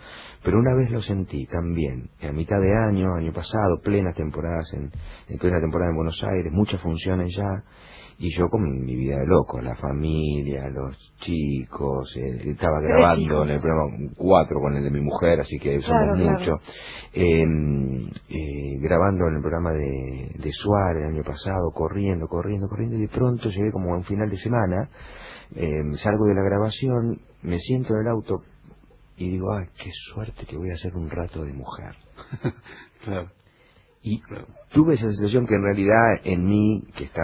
Pero 0.46 0.60
una 0.60 0.74
vez 0.76 0.90
lo 0.92 1.02
sentí 1.02 1.46
también, 1.48 2.10
a 2.22 2.32
mitad 2.32 2.58
de 2.62 2.74
año, 2.88 3.16
año 3.16 3.34
pasado, 3.34 3.82
plenas 3.84 4.16
temporadas 4.16 4.66
en, 4.76 4.90
en 5.28 5.38
plena 5.40 5.60
temporada 5.60 5.90
en 5.92 5.98
Buenos 5.98 6.24
Aires, 6.24 6.54
muchas 6.54 6.82
funciones 6.82 7.34
ya, 7.36 7.64
y 8.20 8.30
yo 8.38 8.48
con 8.50 8.62
mi 8.86 8.96
vida 8.96 9.18
de 9.20 9.26
loco, 9.28 9.60
la 9.62 9.76
familia, 9.76 10.70
los 10.70 10.98
chicos, 11.20 12.16
eh, 12.18 12.50
estaba 12.52 12.80
grabando 12.82 13.44
en 13.44 13.50
el 13.50 13.62
programa 13.62 13.98
cuatro 14.18 14.60
con 14.60 14.76
el 14.76 14.84
de 14.84 14.92
mi 14.92 15.02
mujer, 15.02 15.40
así 15.40 15.58
que 15.60 15.78
Claro, 15.80 16.16
somos 16.16 16.20
claro. 16.20 16.40
muchos. 16.40 16.62
Eh, 17.14 17.44
eh, 18.30 18.78
grabando 18.80 19.28
en 19.28 19.36
el 19.36 19.42
programa 19.42 19.72
de, 19.72 20.32
de 20.40 20.52
Suárez 20.52 21.04
el 21.06 21.16
año 21.16 21.24
pasado, 21.24 21.72
corriendo, 21.74 22.28
corriendo, 22.28 22.68
corriendo, 22.68 22.98
y 22.98 23.02
de 23.02 23.08
pronto 23.10 23.50
llegué 23.50 23.72
como 23.72 23.94
a 23.94 23.98
un 23.98 24.04
final 24.04 24.30
de 24.30 24.38
semana, 24.38 24.90
eh, 25.56 25.82
salgo 25.96 26.26
de 26.26 26.36
la 26.36 26.44
grabación, 26.44 27.20
me 27.44 27.58
siento 27.58 27.94
en 27.94 28.02
el 28.02 28.08
auto 28.08 28.36
y 29.18 29.30
digo, 29.30 29.54
ay, 29.54 29.68
qué 29.78 29.92
suerte 30.12 30.46
que 30.48 30.58
voy 30.58 30.70
a 30.72 30.74
hacer 30.74 30.96
un 30.96 31.10
rato 31.10 31.44
de 31.44 31.54
mujer. 31.54 31.96
Claro. 33.04 33.28
Y 34.02 34.22
tuve 34.72 34.94
esa 34.96 35.08
sensación 35.08 35.46
que 35.46 35.56
en 35.56 35.64
realidad 35.64 36.16
en 36.24 36.46
mí, 36.46 36.84
que 36.96 37.04
está 37.06 37.22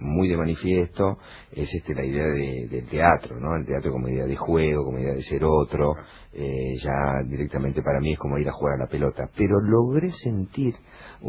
muy 0.00 0.28
de 0.28 0.36
manifiesto, 0.36 1.18
es 1.52 1.68
este 1.74 1.94
la 1.94 2.04
idea 2.04 2.24
de- 2.26 2.68
del 2.70 2.88
teatro, 2.88 3.38
¿no? 3.38 3.54
El 3.56 3.66
teatro 3.66 3.92
como 3.92 4.08
idea 4.08 4.24
de 4.26 4.36
juego, 4.36 4.84
como 4.84 4.98
idea 4.98 5.14
de 5.14 5.22
ser 5.22 5.42
otro, 5.44 5.94
eh, 6.32 6.74
ya 6.82 7.22
directamente 7.28 7.82
para 7.82 8.00
mí 8.00 8.12
es 8.12 8.18
como 8.18 8.38
ir 8.38 8.48
a 8.48 8.52
jugar 8.52 8.74
a 8.76 8.84
la 8.84 8.90
pelota. 8.90 9.24
Pero 9.36 9.60
logré 9.60 10.10
sentir 10.12 10.74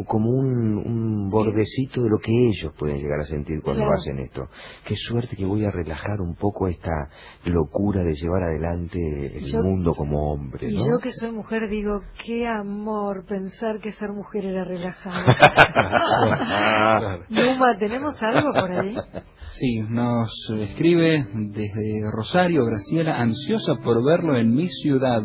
como 0.07 0.29
un, 0.29 0.77
un 0.77 1.29
bordecito 1.29 2.01
de 2.03 2.09
lo 2.09 2.17
que 2.19 2.31
ellos 2.31 2.73
pueden 2.77 2.97
llegar 2.97 3.19
a 3.19 3.23
sentir 3.25 3.61
cuando 3.61 3.81
Claro. 3.83 3.95
hacen 3.97 4.19
esto. 4.19 4.47
Qué 4.85 4.95
suerte 4.95 5.35
que 5.35 5.45
voy 5.45 5.65
a 5.65 5.71
relajar 5.71 6.21
un 6.21 6.35
poco 6.35 6.67
esta 6.67 7.09
locura 7.45 8.03
de 8.03 8.13
llevar 8.13 8.43
adelante 8.43 8.99
el 9.37 9.43
Yo- 9.51 9.63
mundo 9.63 9.93
como 9.95 10.31
hombre, 10.33 10.67
Y 10.69 10.75
¿no? 10.75 10.81
yo 10.81 10.99
que 11.01 11.11
soy 11.11 11.31
mujer 11.31 11.67
digo, 11.69 12.01
qué 12.25 12.47
amor 12.47 13.25
pensar 13.25 13.79
que 13.79 13.91
ser 13.91 14.11
mujer 14.11 14.45
era 14.45 14.63
relajado. 14.63 15.25
Numa, 17.29 17.77
¿tenemos 17.77 18.21
algo 18.21 18.49
por 18.61 18.71
ahí? 18.71 18.95
Sí, 19.51 19.81
nos 19.89 20.29
escribe 20.61 21.25
desde 21.33 22.09
Rosario, 22.09 22.63
Graciela, 22.65 23.19
ansiosa 23.19 23.75
por 23.83 24.01
verlo 24.01 24.37
en 24.37 24.55
mi 24.55 24.69
ciudad. 24.69 25.19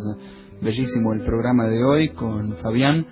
Bellísimo 0.60 1.12
el 1.12 1.24
programa 1.24 1.68
de 1.68 1.84
hoy 1.84 2.08
con 2.08 2.56
Fabián. 2.56 3.06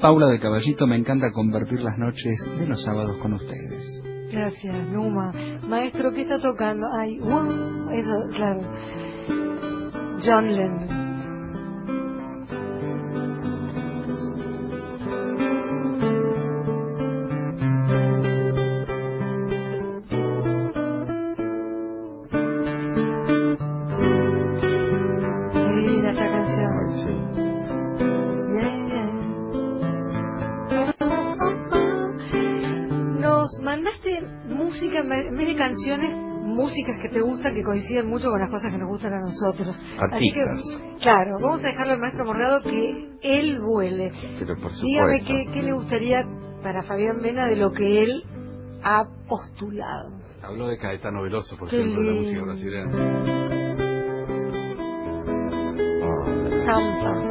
Paula 0.00 0.26
de 0.26 0.40
Caballito, 0.40 0.88
me 0.88 0.96
encanta 0.96 1.30
convertir 1.32 1.82
las 1.82 1.96
noches 1.98 2.36
de 2.58 2.66
los 2.66 2.82
sábados 2.82 3.16
con 3.18 3.34
ustedes. 3.34 4.02
Gracias, 4.32 4.88
Numa. 4.88 5.32
Maestro, 5.68 6.12
¿qué 6.12 6.22
está 6.22 6.40
tocando? 6.40 6.88
Ay, 6.92 7.20
wow, 7.20 7.88
eso, 7.90 8.36
claro. 8.36 8.60
John 10.24 10.52
Lennon. 10.52 10.95
Canciones, 35.86 36.16
músicas 36.42 36.96
que 37.00 37.08
te 37.08 37.20
gustan, 37.20 37.54
que 37.54 37.62
coinciden 37.62 38.06
mucho 38.06 38.28
con 38.28 38.40
las 38.40 38.50
cosas 38.50 38.72
que 38.72 38.78
nos 38.78 38.88
gustan 38.88 39.12
a 39.14 39.20
nosotros. 39.20 39.80
Así 40.12 40.32
que, 40.32 40.40
claro, 41.00 41.38
vamos 41.40 41.62
a 41.62 41.68
dejarle 41.68 41.92
al 41.92 41.98
maestro 42.00 42.24
Morgado 42.24 42.62
que 42.62 43.10
él 43.22 43.60
vuele. 43.60 44.12
Pero 44.38 44.56
por 44.60 44.72
Dígame 44.72 45.22
qué, 45.22 45.46
qué 45.52 45.62
le 45.62 45.72
gustaría 45.72 46.26
para 46.62 46.82
Fabián 46.82 47.20
Vena 47.22 47.46
de 47.46 47.56
lo 47.56 47.70
que 47.70 48.02
él 48.02 48.24
ha 48.82 49.04
postulado. 49.28 50.10
Habló 50.42 50.66
de 50.68 50.78
Caetano 50.78 51.22
Veloso, 51.22 51.56
por 51.56 51.68
Qué 51.68 51.76
ejemplo, 51.76 52.02
de 52.02 52.08
la 52.08 52.20
música 52.20 52.42
brasileña. 52.42 52.92
Zampa. 56.64 57.25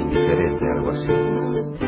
Indiferente, 0.00 0.64
algo 0.76 0.90
así. 0.90 1.85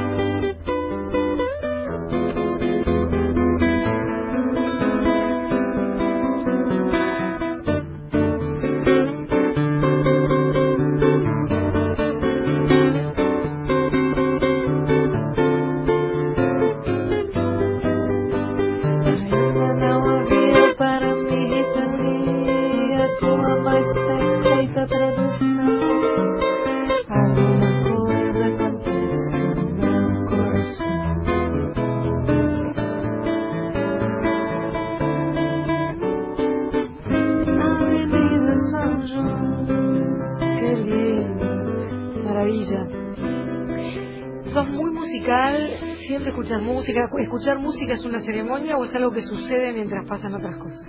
¿Escuchar 46.81 47.59
música 47.59 47.95
es 47.95 48.05
una 48.05 48.21
ceremonia 48.21 48.77
o 48.77 48.85
es 48.85 48.95
algo 48.95 49.11
que 49.11 49.23
sucede 49.23 49.73
mientras 49.73 50.05
pasan 50.05 50.35
otras 50.35 50.57
cosas? 50.57 50.88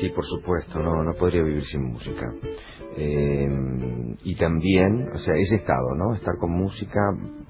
Sí, 0.00 0.08
por 0.10 0.24
supuesto, 0.24 0.78
no, 0.78 1.04
no 1.04 1.12
podría 1.14 1.42
vivir 1.42 1.64
sin 1.64 1.84
música. 1.84 2.26
Eh, 2.96 3.48
y 4.24 4.34
también, 4.36 5.08
o 5.14 5.18
sea, 5.18 5.34
ese 5.34 5.56
estado, 5.56 5.94
¿no? 5.96 6.14
Estar 6.14 6.34
con 6.38 6.50
música 6.50 7.00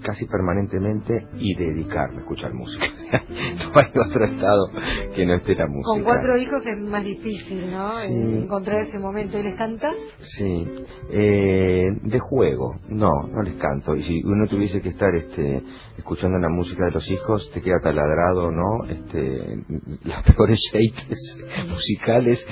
casi 0.02 0.26
permanentemente 0.26 1.26
y 1.38 1.54
dedicarme 1.54 2.18
a 2.18 2.20
escuchar 2.20 2.54
música. 2.54 2.86
no 3.12 3.80
hay 3.80 3.90
otro 4.06 4.24
estado 4.24 4.70
que 5.14 5.26
no 5.26 5.34
esté 5.34 5.54
la 5.54 5.66
música. 5.66 5.92
Con 5.92 6.04
cuatro 6.04 6.36
hijos 6.36 6.66
es 6.66 6.78
más 6.80 7.04
difícil, 7.04 7.70
¿no? 7.70 7.90
Sí. 7.98 8.12
Encontrar 8.12 8.82
ese 8.86 8.98
momento. 8.98 9.38
¿Y 9.38 9.42
les 9.42 9.56
cantas? 9.56 9.94
Sí, 10.38 10.66
eh, 11.10 11.88
de 12.02 12.18
juego, 12.18 12.76
no, 12.88 13.10
no 13.28 13.42
les 13.42 13.54
canto. 13.54 13.94
Y 13.94 14.02
si 14.02 14.22
uno 14.24 14.46
tuviese 14.48 14.80
que 14.80 14.90
estar 14.90 15.14
este, 15.14 15.62
escuchando 15.98 16.38
la 16.38 16.48
música 16.48 16.86
de 16.86 16.92
los 16.92 17.10
hijos 17.10 17.50
te 17.52 17.60
queda 17.60 17.78
taladrado, 17.82 18.50
¿no? 18.50 18.84
Este, 18.88 19.56
las 20.04 20.22
peores 20.34 20.60
shapes 20.72 21.68
musicales. 21.68 22.46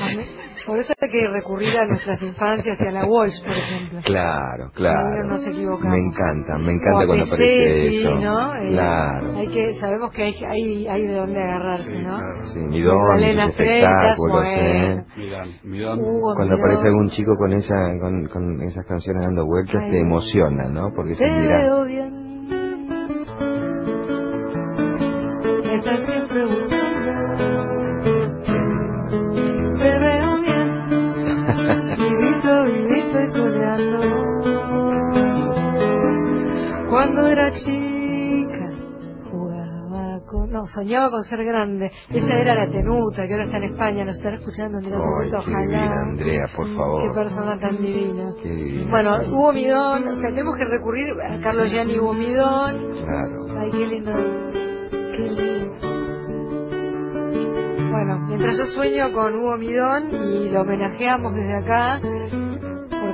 Por 0.69 0.79
eso 0.79 0.93
hay 1.01 1.11
que 1.11 1.27
recurrir 1.29 1.77
a 1.77 1.87
nuestras 1.87 2.23
infancias 2.23 2.79
y 2.81 2.87
a 2.87 2.91
la 2.93 3.07
Walsh, 3.07 3.43
por 3.43 3.57
ejemplo. 3.57 4.01
Claro, 4.05 4.71
claro. 4.75 5.23
No 5.25 5.29
nos 5.33 5.47
equivocamos. 5.47 5.91
Me 5.97 5.99
encanta, 5.99 6.59
me 6.59 6.73
encanta 6.75 7.05
O 7.05 7.07
cuando 7.07 7.25
aparece 7.25 7.87
eso. 8.01 8.15
¿no? 8.17 8.55
Eh, 8.55 8.69
Claro. 8.71 9.33
Hay 9.37 9.49
que, 9.49 9.73
sabemos 9.81 10.13
que 10.13 10.23
hay, 10.25 10.35
hay, 10.45 10.87
hay 10.87 11.07
de 11.07 11.15
dónde 11.15 11.41
agarrarse, 11.43 11.99
¿no? 12.03 12.19
Sí, 12.53 12.59
Midón, 12.61 12.99
Magdalena 13.09 13.47
sus 13.47 13.57
Freitas, 13.57 13.93
espectáculos. 13.93 14.45
¿eh? 14.47 15.05
Hugo 15.97 16.35
Cuando 16.37 16.55
Midón. 16.55 16.61
aparece 16.61 16.89
algún 16.89 17.09
chico 17.09 17.35
con 17.37 17.53
esa 17.55 17.75
con, 18.01 18.27
con 18.29 18.63
esas 18.63 18.85
canciones 18.87 19.25
dando 19.25 19.47
vueltas 19.47 19.81
Ay, 19.83 19.91
te 19.91 20.01
emociona, 20.01 20.69
¿no? 20.69 20.93
Porque 20.95 21.15
se 21.15 21.25
Te 21.25 21.31
mira. 21.31 21.59
veo 21.63 21.85
bien. 21.85 22.29
Estás 25.79 26.01
siempre 26.07 26.45
Cuando 37.19 37.33
era 37.33 37.51
chica, 37.51 38.71
jugaba 39.29 40.21
con. 40.31 40.51
No, 40.51 40.67
soñaba 40.67 41.11
con 41.11 41.25
ser 41.25 41.45
grande. 41.45 41.91
Esa 42.11 42.35
era 42.39 42.55
la 42.55 42.69
tenuta, 42.71 43.27
que 43.27 43.33
ahora 43.35 43.45
está 43.47 43.57
en 43.57 43.65
España. 43.65 44.05
Nos 44.05 44.17
estará 44.19 44.37
escuchando, 44.37 44.79
Andrea 44.79 44.99
Ay, 44.99 45.31
qué 45.31 45.37
divina, 45.51 45.85
ojalá. 45.85 46.03
Andrea, 46.11 46.45
por 46.55 46.69
Mm, 46.69 46.77
favor. 46.77 47.03
Qué 47.03 47.15
persona 47.21 47.59
tan 47.59 47.77
divina. 47.79 48.33
Qué 48.41 48.49
divina. 48.51 48.91
Bueno, 48.91 49.17
Hugo 49.33 49.53
Midón, 49.53 50.09
o 50.09 50.17
sea, 50.17 50.31
tenemos 50.31 50.57
que 50.57 50.65
recurrir 50.65 51.07
a 51.29 51.41
Carlos 51.41 51.71
Gianni 51.73 51.95
y 51.95 51.99
Hugo 51.99 52.15
Midón. 52.15 52.91
Claro. 52.93 53.59
Ay, 53.59 53.71
qué 53.73 53.87
lindo. 53.87 54.13
Qué 55.17 55.23
lindo. 55.29 55.75
Bueno, 57.91 58.19
mientras 58.29 58.57
yo 58.59 58.65
sueño 58.67 59.13
con 59.13 59.35
Hugo 59.35 59.57
Midón 59.57 60.11
y 60.15 60.51
lo 60.51 60.61
homenajeamos 60.61 61.33
desde 61.35 61.57
acá, 61.57 62.01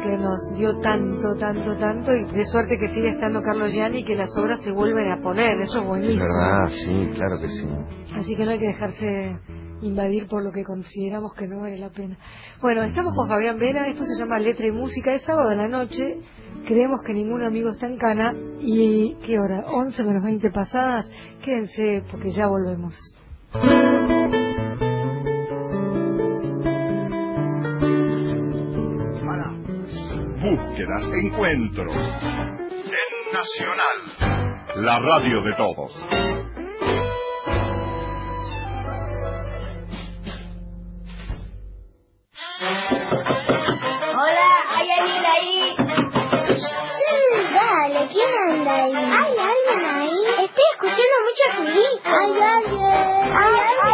porque 0.04 0.18
nos 0.18 0.52
dio 0.54 0.78
tanto, 0.80 1.34
tanto, 1.38 1.74
tanto, 1.76 2.12
y 2.14 2.24
de 2.26 2.44
suerte 2.44 2.76
que 2.76 2.88
sigue 2.88 3.08
estando 3.10 3.40
Carlos 3.40 3.72
Gianni 3.72 4.00
y 4.00 4.04
que 4.04 4.14
las 4.14 4.28
obras 4.36 4.60
se 4.62 4.70
vuelven 4.70 5.10
a 5.10 5.22
poner, 5.22 5.58
eso 5.60 5.78
es 5.78 5.82
Es 5.82 5.88
buenísimo. 5.88 6.24
verdad, 6.24 6.68
sí, 6.68 7.10
claro 7.14 7.36
que 7.40 7.48
sí. 7.48 7.66
Así 8.14 8.36
que 8.36 8.44
no 8.44 8.50
hay 8.50 8.58
que 8.58 8.66
dejarse 8.66 9.38
invadir 9.80 10.26
por 10.28 10.42
lo 10.44 10.50
que 10.52 10.62
consideramos 10.62 11.32
que 11.34 11.46
no 11.48 11.60
vale 11.60 11.78
la 11.78 11.88
pena. 11.88 12.18
Bueno, 12.60 12.82
estamos 12.84 13.14
con 13.14 13.28
Fabián 13.28 13.58
Vera, 13.58 13.88
esto 13.88 14.04
se 14.04 14.20
llama 14.22 14.38
Letra 14.38 14.66
y 14.66 14.72
Música, 14.72 15.14
es 15.14 15.22
sábado 15.22 15.48
de 15.48 15.56
la 15.56 15.68
noche, 15.68 16.18
creemos 16.66 17.00
que 17.06 17.14
ningún 17.14 17.42
amigo 17.42 17.70
está 17.70 17.86
en 17.86 17.96
cana, 17.96 18.32
y 18.60 19.16
¿qué 19.24 19.38
hora? 19.38 19.64
11 19.72 20.04
menos 20.04 20.22
20 20.22 20.50
pasadas, 20.50 21.08
quédense 21.42 22.04
porque 22.10 22.30
ya 22.30 22.46
volvemos. 22.46 22.94
Búsquedas, 30.84 31.12
encuentro. 31.14 31.90
En 31.90 33.32
Nacional, 33.32 33.98
la 34.76 34.98
radio 34.98 35.40
de 35.42 35.52
todos. 35.54 35.92
Hola, 44.16 44.50
¿hay 44.76 44.90
alguien 44.90 45.24
ahí? 45.24 45.76
Sí, 46.54 47.14
dale, 47.52 48.00
¿quién 48.12 48.32
anda 48.50 48.74
ahí? 48.74 48.94
¿Hay 48.94 49.38
alguien 49.38 49.82
ahí? 49.86 50.18
Estoy 50.44 50.64
escuchando 50.74 51.16
mucho 51.24 51.44
ruido. 51.56 51.98
¿Hay 52.04 52.32
alguien? 52.42 53.32
¿Hay 53.32 53.54
alguien 53.54 53.93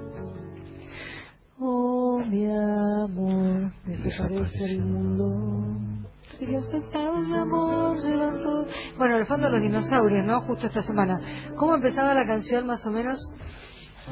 Oh, 1.60 2.22
mi 2.26 2.46
amor, 2.46 3.74
desaparece 3.86 4.64
el 4.72 4.86
mundo. 4.86 6.00
Si 6.40 6.46
los 6.46 6.66
pesados, 6.68 7.28
mi 7.28 7.36
amor, 7.36 7.98
llevan 7.98 8.38
todo... 8.38 8.66
Bueno, 8.98 9.18
el 9.18 9.26
fondo 9.26 9.48
de 9.48 9.52
los 9.52 9.62
dinosaurios, 9.64 10.26
¿no? 10.26 10.40
Justo 10.44 10.68
esta 10.68 10.82
semana. 10.84 11.20
¿Cómo 11.58 11.76
empezaba 11.76 12.14
la 12.14 12.26
canción, 12.26 12.66
más 12.66 12.86
o 12.88 12.90
menos? 12.90 13.20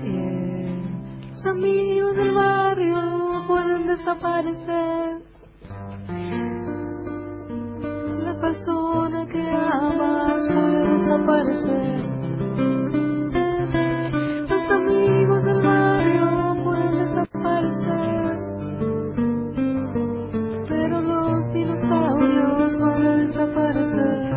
Eh, 0.04 0.82
los 1.30 1.46
amigos 1.46 2.14
del 2.14 2.34
barrio 2.34 3.46
pueden 3.48 3.88
desaparecer. 3.88 5.31
Persona 8.42 9.28
que 9.28 9.50
amas 9.50 10.48
puede 10.52 10.82
desaparecer. 10.98 12.02
Los 14.50 14.72
amigos 14.72 15.44
del 15.46 15.62
barrio 15.62 16.64
pueden 16.64 16.98
desaparecer. 16.98 18.40
Pero 20.68 21.02
los 21.02 21.54
dinosaurios 21.54 22.80
van 22.80 23.06
a 23.06 23.16
desaparecer. 23.18 24.34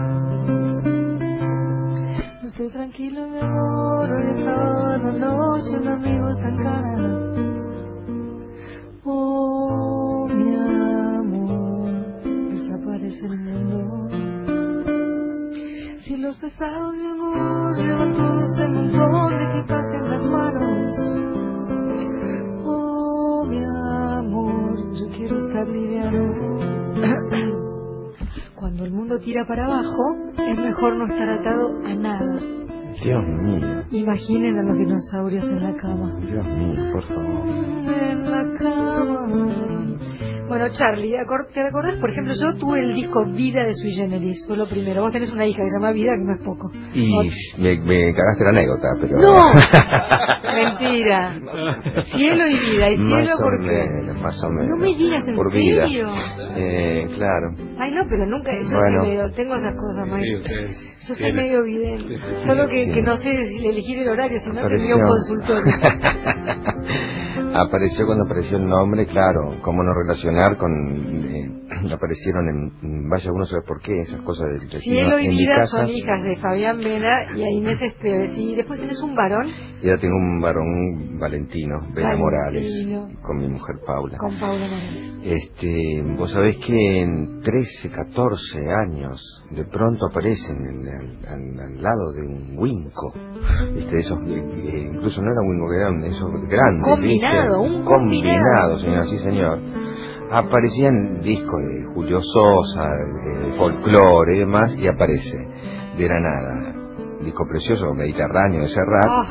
No 2.43 2.49
estoy 2.49 2.69
tranquilo, 2.69 3.27
mi 3.27 3.39
amor. 3.39 4.11
Hoy 4.13 4.31
es 4.33 4.45
sábado 4.45 5.13
noche, 5.13 5.77
un 5.81 5.89
amigo 5.89 6.29
está 6.29 6.49
en 6.49 6.57
cara. 6.63 7.25
Oh, 9.07 9.54
desaparece 13.15 13.27
el 13.27 13.39
mundo. 13.39 14.09
Si 16.01 16.17
los 16.17 16.37
pesados, 16.37 16.97
mi 16.97 17.07
amor, 17.07 17.77
llevan 17.77 18.11
todo 18.13 18.41
ese 18.41 18.69
montón 18.69 19.31
de 19.31 19.45
equipaje 19.45 19.97
en 19.97 20.11
las 20.11 20.27
manos. 20.27 20.93
Oh, 22.67 23.47
mi 23.49 23.65
amor, 23.65 24.93
yo 24.95 25.09
quiero 25.17 25.47
estar 25.47 25.67
liviano. 25.67 26.35
Cuando 28.55 28.85
el 28.85 28.93
mundo 28.93 29.19
tira 29.19 29.47
para 29.47 29.67
abajo, 29.67 30.17
es 30.39 30.59
mejor 30.59 30.97
no 30.97 31.07
estar 31.13 31.29
atado 31.29 31.71
a 31.85 31.95
nada. 31.95 32.41
Dios 33.03 33.27
mío, 33.27 33.85
Imaginen 33.91 34.59
a 34.59 34.63
los 34.63 34.79
dinosaurios 34.79 35.49
en 35.49 35.63
la 35.63 35.75
cama. 35.75 36.17
Dios 36.21 36.47
mío, 36.47 36.93
por 36.93 37.05
favor. 37.09 37.47
En 37.87 38.31
la 38.31 38.45
cama, 38.59 39.99
Bueno, 40.49 40.69
Charlie, 40.77 41.17
acor- 41.17 41.47
¿te 41.55 41.61
acordás? 41.67 41.95
Por 41.97 42.11
ejemplo, 42.11 42.35
yo 42.35 42.55
tuve 42.59 42.81
el 42.81 42.95
disco 42.95 43.25
Vida 43.25 43.65
de 43.65 43.75
Sui 43.75 43.93
Generis, 43.93 44.45
fue 44.47 44.57
lo 44.59 44.67
primero. 44.69 45.01
Vos 45.03 45.11
tenés 45.13 45.33
una 45.33 45.47
hija 45.47 45.63
que 45.63 45.69
se 45.71 45.77
llama 45.77 45.91
Vida, 45.93 46.13
que 46.17 46.25
no 46.25 46.35
es 46.35 46.43
poco. 46.45 46.71
Y 46.93 47.11
me, 47.59 47.81
me 47.81 48.15
cagaste 48.15 48.45
la 48.45 48.51
anécdota, 48.51 48.89
pero... 49.01 49.19
¡No! 49.19 49.53
Mentira. 50.55 51.41
Cielo 52.15 52.47
y 52.47 52.59
vida. 52.59 52.91
¿Y 52.91 52.97
cielo 52.97 53.17
más 53.17 53.41
por 53.41 53.59
qué? 53.61 53.67
menos, 53.67 54.21
más 54.23 54.45
o 54.45 54.51
menos. 54.51 54.69
No 54.69 54.77
me 54.77 54.95
digas 54.95 55.27
en 55.27 55.35
Por 55.35 55.51
serio. 55.51 55.85
vida. 55.87 56.13
Eh, 56.57 57.09
claro. 57.17 57.49
Ay, 57.79 57.91
no, 57.93 58.03
pero 58.09 58.27
nunca. 58.27 58.53
Yo 58.53 58.77
Bueno. 58.79 59.01
soy 59.03 59.09
medio, 59.11 59.31
tengo 59.31 59.55
esas 59.57 59.75
cosas, 59.77 60.09
Mike. 60.09 60.27
Sí, 60.27 60.35
usted 60.37 60.67
Yo 61.09 61.15
soy 61.15 61.17
tiene. 61.17 61.43
medio 61.43 61.63
vidente. 61.65 62.19
Solo 62.47 62.69
que, 62.69 62.85
Sí. 62.85 62.93
que 62.93 63.03
no 63.03 63.17
sé 63.17 63.47
si 63.49 63.67
elegir 63.67 63.99
el 64.01 64.09
horario, 64.11 64.39
sino 64.41 64.55
que 64.55 64.61
Apareció. 64.61 64.97
un 64.97 65.03
consultorio. 65.09 65.75
apareció 67.55 68.07
cuando 68.07 68.25
apareció 68.25 68.57
el 68.59 68.67
nombre, 68.67 69.07
claro. 69.07 69.57
¿Cómo 69.63 69.83
no 69.83 69.93
relacionar 69.95 70.57
con... 70.57 70.71
eh, 70.73 71.51
aparecieron 71.95 72.49
en... 72.83 73.09
Vaya 73.09 73.31
uno 73.33 73.47
sabe 73.47 73.63
por 73.67 73.81
qué, 73.81 73.97
esas 73.99 74.21
cosas 74.23 74.47
del 74.49 74.69
destino. 74.69 74.81
Cielo 74.83 75.21
y 75.21 75.25
en 75.27 75.31
mi 75.31 75.39
vida 75.39 75.57
casa, 75.57 75.79
son 75.79 75.89
hijas 75.89 76.23
de 76.23 76.37
Fabián 76.37 76.79
Vena 76.79 77.13
y 77.37 77.43
a 77.43 77.51
Inés 77.51 77.81
Esteves. 77.81 78.31
Y 78.37 78.55
después 78.57 78.81
tenés 78.81 79.01
un 79.03 79.15
varón 79.15 79.47
Y 79.83 79.89
ahora 79.89 80.01
tengo 80.01 80.17
un 80.17 80.41
varón 80.41 81.19
Valentino, 81.19 81.81
Vena 81.95 82.09
Valentino. 82.15 82.19
Morales, 82.19 83.21
con 83.23 83.37
mi 83.39 83.49
mujer 83.49 83.77
Paula. 83.87 84.17
con 84.19 84.39
Paula 84.39 84.67
Morales. 84.67 85.11
Este, 85.25 86.03
vos 86.19 86.31
sabés 86.33 86.59
que 86.67 87.01
en 87.03 87.41
13, 87.41 87.89
14 87.91 88.59
años 88.87 89.19
de 89.53 89.65
pronto 89.65 90.07
aparecen 90.11 90.57
en- 90.67 90.87
al, 90.87 91.27
al- 91.27 91.61
al 91.61 91.83
lado 91.83 92.13
de 92.13 92.21
un 92.27 92.59
Winco. 92.59 93.15
Este, 93.75 93.99
esos, 94.01 94.19
eh, 94.27 94.35
eh, 94.35 94.91
incluso 94.93 95.23
no 95.23 95.31
era 95.33 95.41
Winco, 95.49 95.67
que 95.71 95.77
eran 95.77 96.05
esos 96.05 96.31
grandes. 96.49 96.91
Combinado, 96.93 97.44
¿viste? 97.53 97.77
un 97.77 97.85
combinado. 97.85 98.79
señor, 98.79 99.07
sí 99.07 99.19
señor. 99.19 99.59
Aparecían 100.31 101.21
discos 101.21 101.61
de 101.63 101.85
Julio 101.95 102.21
Sosa, 102.23 102.89
de 102.89 103.53
folclore 103.53 104.37
y 104.37 104.39
demás, 104.41 104.75
y 104.77 104.87
aparece 104.89 105.39
de 105.97 106.09
la 106.09 106.19
nada. 106.21 106.73
Disco 107.21 107.45
precioso, 107.49 107.95
Mediterráneo 107.95 108.63
de 108.63 108.69
Serrat. 108.69 109.07
Ah, 109.09 109.23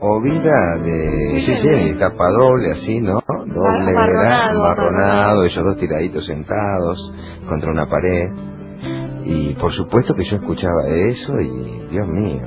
O 0.00 0.20
vida 0.20 0.76
de 0.82 1.18
Sí, 1.36 1.40
sí, 1.40 1.56
sí. 1.56 1.68
sí, 1.92 1.98
tapa 1.98 2.28
doble 2.30 2.70
así, 2.70 3.00
¿no? 3.00 3.14
Doble 3.14 3.90
Amarronado, 3.90 4.10
era 4.20 4.48
amarronado. 4.50 4.64
amarronado, 4.66 5.42
ellos 5.44 5.64
dos 5.64 5.78
tiraditos 5.78 6.26
sentados 6.26 7.12
contra 7.48 7.70
una 7.70 7.86
pared. 7.88 8.28
Y 9.24 9.54
por 9.54 9.72
supuesto 9.72 10.14
que 10.14 10.24
yo 10.24 10.36
escuchaba 10.36 10.86
eso 10.88 11.40
y 11.40 11.86
Dios 11.90 12.06
mío. 12.08 12.42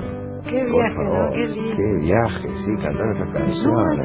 qué 0.50 0.64
por 0.72 0.82
viaje, 0.82 0.96
favor, 0.96 1.26
¿no? 1.30 1.32
Qué 1.34 1.76
qué 1.76 1.94
viaje, 2.02 2.50
sí, 2.64 2.84
cantar 2.84 3.10
esas 3.10 3.30
canciones. 3.34 4.00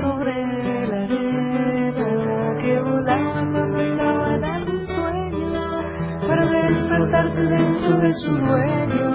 Dentro 7.42 7.98
de 8.00 8.12
su 8.14 8.30
dueño 8.36 9.12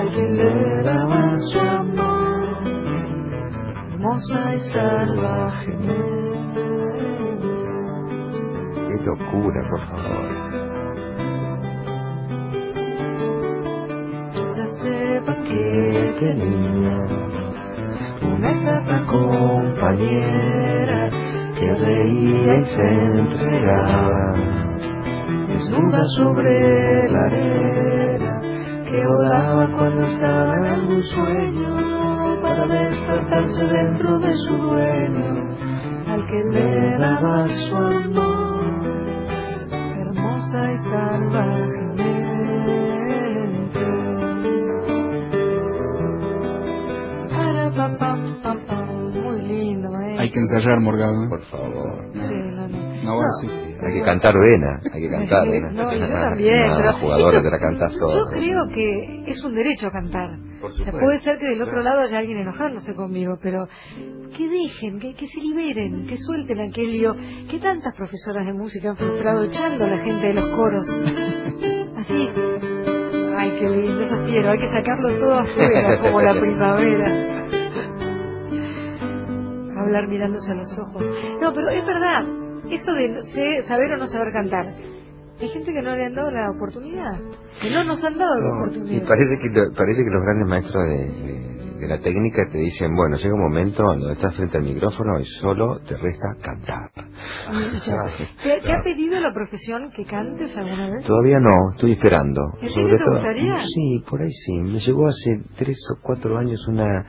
al 0.00 0.10
que 0.14 0.28
le 0.30 0.82
daba 0.82 1.38
su 1.52 1.58
amor. 1.60 2.44
Hermosa 3.92 4.54
y 4.54 4.60
salvajemente 4.72 6.62
Qué 8.72 9.04
locura, 9.04 9.60
por 9.70 9.80
favor. 9.88 10.52
ya 14.56 14.66
sepa 14.82 15.34
que 15.42 16.14
tenía 16.20 16.98
una 18.22 18.50
eterna 18.52 19.06
compañera 19.06 21.10
que 21.58 21.74
reía 21.74 22.54
y 22.60 22.64
se 22.64 22.88
entregaba 23.18 24.23
desnuda 25.74 26.04
sobre 26.16 27.08
la 27.10 27.24
arena 27.24 28.40
que 28.84 29.06
volaba 29.06 29.70
cuando 29.76 30.06
estaba 30.06 30.54
en 30.54 30.64
algún 30.66 31.02
sueño 31.02 32.40
para 32.42 32.66
despertarse 32.66 33.64
dentro 33.66 34.18
de 34.20 34.34
su 34.36 34.56
dueño 34.58 35.48
al 36.08 36.26
que 36.26 36.44
le 36.52 36.98
daba 36.98 37.46
su 37.48 37.76
amor 37.76 38.64
hermosa 39.98 40.72
y 40.72 40.78
salvajemente 40.90 41.94
Para, 47.30 47.70
pa, 47.74 47.98
pam, 47.98 48.42
pam, 48.42 48.66
pam. 48.66 49.10
muy 49.12 49.42
lindo 49.42 49.90
maestro 49.90 50.20
Hay 50.22 50.30
que 50.30 50.38
ensayar, 50.38 50.80
Morgado. 50.80 51.24
¿eh? 51.24 51.28
Por 51.28 51.42
favor. 51.44 52.04
Sí, 52.12 52.34
no, 52.54 52.68
no. 52.68 52.78
No, 53.02 53.10
ahora 53.10 53.28
No. 53.28 53.40
sí. 53.40 53.63
Hay 53.86 53.92
que 53.94 54.02
cantar 54.04 54.34
vena, 54.34 54.78
hay 54.92 55.00
que 55.02 55.08
cantar 55.10 55.48
vena. 55.48 55.70
No, 55.72 55.92
yo 55.92 56.08
también, 56.08 56.66
No, 56.68 56.76
pero 56.76 56.92
jugadora 56.94 57.38
esto- 57.38 57.42
te 57.44 57.50
la 57.50 57.58
cantás 57.58 57.92
Yo 57.92 57.98
todo. 58.00 58.26
creo 58.30 58.60
que 58.74 59.22
es 59.30 59.44
un 59.44 59.54
derecho 59.54 59.86
a 59.88 59.90
cantar. 59.90 60.30
Por 60.60 60.70
O 60.70 60.72
sea, 60.72 60.92
puede 60.92 61.18
ser 61.20 61.38
que 61.38 61.46
del 61.48 61.60
otro 61.62 61.82
lado 61.82 62.00
haya 62.00 62.18
alguien 62.18 62.38
enojándose 62.38 62.94
conmigo, 62.94 63.36
pero 63.42 63.66
que 64.36 64.48
dejen, 64.48 64.98
que, 65.00 65.14
que 65.14 65.26
se 65.26 65.40
liberen, 65.40 66.06
que 66.06 66.16
suelten 66.18 66.60
aquel 66.60 66.90
lío. 66.92 67.14
Que 67.50 67.58
tantas 67.58 67.94
profesoras 67.94 68.46
de 68.46 68.52
música 68.54 68.90
han 68.90 68.96
frustrado 68.96 69.44
echando 69.44 69.84
a 69.84 69.88
la 69.88 69.98
gente 69.98 70.26
de 70.28 70.34
los 70.34 70.44
coros. 70.56 70.86
Así. 71.98 72.28
Ay, 73.36 73.50
qué 73.58 73.68
lindo, 73.68 74.00
eso 74.00 74.16
quiero. 74.26 74.50
Hay 74.50 74.58
que 74.58 74.68
sacarlo 74.68 75.18
todo 75.18 75.38
afuera, 75.40 75.98
como 76.00 76.20
la 76.22 76.32
primavera. 76.40 77.30
Hablar 79.80 80.08
mirándose 80.08 80.50
a 80.50 80.54
los 80.54 80.78
ojos. 80.78 81.04
No, 81.42 81.52
pero 81.52 81.68
es 81.68 81.84
verdad. 81.84 82.24
Eso 82.70 82.92
de 82.92 83.62
saber 83.64 83.92
o 83.92 83.96
no 83.98 84.06
saber 84.06 84.32
cantar. 84.32 84.66
Hay 85.40 85.48
gente 85.48 85.72
que 85.72 85.82
no 85.82 85.94
le 85.96 86.04
han 86.06 86.14
dado 86.14 86.30
la 86.30 86.50
oportunidad. 86.50 87.12
Que 87.60 87.70
no 87.70 87.84
nos 87.84 88.02
han 88.04 88.16
dado 88.18 88.34
la 88.36 88.40
No, 88.48 88.54
y 88.66 88.68
oportunidad. 88.68 89.08
parece 89.08 89.38
que, 89.38 89.48
lo- 89.50 89.72
parece 89.74 90.02
que 90.04 90.10
los 90.10 90.22
grandes 90.22 90.48
maestros 90.48 90.84
de, 90.84 90.96
de- 90.96 91.54
de 91.80 91.88
la 91.88 91.98
técnica 92.00 92.42
te 92.50 92.58
dicen, 92.58 92.94
bueno, 92.94 93.16
llega 93.16 93.34
un 93.34 93.42
momento 93.42 93.82
donde 93.82 94.12
estás 94.12 94.34
frente 94.36 94.56
al 94.58 94.62
micrófono 94.64 95.18
y 95.20 95.24
solo 95.40 95.80
te 95.80 95.96
resta 95.96 96.28
cantar. 96.40 96.90
¿Te, 98.42 98.60
te 98.60 98.72
ha 98.72 98.82
pedido 98.82 99.20
la 99.20 99.32
profesión 99.32 99.90
que 99.94 100.04
cantes 100.04 100.56
alguna 100.56 100.90
vez? 100.90 101.04
Todavía 101.04 101.38
no, 101.40 101.72
estoy 101.74 101.92
esperando. 101.92 102.40
¿En 102.62 102.70
serio 102.70 102.96
te 102.96 103.10
gustaría? 103.10 103.56
Sí, 103.74 104.04
por 104.08 104.22
ahí 104.22 104.30
sí. 104.30 104.52
Me 104.54 104.78
llegó 104.78 105.08
hace 105.08 105.40
tres 105.58 105.76
o 105.94 106.00
cuatro 106.02 106.38
años 106.38 106.64
una, 106.68 107.04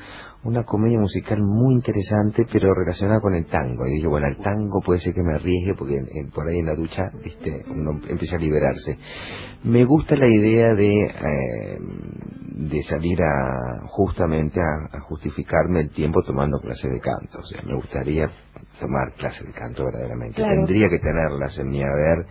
una 0.46 0.64
comedia 0.64 1.00
musical 1.00 1.40
muy 1.42 1.76
interesante, 1.76 2.46
pero 2.52 2.74
relacionada 2.74 3.20
con 3.20 3.34
el 3.34 3.46
tango. 3.48 3.86
Y 3.88 3.96
dije, 3.96 4.08
bueno, 4.08 4.28
el 4.28 4.38
tango 4.38 4.80
puede 4.86 5.00
ser 5.00 5.14
que 5.14 5.24
me 5.24 5.34
arriesgue 5.36 5.74
porque 5.78 5.96
en- 5.98 6.30
por 6.32 6.48
ahí 6.48 6.60
en 6.60 6.68
la 6.68 6.76
ducha, 6.76 7.04
viste, 7.24 7.64
uno 7.70 8.00
empieza 8.08 8.36
a 8.38 8.40
liberarse. 8.40 8.98
Me 9.64 9.84
gusta 9.86 10.16
la 10.16 10.28
idea 10.30 10.74
de, 10.76 10.88
eh, 10.88 11.80
de 12.70 12.84
salir 12.84 13.20
a, 13.24 13.88
justamente 13.88 14.60
a, 14.62 15.00
justificarme 15.02 15.82
el 15.82 15.90
tiempo 15.90 16.22
tomando 16.24 16.60
clases 16.60 16.92
de 16.92 17.00
canto. 17.00 17.40
O 17.40 17.44
sea, 17.46 17.62
me 17.66 17.76
gustaría 17.76 18.28
tomar 18.80 19.14
clases 19.18 19.46
de 19.46 19.54
canto 19.54 19.86
verdaderamente. 19.86 20.36
Claro. 20.36 20.56
Tendría 20.66 20.90
que 20.90 21.00
tenerlas 21.00 21.58
en 21.60 21.70
mi 21.70 21.82
haber, 21.82 22.26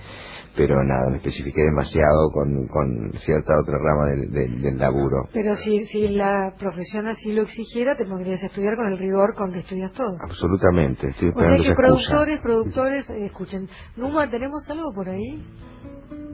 pero 0.56 0.82
nada, 0.84 1.10
me 1.10 1.16
especifiqué 1.16 1.62
demasiado 1.62 2.30
con, 2.32 2.66
con 2.68 3.12
cierta 3.24 3.54
otra 3.60 3.78
rama 3.78 4.06
del, 4.10 4.30
del, 4.30 4.62
del 4.62 4.78
laburo. 4.78 5.28
Pero 5.32 5.54
si, 5.56 5.84
si 5.86 6.08
la 6.08 6.54
profesión 6.58 7.06
así 7.06 7.32
lo 7.32 7.42
exigiera, 7.42 7.96
te 7.96 8.04
pondrías 8.04 8.42
a 8.42 8.46
estudiar 8.46 8.76
con 8.76 8.88
el 8.88 8.98
rigor 8.98 9.34
con 9.34 9.52
que 9.52 9.60
estudias 9.60 9.92
todo. 9.92 10.16
Absolutamente, 10.22 11.08
estoy 11.08 11.30
O 11.30 11.32
sea 11.40 11.48
que 11.56 11.62
esa 11.62 11.72
excusa. 11.72 11.74
productores, 11.76 12.40
productores, 12.40 13.10
eh, 13.10 13.26
escuchen. 13.26 13.68
Numa, 13.96 14.28
¿tenemos 14.30 14.68
algo 14.70 14.92
por 14.94 15.08
ahí? 15.08 15.42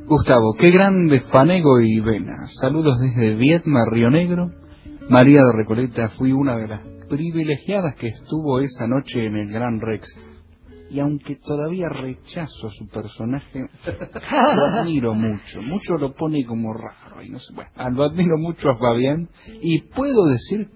Gustavo, 0.07 0.55
qué 0.59 0.71
grande 0.73 1.21
Fanego 1.31 1.81
y 1.81 2.01
Vena. 2.01 2.47
Saludos 2.61 2.99
desde 3.01 3.37
Vietma, 3.37 3.85
Río 3.91 4.11
Negro. 4.11 4.51
María 5.11 5.41
de 5.41 5.53
Recoleta, 5.57 6.09
fui 6.11 6.31
una 6.31 6.57
de 6.57 6.69
las 6.69 6.83
privilegiadas 7.09 7.97
que 7.97 8.07
estuvo 8.07 8.61
esa 8.61 8.87
noche 8.87 9.27
en 9.27 9.37
el 9.37 9.51
Gran 9.51 9.81
Rex. 9.81 10.07
Y 10.89 11.01
aunque 11.01 11.35
todavía 11.35 11.89
rechazo 11.89 12.69
a 12.69 12.71
su 12.71 12.87
personaje, 12.87 13.67
lo 14.31 14.65
admiro 14.67 15.13
mucho. 15.15 15.63
Mucho 15.63 15.99
lo 15.99 16.15
pone 16.15 16.45
como 16.47 16.73
raro. 16.73 17.21
Y 17.25 17.29
no 17.29 17.41
sé, 17.41 17.53
bueno, 17.55 17.71
lo 17.91 18.05
admiro 18.05 18.39
mucho 18.39 18.71
a 18.71 18.77
Fabián 18.77 19.29
y 19.61 19.81
puedo 19.81 20.27
decir 20.27 20.69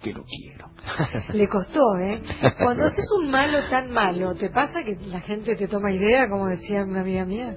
que 0.00 0.12
lo 0.12 0.24
quiero. 0.26 0.51
Le 1.32 1.48
costó, 1.48 1.80
¿eh? 1.98 2.20
Cuando 2.58 2.84
haces 2.86 3.06
un 3.20 3.30
malo 3.30 3.58
tan 3.70 3.90
malo, 3.92 4.34
¿te 4.34 4.50
pasa 4.50 4.82
que 4.84 4.96
la 5.06 5.20
gente 5.20 5.54
te 5.56 5.68
toma 5.68 5.92
idea, 5.92 6.28
como 6.28 6.48
decía 6.48 6.82
una 6.84 7.00
amiga 7.00 7.24
mía? 7.24 7.54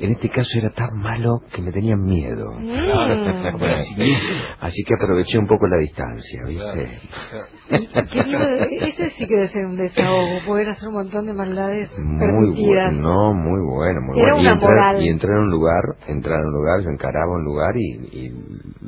En 0.00 0.12
este 0.12 0.28
caso 0.28 0.58
era 0.58 0.70
tan 0.70 0.96
malo 0.98 1.40
que 1.52 1.62
me 1.62 1.72
tenían 1.72 2.00
miedo. 2.02 2.52
Mm. 2.58 2.68
Así 4.60 4.82
que 4.84 4.94
aproveché 4.94 5.38
un 5.38 5.46
poco 5.46 5.66
la 5.66 5.78
distancia, 5.78 6.40
¿viste? 6.46 7.00
Qué 8.12 8.22
lindo, 8.22 8.48
ese 8.48 9.10
sí 9.10 9.26
que 9.26 9.34
debe 9.34 9.48
ser 9.48 9.64
un 9.66 9.76
desahogo, 9.76 10.38
poder 10.46 10.68
hacer 10.70 10.88
un 10.88 10.94
montón 10.94 11.26
de 11.26 11.34
maldades 11.34 11.90
Muy 11.98 12.18
permitidas. 12.18 12.92
bueno, 12.94 13.00
no, 13.08 13.34
muy 13.34 13.60
bueno, 13.74 14.00
muy 14.02 14.20
Era 14.20 14.32
bueno. 14.34 14.40
una 14.40 14.50
y, 14.50 14.52
entrar, 14.54 14.70
moral. 14.72 15.02
y 15.02 15.08
entrar 15.08 15.36
a 15.36 15.40
un 15.40 15.50
lugar, 15.50 15.82
entrar 16.06 16.38
a 16.38 16.46
un 16.46 16.52
lugar, 16.52 16.80
yo 16.82 16.90
encaraba 16.90 17.32
un 17.32 17.44
lugar 17.44 17.74
y, 17.76 18.18
y 18.18 18.30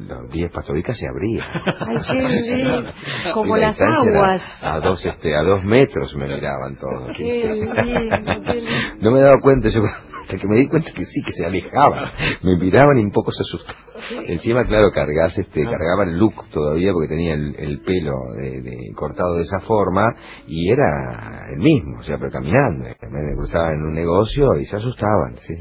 los 0.07 0.31
10 0.31 0.53
pastoricas 0.53 0.97
se 0.99 1.07
abrían. 1.09 1.47
Ay, 1.65 1.97
qué 2.11 2.55
lindo. 2.57 2.91
Como 3.35 3.55
Sí, 3.57 3.61
la 3.61 3.70
las 3.79 3.81
aguas. 3.81 4.43
A 4.63 4.81
dos, 4.81 5.05
este, 5.05 5.37
a 5.37 5.43
dos 5.43 5.65
metros 5.65 6.15
me 6.17 6.27
miraban 6.27 6.77
todos. 6.77 7.11
Qué 7.17 7.45
lindo, 7.49 7.75
qué 7.75 8.61
lindo. 8.61 8.71
No 9.01 9.11
me 9.13 9.21
daba 9.21 9.41
cuenta, 9.41 9.69
yo 9.69 9.83
hasta 10.23 10.37
que 10.37 10.47
me 10.47 10.57
di 10.57 10.69
cuenta 10.69 10.93
que 10.93 11.05
sí, 11.05 11.23
que 11.25 11.33
se 11.33 11.47
alejaban. 11.47 12.11
Me 12.43 12.57
miraban 12.57 12.99
y 12.99 13.03
un 13.03 13.11
poco 13.11 13.33
se 13.33 13.43
asustaban. 13.43 13.90
Encima, 14.29 14.65
claro, 14.67 14.91
cargas, 14.93 15.37
este, 15.39 15.63
cargaba 15.65 16.05
el 16.05 16.19
look 16.19 16.35
todavía 16.53 16.93
porque 16.93 17.09
tenía 17.09 17.35
el, 17.35 17.55
el 17.59 17.81
pelo 17.83 18.13
de, 18.37 18.63
de- 18.63 18.93
cortado 18.95 19.35
de 19.37 19.43
esa 19.43 19.61
forma 19.61 20.15
y 20.47 20.71
era 20.71 21.47
el 21.53 21.59
mismo, 21.59 21.99
o 21.99 22.03
sea, 22.03 22.19
pero 22.19 22.31
caminando. 22.31 22.85
Me 23.11 23.35
cruzaba 23.37 23.73
en 23.73 23.83
un 23.83 23.93
negocio 23.93 24.57
y 24.57 24.65
se 24.67 24.77
asustaban. 24.77 25.37
Sí. 25.39 25.55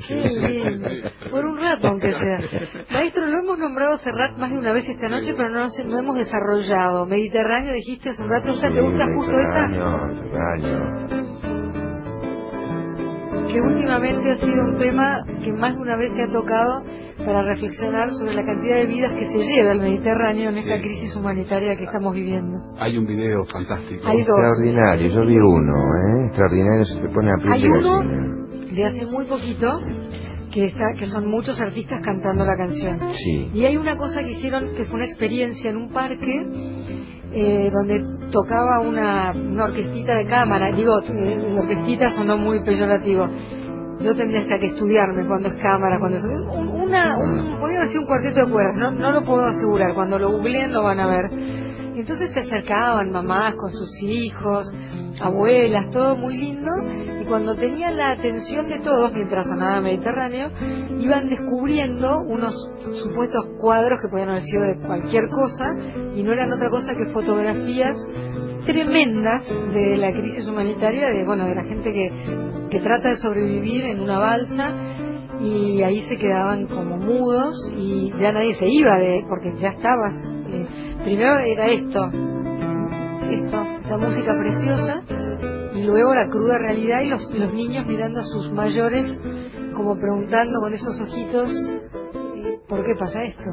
Por 1.31 1.45
un 1.45 1.57
rato, 1.57 1.87
aunque 1.87 2.11
sea. 2.11 2.39
Maestro, 2.91 3.25
lo 3.25 3.39
hemos 3.39 3.59
nombrado 3.59 3.97
Serrat 3.97 4.37
más 4.37 4.51
de 4.51 4.57
una 4.57 4.71
vez 4.73 4.87
esta 4.87 5.07
noche, 5.07 5.33
pero 5.35 5.49
no, 5.49 5.67
no 5.87 5.99
hemos 5.99 6.17
desarrollado. 6.17 7.05
Mediterráneo, 7.05 7.73
dijiste 7.73 8.09
hace 8.09 8.23
un 8.23 8.29
rato, 8.29 8.51
o 8.53 8.55
sea, 8.55 8.71
¿te 8.71 8.81
gusta 8.81 9.05
Sí, 9.05 9.11
justo 9.15 9.39
esa? 9.39 9.67
Mediterráneo, 9.67 10.07
Mediterráneo. 10.07 11.29
Que 13.51 13.59
últimamente 13.61 14.29
ha 14.31 14.35
sido 14.35 14.63
un 14.63 14.77
tema 14.77 15.23
que 15.43 15.51
más 15.53 15.73
de 15.75 15.81
una 15.81 15.95
vez 15.95 16.11
se 16.13 16.21
ha 16.23 16.27
tocado 16.27 16.83
para 17.25 17.43
reflexionar 17.43 18.09
sobre 18.11 18.33
la 18.33 18.43
cantidad 18.45 18.75
de 18.77 18.85
vidas 18.85 19.13
que 19.13 19.25
se 19.25 19.37
lleva 19.37 19.71
el 19.73 19.79
Mediterráneo 19.81 20.49
en 20.49 20.57
esta 20.57 20.75
Sí. 20.77 20.81
crisis 20.83 21.15
humanitaria 21.15 21.75
que 21.75 21.83
estamos 21.83 22.15
viviendo. 22.15 22.57
Hay 22.79 22.97
un 22.97 23.05
video 23.05 23.43
fantástico. 23.45 24.01
Hay 24.07 24.23
dos. 24.23 24.37
Extraordinario, 24.37 25.07
yo 25.09 25.25
vi 25.25 25.37
uno, 25.37 25.73
¿eh? 25.73 26.25
Extraordinario, 26.27 26.85
se 26.85 26.99
te 27.01 27.09
pone 27.09 27.31
a 27.31 27.53
Hay 27.53 27.61
de 27.61 27.69
uno 27.69 28.01
de 28.73 28.85
hace 28.85 29.05
muy 29.07 29.25
poquito 29.25 29.79
que 30.51 30.65
está 30.65 30.85
que 30.97 31.05
son 31.07 31.29
muchos 31.29 31.59
artistas 31.59 31.99
cantando 32.03 32.43
la 32.45 32.55
canción. 32.57 32.99
Sí. 33.13 33.49
Y 33.53 33.65
hay 33.65 33.77
una 33.77 33.97
cosa 33.97 34.23
que 34.23 34.31
hicieron 34.31 34.69
que 34.75 34.85
fue 34.85 34.95
una 34.95 35.05
experiencia 35.05 35.69
en 35.69 35.77
un 35.77 35.89
parque 35.91 36.33
eh, 37.31 37.69
donde 37.71 37.99
tocaba 38.31 38.79
una, 38.81 39.31
una 39.31 39.65
orquestita 39.65 40.15
de 40.15 40.25
cámara. 40.25 40.71
Digo, 40.71 40.99
eh, 41.13 41.37
la 41.51 41.61
orquestita 41.61 42.09
sonó 42.11 42.37
muy 42.37 42.63
peyorativo. 42.63 43.27
Yo 44.01 44.15
tendría 44.15 44.39
hasta 44.41 44.57
que 44.59 44.67
estudiarme 44.67 45.27
cuando 45.27 45.49
es 45.49 45.55
cámara, 45.61 45.97
cuando 45.99 46.17
es 46.17 46.23
un- 46.23 46.78
una, 46.89 47.17
un, 47.17 47.75
haber 47.75 47.87
sido 47.87 48.01
un 48.01 48.07
cuarteto 48.07 48.45
de 48.45 48.51
cuerdas, 48.51 48.75
no, 48.75 48.91
no 48.91 49.11
lo 49.11 49.25
puedo 49.25 49.45
asegurar, 49.45 49.93
cuando 49.93 50.17
lo 50.17 50.31
googleen 50.31 50.73
lo 50.73 50.83
van 50.83 50.99
a 50.99 51.07
ver. 51.07 51.25
Entonces 51.95 52.31
se 52.33 52.39
acercaban 52.39 53.11
mamás 53.11 53.55
con 53.55 53.69
sus 53.69 54.01
hijos, 54.01 54.71
abuelas, 55.21 55.89
todo 55.91 56.17
muy 56.17 56.37
lindo, 56.37 56.71
y 57.21 57.25
cuando 57.25 57.55
tenían 57.55 57.95
la 57.95 58.13
atención 58.13 58.67
de 58.69 58.79
todos, 58.79 59.13
mientras 59.13 59.47
sonaba 59.47 59.81
Mediterráneo, 59.81 60.49
iban 60.99 61.29
descubriendo 61.29 62.21
unos 62.21 62.55
supuestos 63.03 63.45
cuadros 63.59 63.99
que 64.01 64.09
podían 64.09 64.29
haber 64.29 64.41
sido 64.41 64.63
de 64.63 64.79
cualquier 64.87 65.29
cosa, 65.29 65.65
y 66.15 66.23
no 66.23 66.31
eran 66.31 66.51
otra 66.51 66.69
cosa 66.69 66.93
que 66.93 67.11
fotografías 67.11 67.97
tremendas 68.65 69.47
de 69.73 69.97
la 69.97 70.11
crisis 70.11 70.47
humanitaria, 70.47 71.09
de 71.09 71.25
bueno, 71.25 71.45
de 71.45 71.55
la 71.55 71.63
gente 71.63 71.91
que, 71.91 72.11
que 72.71 72.79
trata 72.79 73.09
de 73.09 73.15
sobrevivir 73.17 73.85
en 73.85 73.99
una 73.99 74.19
balsa 74.19 74.73
y 75.39 75.81
ahí 75.83 76.01
se 76.03 76.15
quedaban 76.15 76.67
como 76.67 76.97
mudos 76.97 77.53
y 77.75 78.11
ya 78.19 78.31
nadie 78.31 78.55
se 78.55 78.67
iba 78.67 78.97
de 78.99 79.25
porque 79.27 79.53
ya 79.59 79.69
estabas 79.69 80.13
eh, 80.47 80.67
primero 81.03 81.39
era 81.39 81.67
esto 81.67 82.05
esto 83.31 83.57
la 83.89 83.97
música 83.97 84.33
preciosa 84.33 85.03
y 85.73 85.83
luego 85.83 86.13
la 86.13 86.27
cruda 86.27 86.57
realidad 86.57 87.01
y 87.01 87.09
los, 87.09 87.23
los 87.33 87.53
niños 87.53 87.85
mirando 87.85 88.19
a 88.19 88.23
sus 88.23 88.51
mayores 88.51 89.05
como 89.75 89.97
preguntando 89.97 90.59
con 90.61 90.73
esos 90.73 90.99
ojitos 90.99 91.49
¿por 92.69 92.83
qué 92.85 92.93
pasa 92.97 93.23
esto? 93.23 93.43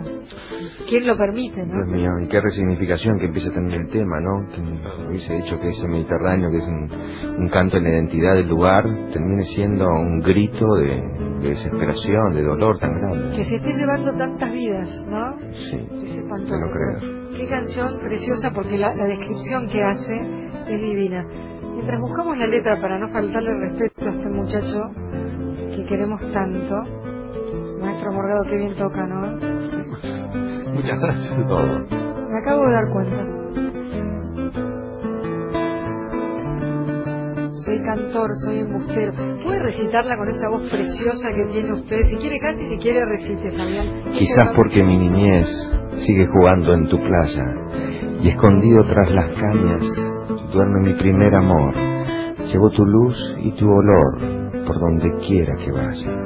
¿quién 0.88 1.06
lo 1.06 1.16
permite? 1.16 1.56
Dios 1.56 1.66
¿no? 1.68 1.92
mío, 1.92 2.10
y 2.22 2.28
qué 2.28 2.40
resignificación 2.40 3.18
que 3.18 3.26
empieza 3.26 3.50
a 3.50 3.54
tener 3.54 3.80
el 3.80 3.88
tema, 3.88 4.20
¿no? 4.20 4.48
Que 4.50 5.06
hubiese 5.08 5.34
dicho 5.36 5.58
que 5.58 5.68
ese 5.68 5.88
Mediterráneo, 5.88 6.50
que 6.50 6.58
es 6.58 6.66
un, 6.68 6.90
un 7.38 7.48
canto 7.48 7.78
en 7.78 7.84
la 7.84 7.90
identidad 7.90 8.34
del 8.34 8.48
lugar, 8.48 8.84
termine 9.12 9.42
siendo 9.54 9.86
un 9.86 10.20
grito 10.20 10.66
de, 10.76 11.02
de 11.40 11.48
desesperación, 11.48 12.34
de 12.34 12.42
dolor 12.42 12.78
tan 12.78 12.92
grande. 12.92 13.36
que 13.36 13.44
se 13.44 13.56
esté 13.56 13.72
llevando 13.72 14.12
tantas 14.16 14.52
vidas 14.52 15.06
¿no? 15.08 15.38
Sí, 15.52 15.88
es 15.94 16.18
espantoso 16.18 16.54
lo 16.66 16.72
creo. 16.72 17.28
Qué 17.36 17.48
canción 17.48 17.98
preciosa 18.00 18.52
porque 18.54 18.76
la, 18.76 18.94
la 18.94 19.06
descripción 19.06 19.66
que 19.68 19.82
hace 19.82 20.14
es 20.68 20.80
divina. 20.80 21.24
Mientras 21.74 22.00
buscamos 22.00 22.38
la 22.38 22.46
letra 22.46 22.80
para 22.80 22.98
no 22.98 23.08
faltarle 23.12 23.52
respeto 23.60 24.06
a 24.06 24.10
este 24.10 24.28
muchacho 24.30 24.80
que 25.74 25.84
queremos 25.86 26.20
tanto, 26.32 26.74
maestro 27.80 28.12
Morgado, 28.12 28.44
qué 28.48 28.56
bien 28.58 28.74
toca, 28.74 29.06
¿no? 29.06 29.36
Muchas 30.72 31.00
gracias. 31.00 31.46
Todo. 31.48 31.78
Me 32.30 32.38
acabo 32.38 32.66
de 32.66 32.72
dar 32.72 32.88
cuenta. 32.92 33.36
Soy 37.64 37.82
cantor, 37.82 38.30
soy 38.44 38.58
embustero. 38.60 39.12
¿Puede 39.42 39.58
recitarla 39.60 40.16
con 40.16 40.28
esa 40.28 40.48
voz 40.48 40.62
preciosa 40.70 41.32
que 41.34 41.44
tiene 41.46 41.72
usted? 41.72 42.00
Si 42.02 42.16
quiere 42.16 42.38
cante 42.38 42.62
y 42.62 42.66
si 42.66 42.78
quiere 42.78 43.04
recite, 43.04 43.50
Fabián. 43.56 44.02
Quizás 44.12 44.48
porque 44.54 44.82
mi 44.84 44.98
niñez 44.98 45.46
sigue 46.06 46.26
jugando 46.26 46.74
en 46.74 46.88
tu 46.88 46.98
playa 46.98 47.44
y 48.20 48.28
escondido 48.28 48.84
tras 48.84 49.10
las 49.10 49.30
cañas 49.38 49.82
duerme 50.52 50.80
mi 50.80 50.94
primer 50.94 51.34
amor. 51.34 51.74
Llevo 52.52 52.70
tu 52.70 52.84
luz 52.84 53.16
y 53.38 53.52
tu 53.52 53.68
olor 53.68 54.20
por 54.66 54.78
donde 54.78 55.10
quiera 55.26 55.54
que 55.56 55.72
vaya. 55.72 56.25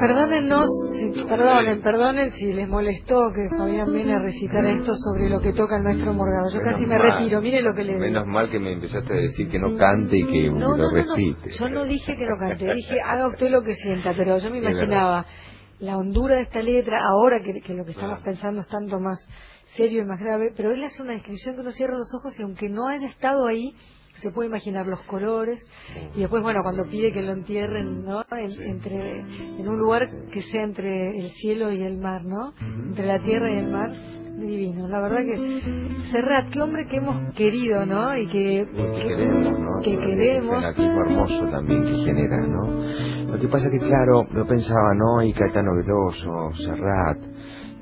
Perdónennos, 0.00 0.66
perdonen, 1.28 1.82
perdonen 1.82 2.30
si 2.32 2.52
les 2.54 2.68
molestó 2.68 3.30
que 3.32 3.48
Fabián 3.56 3.92
viene 3.92 4.14
a 4.14 4.18
recitar 4.18 4.64
esto 4.64 4.94
sobre 4.96 5.28
lo 5.28 5.40
que 5.40 5.52
toca 5.52 5.76
el 5.76 5.82
maestro 5.82 6.14
Morgado. 6.14 6.48
Yo 6.50 6.58
Menos 6.60 6.72
casi 6.72 6.86
me 6.86 6.98
mal. 6.98 7.12
retiro, 7.18 7.40
mire 7.42 7.62
lo 7.62 7.74
que 7.74 7.84
le 7.84 7.92
digo. 7.92 8.00
Menos 8.04 8.26
mal 8.26 8.50
que 8.50 8.58
me 8.58 8.72
empezaste 8.72 9.12
a 9.12 9.16
decir 9.16 9.48
que 9.50 9.58
no 9.58 9.76
cante 9.76 10.16
y 10.16 10.26
que 10.26 10.50
No, 10.50 10.58
lo 10.58 10.60
no, 10.60 10.76
no, 10.76 10.82
no. 10.84 10.90
recite. 10.90 11.50
Yo 11.50 11.68
no 11.68 11.84
dije 11.84 12.16
que 12.16 12.26
no 12.26 12.36
cante, 12.38 12.74
dije 12.74 13.00
haga 13.00 13.28
usted 13.28 13.50
lo 13.50 13.62
que 13.62 13.74
sienta, 13.74 14.14
pero 14.16 14.38
yo 14.38 14.50
me 14.50 14.58
imaginaba 14.58 15.26
la 15.80 15.96
hondura 15.98 16.36
de 16.36 16.42
esta 16.42 16.62
letra, 16.62 16.98
ahora 17.06 17.40
que, 17.42 17.60
que 17.60 17.74
lo 17.74 17.84
que 17.84 17.92
estamos 17.92 18.16
Claro. 18.20 18.24
pensando 18.24 18.60
es 18.62 18.68
tanto 18.68 18.98
más 19.00 19.18
serio 19.76 20.02
y 20.02 20.04
más 20.06 20.18
grave, 20.18 20.52
pero 20.56 20.72
él 20.72 20.82
hace 20.84 21.02
una 21.02 21.12
descripción 21.12 21.54
que 21.56 21.60
uno 21.62 21.70
cierra 21.72 21.94
los 21.96 22.12
ojos 22.18 22.38
y 22.38 22.42
aunque 22.42 22.68
no 22.68 22.88
haya 22.88 23.08
estado 23.08 23.46
ahí, 23.46 23.74
se 24.20 24.30
puede 24.30 24.48
imaginar 24.48 24.86
los 24.86 25.00
colores 25.02 25.64
y 26.14 26.20
después, 26.20 26.42
bueno, 26.42 26.60
cuando 26.62 26.84
pide 26.84 27.12
que 27.12 27.22
lo 27.22 27.32
entierren, 27.32 28.04
¿no? 28.04 28.22
En, 28.30 28.62
entre, 28.62 29.20
en 29.20 29.68
un 29.68 29.78
lugar 29.78 30.08
que 30.32 30.42
sea 30.42 30.62
entre 30.62 31.16
el 31.18 31.30
cielo 31.30 31.72
y 31.72 31.82
el 31.82 31.98
mar, 31.98 32.24
¿no? 32.24 32.52
Entre 32.60 33.06
la 33.06 33.22
tierra 33.22 33.50
y 33.50 33.58
el 33.58 33.70
mar. 33.70 33.90
Divino, 34.40 34.88
la 34.88 35.00
verdad 35.02 35.18
que 35.18 35.36
Serrat, 36.10 36.48
qué 36.50 36.62
hombre 36.62 36.86
que 36.88 36.96
hemos 36.96 37.34
querido, 37.34 37.84
¿no? 37.84 38.16
Y 38.16 38.26
que, 38.28 38.64
que 38.72 39.06
queremos, 39.06 39.60
¿no? 39.60 39.82
que 39.82 39.96
queremos. 39.98 40.64
hermoso 40.78 41.46
también 41.50 41.84
que 41.84 42.04
genera, 42.06 42.46
¿no? 42.46 43.32
Lo 43.32 43.38
que 43.38 43.48
pasa 43.48 43.68
que, 43.70 43.78
claro, 43.78 44.24
lo 44.32 44.46
pensaba, 44.46 44.94
¿no? 44.94 45.22
Y 45.22 45.34
Caetano 45.34 45.72
Veloso, 45.76 46.52
Serrat, 46.54 47.18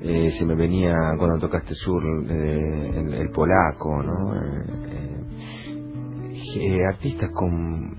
eh, 0.01 0.31
se 0.37 0.45
me 0.45 0.55
venía 0.55 0.93
cuando 1.17 1.39
tocaste 1.39 1.73
Sur, 1.75 2.03
eh, 2.29 2.91
el, 2.93 3.13
el 3.13 3.29
polaco, 3.29 4.03
¿no? 4.03 4.35
Eh, 4.35 5.08
eh, 6.57 6.85
artistas 6.85 7.29
con, 7.33 7.95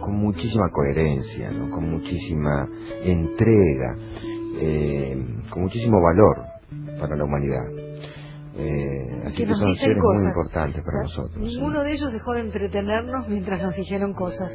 con 0.00 0.14
muchísima 0.16 0.70
coherencia, 0.70 1.50
¿no? 1.50 1.70
Con 1.70 1.90
muchísima 1.90 2.68
entrega, 3.02 3.96
eh, 4.60 5.24
con 5.50 5.62
muchísimo 5.62 6.00
valor 6.00 6.36
para 7.00 7.16
la 7.16 7.24
humanidad. 7.24 7.64
Eh, 8.56 9.22
así 9.24 9.36
que 9.38 9.42
que 9.42 9.46
nos 9.50 9.58
son 9.58 9.68
dicen 9.72 9.88
seres 9.88 10.00
cosas. 10.02 10.22
muy 10.22 10.28
importantes 10.30 10.84
para 10.84 11.04
O 11.04 11.08
sea, 11.08 11.22
nosotros. 11.24 11.32
sí. 11.48 11.54
Ninguno 11.56 11.82
de 11.82 11.92
ellos 11.92 12.12
dejó 12.12 12.34
de 12.34 12.40
entretenernos 12.42 13.28
mientras 13.28 13.60
nos 13.60 13.74
dijeron 13.74 14.12
cosas. 14.12 14.52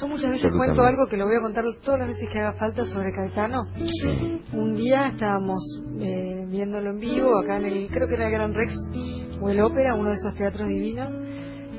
Yo 0.00 0.08
muchas 0.08 0.30
veces 0.30 0.50
cuento 0.50 0.82
algo 0.82 1.06
que 1.10 1.18
lo 1.18 1.26
voy 1.26 1.36
a 1.36 1.42
contar 1.42 1.64
todas 1.84 2.00
las 2.00 2.08
veces 2.08 2.26
que 2.32 2.40
haga 2.40 2.54
falta 2.54 2.84
sobre 2.86 3.12
Caetano. 3.12 3.64
Sí. 3.76 4.42
Un 4.54 4.72
día 4.72 5.08
estábamos 5.08 5.60
eh, 6.00 6.46
viéndolo 6.48 6.90
en 6.92 6.98
vivo, 7.00 7.38
acá 7.38 7.58
en 7.58 7.66
el, 7.66 7.88
creo 7.90 8.08
que 8.08 8.14
era 8.14 8.26
el 8.28 8.32
Gran 8.32 8.54
Rex 8.54 8.74
o 9.42 9.50
el 9.50 9.60
Ópera, 9.60 9.94
uno 9.94 10.08
de 10.08 10.14
esos 10.14 10.34
teatros 10.36 10.66
divinos, 10.66 11.14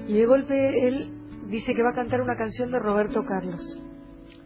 y 0.07 0.13
de 0.13 0.25
golpe 0.25 0.87
él 0.87 1.11
dice 1.49 1.73
que 1.73 1.83
va 1.83 1.89
a 1.89 1.95
cantar 1.95 2.21
una 2.21 2.35
canción 2.35 2.71
de 2.71 2.79
Roberto 2.79 3.23
Carlos. 3.23 3.81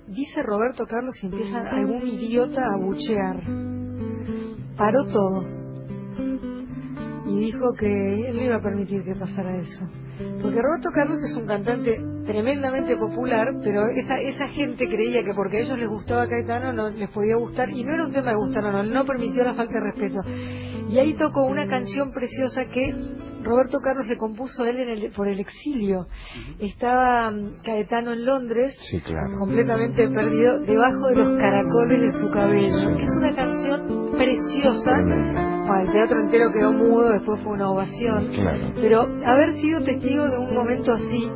Dice 0.07 0.41
Roberto 0.43 0.85
Carlos 0.85 1.15
y 1.21 1.27
empieza 1.27 1.59
algún 1.69 2.07
idiota 2.07 2.61
a 2.61 2.77
buchear. 2.77 3.43
Paró 4.75 5.05
todo 5.05 5.59
y 7.29 7.39
dijo 7.39 7.73
que 7.77 8.29
él 8.29 8.37
no 8.37 8.43
iba 8.43 8.55
a 8.55 8.61
permitir 8.61 9.03
que 9.03 9.15
pasara 9.15 9.57
eso. 9.57 9.87
Porque 10.41 10.61
Roberto 10.61 10.89
Carlos 10.93 11.17
es 11.21 11.37
un 11.37 11.45
cantante 11.45 12.01
tremendamente 12.25 12.97
popular, 12.97 13.47
pero 13.63 13.87
esa, 13.89 14.19
esa 14.19 14.47
gente 14.49 14.87
creía 14.87 15.23
que 15.23 15.33
porque 15.33 15.57
a 15.57 15.59
ellos 15.61 15.77
les 15.77 15.87
gustaba 15.87 16.27
Caetano 16.27 16.73
no 16.73 16.89
les 16.89 17.09
podía 17.09 17.35
gustar, 17.37 17.69
y 17.69 17.83
no 17.83 17.93
era 17.93 18.05
un 18.05 18.11
tema 18.11 18.31
de 18.31 18.37
gustar 18.37 18.63
no, 18.63 18.83
no 18.83 19.05
permitió 19.05 19.43
la 19.43 19.53
falta 19.53 19.73
de 19.73 19.91
respeto. 19.91 20.19
Y 20.89 20.97
ahí 20.97 21.13
tocó 21.13 21.45
una 21.45 21.67
canción 21.67 22.11
preciosa 22.11 22.65
que 22.65 22.93
Roberto 23.43 23.77
Carlos 23.83 24.07
le 24.07 24.17
compuso 24.17 24.63
a 24.63 24.69
él 24.69 24.79
en 24.79 24.89
el- 24.89 25.11
por 25.11 25.27
el 25.27 25.39
exilio. 25.39 26.07
Estaba 26.59 27.31
mm, 27.31 27.61
Caetano 27.63 28.13
en 28.13 28.25
Londres, 28.25 28.75
Sí, 28.89 28.99
claro. 29.01 29.37
completamente 29.39 30.07
perdido, 30.09 30.59
debajo 30.59 31.07
de 31.09 31.15
los 31.15 31.39
caracoles 31.39 32.01
de 32.01 32.19
su 32.19 32.29
cabello. 32.31 32.89
Es 32.97 33.09
una 33.17 33.35
canción 33.35 34.11
preciosa. 34.17 35.01
Bueno, 35.01 35.81
el 35.81 35.91
teatro 35.91 36.19
entero 36.21 36.51
quedó 36.51 36.71
mudo, 36.73 37.09
después 37.11 37.41
fue 37.41 37.53
una 37.53 37.69
ovación. 37.69 38.27
Claro. 38.33 38.65
Pero 38.75 39.01
haber 39.01 39.53
sido 39.53 39.81
testigo 39.81 40.27
de 40.27 40.37
un 40.39 40.53
momento 40.53 40.93
así, 40.93 41.29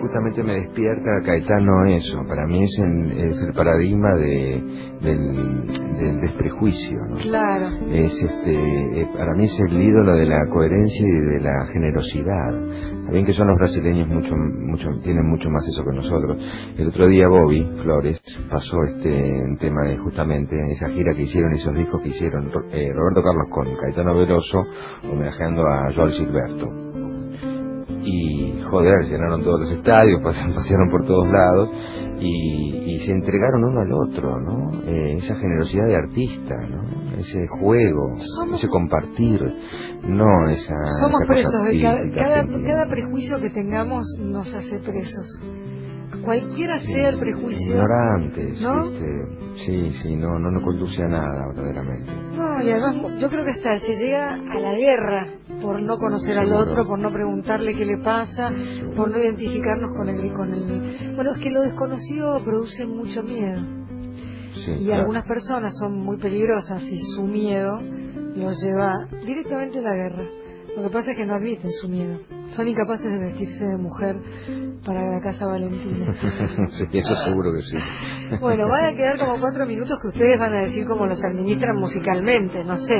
Justamente 0.00 0.42
me 0.42 0.54
despierta 0.54 1.20
Caetano 1.24 1.86
eso. 1.86 2.18
Para 2.28 2.46
mí 2.46 2.62
es 2.62 2.78
el, 2.78 3.30
es 3.30 3.42
el 3.42 3.52
paradigma 3.52 4.14
de, 4.14 4.62
del, 5.00 5.66
del 5.98 6.20
desprejuicio. 6.20 6.98
¿no? 7.08 7.16
claro. 7.16 7.68
es 7.90 8.12
este 8.22 9.00
eh, 9.00 9.08
para 9.16 9.34
mí 9.34 9.44
es 9.44 9.60
el 9.68 9.80
ídolo 9.80 10.16
de 10.16 10.26
la 10.26 10.46
coherencia 10.46 11.06
y 11.06 11.34
de 11.34 11.40
la 11.40 11.66
generosidad 11.72 12.52
bien 13.10 13.24
que 13.24 13.32
son 13.32 13.48
los 13.48 13.56
brasileños 13.56 14.08
mucho 14.08 14.34
mucho 14.36 14.88
tienen 15.02 15.28
mucho 15.28 15.48
más 15.50 15.66
eso 15.68 15.84
que 15.84 15.96
nosotros 15.96 16.38
el 16.76 16.88
otro 16.88 17.06
día 17.08 17.28
Bobby 17.28 17.62
Flores 17.82 18.20
pasó 18.50 18.76
este 18.84 19.56
tema 19.60 19.82
de 19.88 19.98
justamente 19.98 20.56
esa 20.70 20.88
gira 20.88 21.14
que 21.14 21.22
hicieron 21.22 21.52
esos 21.52 21.76
discos 21.76 22.02
que 22.02 22.08
hicieron 22.08 22.46
eh, 22.72 22.92
Roberto 22.92 23.22
Carlos 23.22 23.48
con 23.50 23.66
Caetano 23.76 24.14
Veloso 24.14 24.64
homenajeando 25.10 25.62
a 25.66 25.92
Joel 25.94 26.12
Gilberto 26.12 27.05
y 28.06 28.62
joder, 28.70 29.04
llenaron 29.10 29.42
todos 29.42 29.60
los 29.60 29.72
estadios, 29.72 30.20
pas- 30.24 30.54
pasearon 30.54 30.90
por 30.90 31.04
todos 31.06 31.28
lados 31.28 31.70
y, 32.20 32.92
y 32.94 32.98
se 33.00 33.12
entregaron 33.12 33.64
uno 33.64 33.80
al 33.80 33.92
otro, 33.92 34.40
¿no? 34.40 34.82
Eh, 34.84 35.14
esa 35.18 35.34
generosidad 35.36 35.86
de 35.88 35.96
artista, 35.96 36.54
¿no? 36.70 36.82
Ese 37.18 37.46
juego, 37.60 38.14
ese 38.54 38.68
compartir, 38.68 39.40
no 40.04 40.48
esa, 40.48 40.74
Somos 41.00 41.20
esa 41.20 41.26
cosa 41.26 41.26
presos 41.26 41.64
de 41.64 41.82
cada, 41.82 42.10
cada, 42.14 42.62
cada 42.62 42.86
prejuicio 42.86 43.38
que 43.40 43.50
tengamos 43.50 44.04
nos 44.20 44.54
hace 44.54 44.78
presos. 44.80 45.42
Cualquiera 46.26 46.78
sea 46.78 47.08
el 47.10 47.18
prejuicio. 47.20 47.70
Ignorantes, 47.70 48.60
¿no? 48.60 48.90
Sí, 49.64 49.90
sí, 50.02 50.16
no, 50.16 50.38
no 50.38 50.50
nos 50.50 50.62
conduce 50.64 51.02
a 51.02 51.08
nada 51.08 51.46
verdaderamente. 51.54 52.12
No, 52.36 52.62
y 52.62 52.70
además 52.70 53.20
yo 53.20 53.30
creo 53.30 53.44
que 53.44 53.52
hasta 53.52 53.78
se 53.78 53.94
llega 53.94 54.34
a 54.34 54.60
la 54.60 54.74
guerra 54.74 55.28
por 55.62 55.80
no 55.80 55.96
conocer 55.98 56.36
al 56.36 56.52
otro, 56.52 56.84
por 56.84 56.98
no 56.98 57.10
preguntarle 57.10 57.74
qué 57.74 57.84
le 57.84 57.98
pasa, 57.98 58.50
por 58.96 59.10
no 59.10 59.18
identificarnos 59.18 59.90
con 59.96 60.08
el, 60.08 60.32
con 60.32 60.52
el... 60.52 61.14
Bueno, 61.14 61.32
es 61.32 61.42
que 61.42 61.50
lo 61.50 61.62
desconocido 61.62 62.44
produce 62.44 62.86
mucho 62.86 63.22
miedo. 63.22 63.60
Sí, 64.52 64.72
y 64.72 64.84
claro. 64.86 65.02
algunas 65.02 65.24
personas 65.24 65.72
son 65.78 65.92
muy 66.04 66.18
peligrosas 66.18 66.82
y 66.82 66.98
su 67.14 67.22
miedo 67.22 67.78
los 68.34 68.62
lleva 68.62 68.92
directamente 69.24 69.78
a 69.78 69.82
la 69.82 69.94
guerra. 69.94 70.24
Lo 70.76 70.82
que 70.82 70.90
pasa 70.90 71.12
es 71.12 71.16
que 71.16 71.24
no 71.24 71.36
admiten 71.36 71.70
su 71.70 71.88
miedo. 71.88 72.18
Son 72.52 72.66
incapaces 72.66 73.10
de 73.10 73.18
vestirse 73.18 73.64
de 73.64 73.76
mujer 73.76 74.16
para 74.84 75.02
la 75.02 75.20
casa 75.20 75.46
Valentina. 75.46 76.14
sí, 76.70 76.86
eso 76.92 77.14
seguro 77.24 77.52
que 77.52 77.62
sí. 77.62 77.78
Bueno, 78.40 78.68
van 78.68 78.84
a 78.84 78.96
quedar 78.96 79.18
como 79.18 79.40
cuatro 79.40 79.66
minutos 79.66 79.98
que 80.00 80.08
ustedes 80.08 80.38
van 80.38 80.54
a 80.54 80.62
decir 80.62 80.86
cómo 80.86 81.06
los 81.06 81.22
administran 81.22 81.76
musicalmente, 81.76 82.64
no 82.64 82.76
sé. 82.76 82.94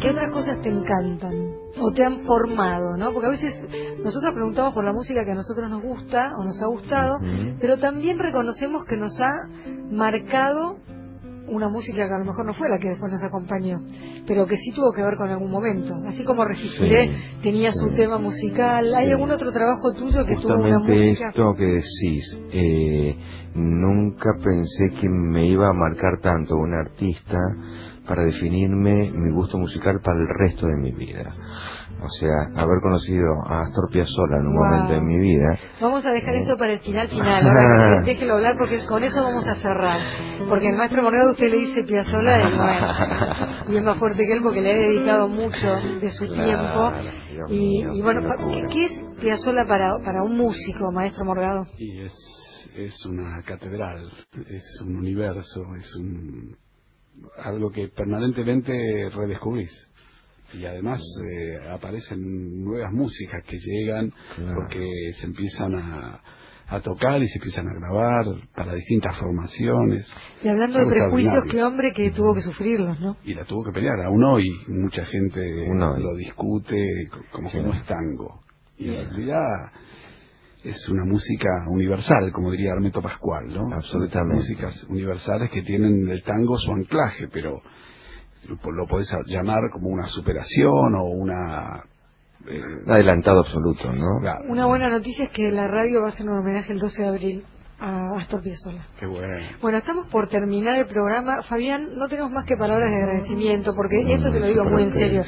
¿Qué 0.00 0.10
otras 0.10 0.30
cosas 0.32 0.60
te 0.60 0.68
encantan? 0.68 1.32
O 1.80 1.92
te 1.92 2.04
han 2.04 2.24
formado, 2.24 2.96
¿no? 2.96 3.12
Porque 3.12 3.28
a 3.28 3.30
veces 3.30 3.54
nosotros 4.02 4.34
preguntamos 4.34 4.74
por 4.74 4.84
la 4.84 4.92
música 4.92 5.24
que 5.24 5.30
a 5.30 5.36
nosotros 5.36 5.70
nos 5.70 5.80
gusta 5.80 6.32
o 6.38 6.44
nos 6.44 6.60
ha 6.60 6.66
gustado, 6.66 7.18
pero 7.60 7.78
también 7.78 8.18
reconocemos 8.18 8.84
que 8.84 8.96
nos 8.96 9.18
ha 9.20 9.32
marcado 9.90 10.78
una 11.52 11.68
música 11.68 12.06
que 12.08 12.14
a 12.14 12.18
lo 12.18 12.24
mejor 12.24 12.46
no 12.46 12.54
fue 12.54 12.68
la 12.68 12.78
que 12.78 12.88
después 12.88 13.12
nos 13.12 13.22
acompañó, 13.22 13.78
pero 14.26 14.46
que 14.46 14.56
sí 14.56 14.72
tuvo 14.74 14.92
que 14.96 15.02
ver 15.02 15.14
con 15.16 15.28
algún 15.28 15.50
momento. 15.50 15.94
Así 16.06 16.24
como 16.24 16.44
Resistiré 16.44 17.08
Sí, 17.08 17.38
tenía 17.42 17.72
su 17.72 17.90
sí. 17.90 17.96
tema 17.96 18.18
musical. 18.18 18.94
¿Hay 18.94 19.06
Sí. 19.06 19.12
algún 19.12 19.30
otro 19.30 19.52
trabajo 19.52 19.92
tuyo 19.94 20.24
que 20.26 20.36
tuvo 20.36 20.54
una 20.54 20.78
Justamente 20.78 21.08
música? 21.10 21.28
esto 21.28 21.54
que 21.56 21.64
decís, 21.66 22.38
eh, 22.52 23.16
nunca 23.54 24.30
pensé 24.42 25.00
que 25.00 25.08
me 25.08 25.46
iba 25.46 25.68
a 25.68 25.72
marcar 25.72 26.18
tanto 26.22 26.56
un 26.56 26.74
artista 26.74 27.38
para 28.08 28.24
definirme 28.24 29.10
mi 29.12 29.30
gusto 29.32 29.58
musical 29.58 30.00
para 30.02 30.18
el 30.18 30.28
resto 30.38 30.66
de 30.66 30.76
mi 30.76 30.92
vida. 30.92 31.34
O 32.04 32.08
sea, 32.18 32.62
haber 32.62 32.80
conocido 32.82 33.26
a 33.46 33.62
Astor 33.62 33.88
Piazzolla 33.92 34.36
en 34.40 34.46
un 34.48 34.56
Wow. 34.56 34.64
momento 34.64 34.92
de 34.94 35.00
mi 35.02 35.18
vida, 35.18 35.58
Vamos 35.80 36.04
a 36.04 36.10
dejar 36.10 36.34
eso 36.34 36.54
para 36.58 36.72
el 36.72 36.80
final 36.80 37.08
final. 37.08 37.46
Ahora 37.46 38.00
que 38.04 38.10
déjelo 38.12 38.34
hablar 38.34 38.56
porque 38.58 38.84
con 38.86 39.02
eso 39.04 39.22
vamos 39.22 39.46
a 39.46 39.54
cerrar. 39.54 40.00
Porque 40.48 40.68
el 40.68 40.76
maestro 40.76 41.02
Morgado 41.02 41.30
usted 41.30 41.48
le 41.48 41.58
dice 41.58 41.84
Piazzolla 41.84 42.40
y 42.40 42.56
bueno, 42.56 42.86
y 43.68 43.76
es 43.76 43.82
más 43.84 43.98
fuerte 43.98 44.24
que 44.26 44.32
él 44.32 44.40
porque 44.42 44.60
le 44.60 44.72
ha 44.72 44.76
dedicado 44.88 45.28
mucho 45.28 45.74
de 46.00 46.10
su 46.10 46.26
Claro, 46.26 46.44
tiempo. 46.44 46.92
Dios 47.32 47.50
Y, 47.50 47.54
mío, 47.84 47.92
y 47.94 48.02
bueno, 48.02 48.20
qué. 48.50 48.66
¿qué 48.72 48.84
es 48.86 49.04
Piazzolla 49.20 49.64
para, 49.68 49.90
para 50.04 50.22
un 50.24 50.36
músico, 50.36 50.90
maestro 50.92 51.24
Morgado? 51.24 51.66
Y 51.78 52.00
es, 52.00 52.12
es 52.76 53.06
una 53.06 53.42
catedral, 53.44 54.08
es 54.48 54.64
un 54.84 54.96
universo, 54.96 55.64
es 55.78 55.94
un 55.96 56.56
algo 57.44 57.70
que 57.70 57.88
permanentemente 57.88 58.72
redescubrís. 59.14 59.70
Y 60.54 60.64
además 60.66 61.00
eh, 61.30 61.68
aparecen 61.70 62.64
nuevas 62.64 62.92
músicas 62.92 63.42
que 63.46 63.56
llegan 63.58 64.12
Claro. 64.36 64.54
porque 64.56 64.86
se 65.18 65.26
empiezan 65.26 65.74
a, 65.74 66.20
a 66.68 66.80
tocar 66.80 67.22
y 67.22 67.28
se 67.28 67.38
empiezan 67.38 67.66
a 67.68 67.74
grabar 67.74 68.24
para 68.54 68.74
distintas 68.74 69.18
formaciones. 69.18 70.06
Y 70.42 70.48
hablando 70.48 70.78
de 70.78 70.86
prejuicios, 70.86 71.44
qué 71.50 71.62
hombre 71.62 71.92
que 71.94 72.10
tuvo 72.10 72.34
que 72.34 72.40
sufrirlos, 72.42 73.00
¿no? 73.00 73.16
Y 73.24 73.34
la 73.34 73.44
tuvo 73.44 73.64
que 73.64 73.72
pelear, 73.72 74.00
aún 74.02 74.22
hoy 74.24 74.44
mucha 74.68 75.04
gente 75.06 75.40
hoy. 75.40 76.02
lo 76.02 76.14
discute 76.16 77.08
co- 77.10 77.20
como 77.30 77.50
que 77.50 77.60
no 77.62 77.72
es 77.72 77.82
tango. 77.84 78.40
Y 78.78 78.88
en 78.94 79.08
realidad 79.10 79.46
es 80.64 80.88
una 80.88 81.04
música 81.04 81.48
universal, 81.68 82.30
como 82.32 82.50
diría 82.52 82.72
Armeto 82.72 83.02
Pascual, 83.02 83.46
¿no? 83.52 83.74
Absolutamente. 83.74 84.36
Músicas 84.36 84.84
universales 84.84 85.50
que 85.50 85.62
tienen 85.62 86.08
el 86.08 86.22
tango 86.22 86.56
su 86.56 86.70
anclaje, 86.72 87.26
pero 87.32 87.60
lo 88.48 88.86
podés 88.86 89.08
llamar 89.26 89.70
como 89.72 89.88
una 89.88 90.06
superación 90.06 90.94
o 90.96 91.04
una... 91.04 91.84
eh, 92.48 92.62
un 92.84 92.90
adelantado 92.90 93.40
absoluto, 93.40 93.92
¿no? 93.92 94.20
claro, 94.20 94.44
Una 94.48 94.66
buena 94.66 94.88
noticia 94.88 95.26
es 95.26 95.30
que 95.30 95.50
la 95.50 95.68
radio 95.68 96.00
va 96.02 96.08
a 96.08 96.10
hacer 96.10 96.28
un 96.28 96.38
homenaje 96.38 96.72
el 96.72 96.78
12 96.80 97.02
de 97.02 97.08
abril 97.08 97.44
a 97.82 98.16
Astor 98.20 98.42
Piazzolla. 98.42 98.86
qué 98.98 99.06
bueno. 99.06 99.34
Bueno, 99.60 99.78
estamos 99.78 100.06
por 100.06 100.28
terminar 100.28 100.78
el 100.78 100.86
programa. 100.86 101.42
Fabián, 101.42 101.96
no 101.96 102.06
tenemos 102.06 102.30
más 102.30 102.46
que 102.46 102.56
palabras 102.56 102.88
de 102.88 102.96
agradecimiento, 102.96 103.74
porque 103.74 104.12
esto 104.12 104.30
te 104.30 104.38
lo 104.38 104.46
digo 104.46 104.64
muy 104.64 104.84
en 104.84 104.92
serio. 104.92 105.22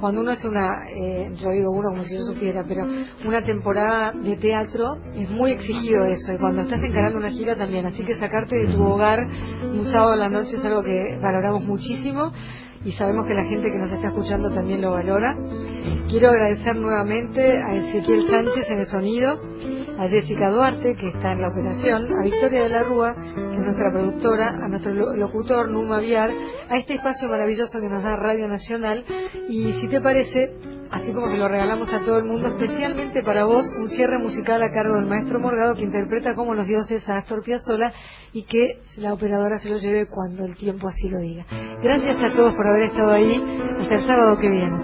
Cuando 0.00 0.22
uno 0.22 0.32
hace 0.32 0.48
una, 0.48 0.90
eh, 0.90 1.30
yo 1.36 1.50
digo 1.50 1.70
uno 1.70 1.90
como 1.90 2.02
si 2.04 2.16
yo 2.16 2.22
supiera, 2.24 2.64
pero 2.66 2.84
una 3.24 3.44
temporada 3.44 4.12
de 4.12 4.36
teatro 4.36 4.96
es 5.14 5.30
muy 5.30 5.52
exigido 5.52 6.04
eso, 6.04 6.32
y 6.32 6.38
cuando 6.38 6.62
estás 6.62 6.82
encarando 6.82 7.18
una 7.18 7.30
gira 7.30 7.56
también. 7.56 7.86
Así 7.86 8.04
que 8.04 8.14
sacarte 8.16 8.56
de 8.56 8.74
tu 8.74 8.82
hogar 8.82 9.20
un 9.62 9.84
sábado 9.84 10.12
a 10.12 10.16
la 10.16 10.28
noche 10.28 10.56
es 10.56 10.64
algo 10.64 10.82
que 10.82 11.00
valoramos 11.22 11.64
muchísimo 11.64 12.32
y 12.84 12.92
sabemos 12.92 13.26
que 13.26 13.34
la 13.34 13.44
gente 13.44 13.68
que 13.70 13.78
nos 13.78 13.92
está 13.92 14.08
escuchando 14.08 14.50
también 14.50 14.80
lo 14.80 14.92
valora. 14.92 15.36
Quiero 16.08 16.28
agradecer 16.28 16.76
nuevamente 16.76 17.40
a 17.42 17.74
Ezequiel 17.74 18.26
Sánchez 18.26 18.70
en 18.70 18.78
el 18.78 18.86
sonido, 18.86 19.38
a 20.00 20.08
Jessica 20.08 20.50
Duarte, 20.50 20.96
que 20.96 21.08
está 21.10 21.32
en 21.32 21.42
la 21.42 21.48
operación, 21.48 22.06
a 22.18 22.24
Victoria 22.24 22.62
de 22.62 22.68
la 22.70 22.82
Rúa, 22.82 23.14
que 23.14 23.30
es 23.56 23.60
nuestra 23.60 23.92
productora, 23.92 24.48
a 24.48 24.68
nuestro 24.68 24.94
lo- 24.94 25.14
locutor 25.14 25.70
Numa 25.70 26.00
Viar, 26.00 26.30
a 26.70 26.76
este 26.78 26.94
espacio 26.94 27.28
maravilloso 27.28 27.78
que 27.80 27.88
nos 27.88 28.02
da 28.02 28.16
Radio 28.16 28.48
Nacional. 28.48 29.04
Y 29.48 29.72
si 29.72 29.88
te 29.88 30.00
parece, 30.00 30.56
así 30.90 31.12
como 31.12 31.28
se 31.28 31.36
lo 31.36 31.48
regalamos 31.48 31.92
a 31.92 32.00
todo 32.00 32.16
el 32.18 32.24
mundo, 32.24 32.48
especialmente 32.48 33.22
para 33.22 33.44
vos, 33.44 33.64
un 33.78 33.88
cierre 33.88 34.18
musical 34.18 34.62
a 34.62 34.72
cargo 34.72 34.94
del 34.96 35.04
maestro 35.06 35.38
Morgado 35.38 35.74
que 35.74 35.82
interpreta 35.82 36.34
como 36.34 36.54
los 36.54 36.66
dioses 36.66 37.06
a 37.08 37.18
Astor 37.18 37.42
Piazzolla 37.44 37.92
y 38.32 38.44
que 38.44 38.80
la 38.96 39.12
operadora 39.12 39.58
se 39.58 39.68
lo 39.68 39.76
lleve 39.76 40.06
cuando 40.06 40.46
el 40.46 40.56
tiempo 40.56 40.88
así 40.88 41.10
lo 41.10 41.18
diga. 41.18 41.44
Gracias 41.82 42.16
a 42.22 42.34
todos 42.34 42.54
por 42.54 42.66
haber 42.66 42.84
estado 42.90 43.10
ahí. 43.10 43.44
Hasta 43.80 43.94
el 43.96 44.06
sábado 44.06 44.38
que 44.38 44.48
viene. 44.48 44.80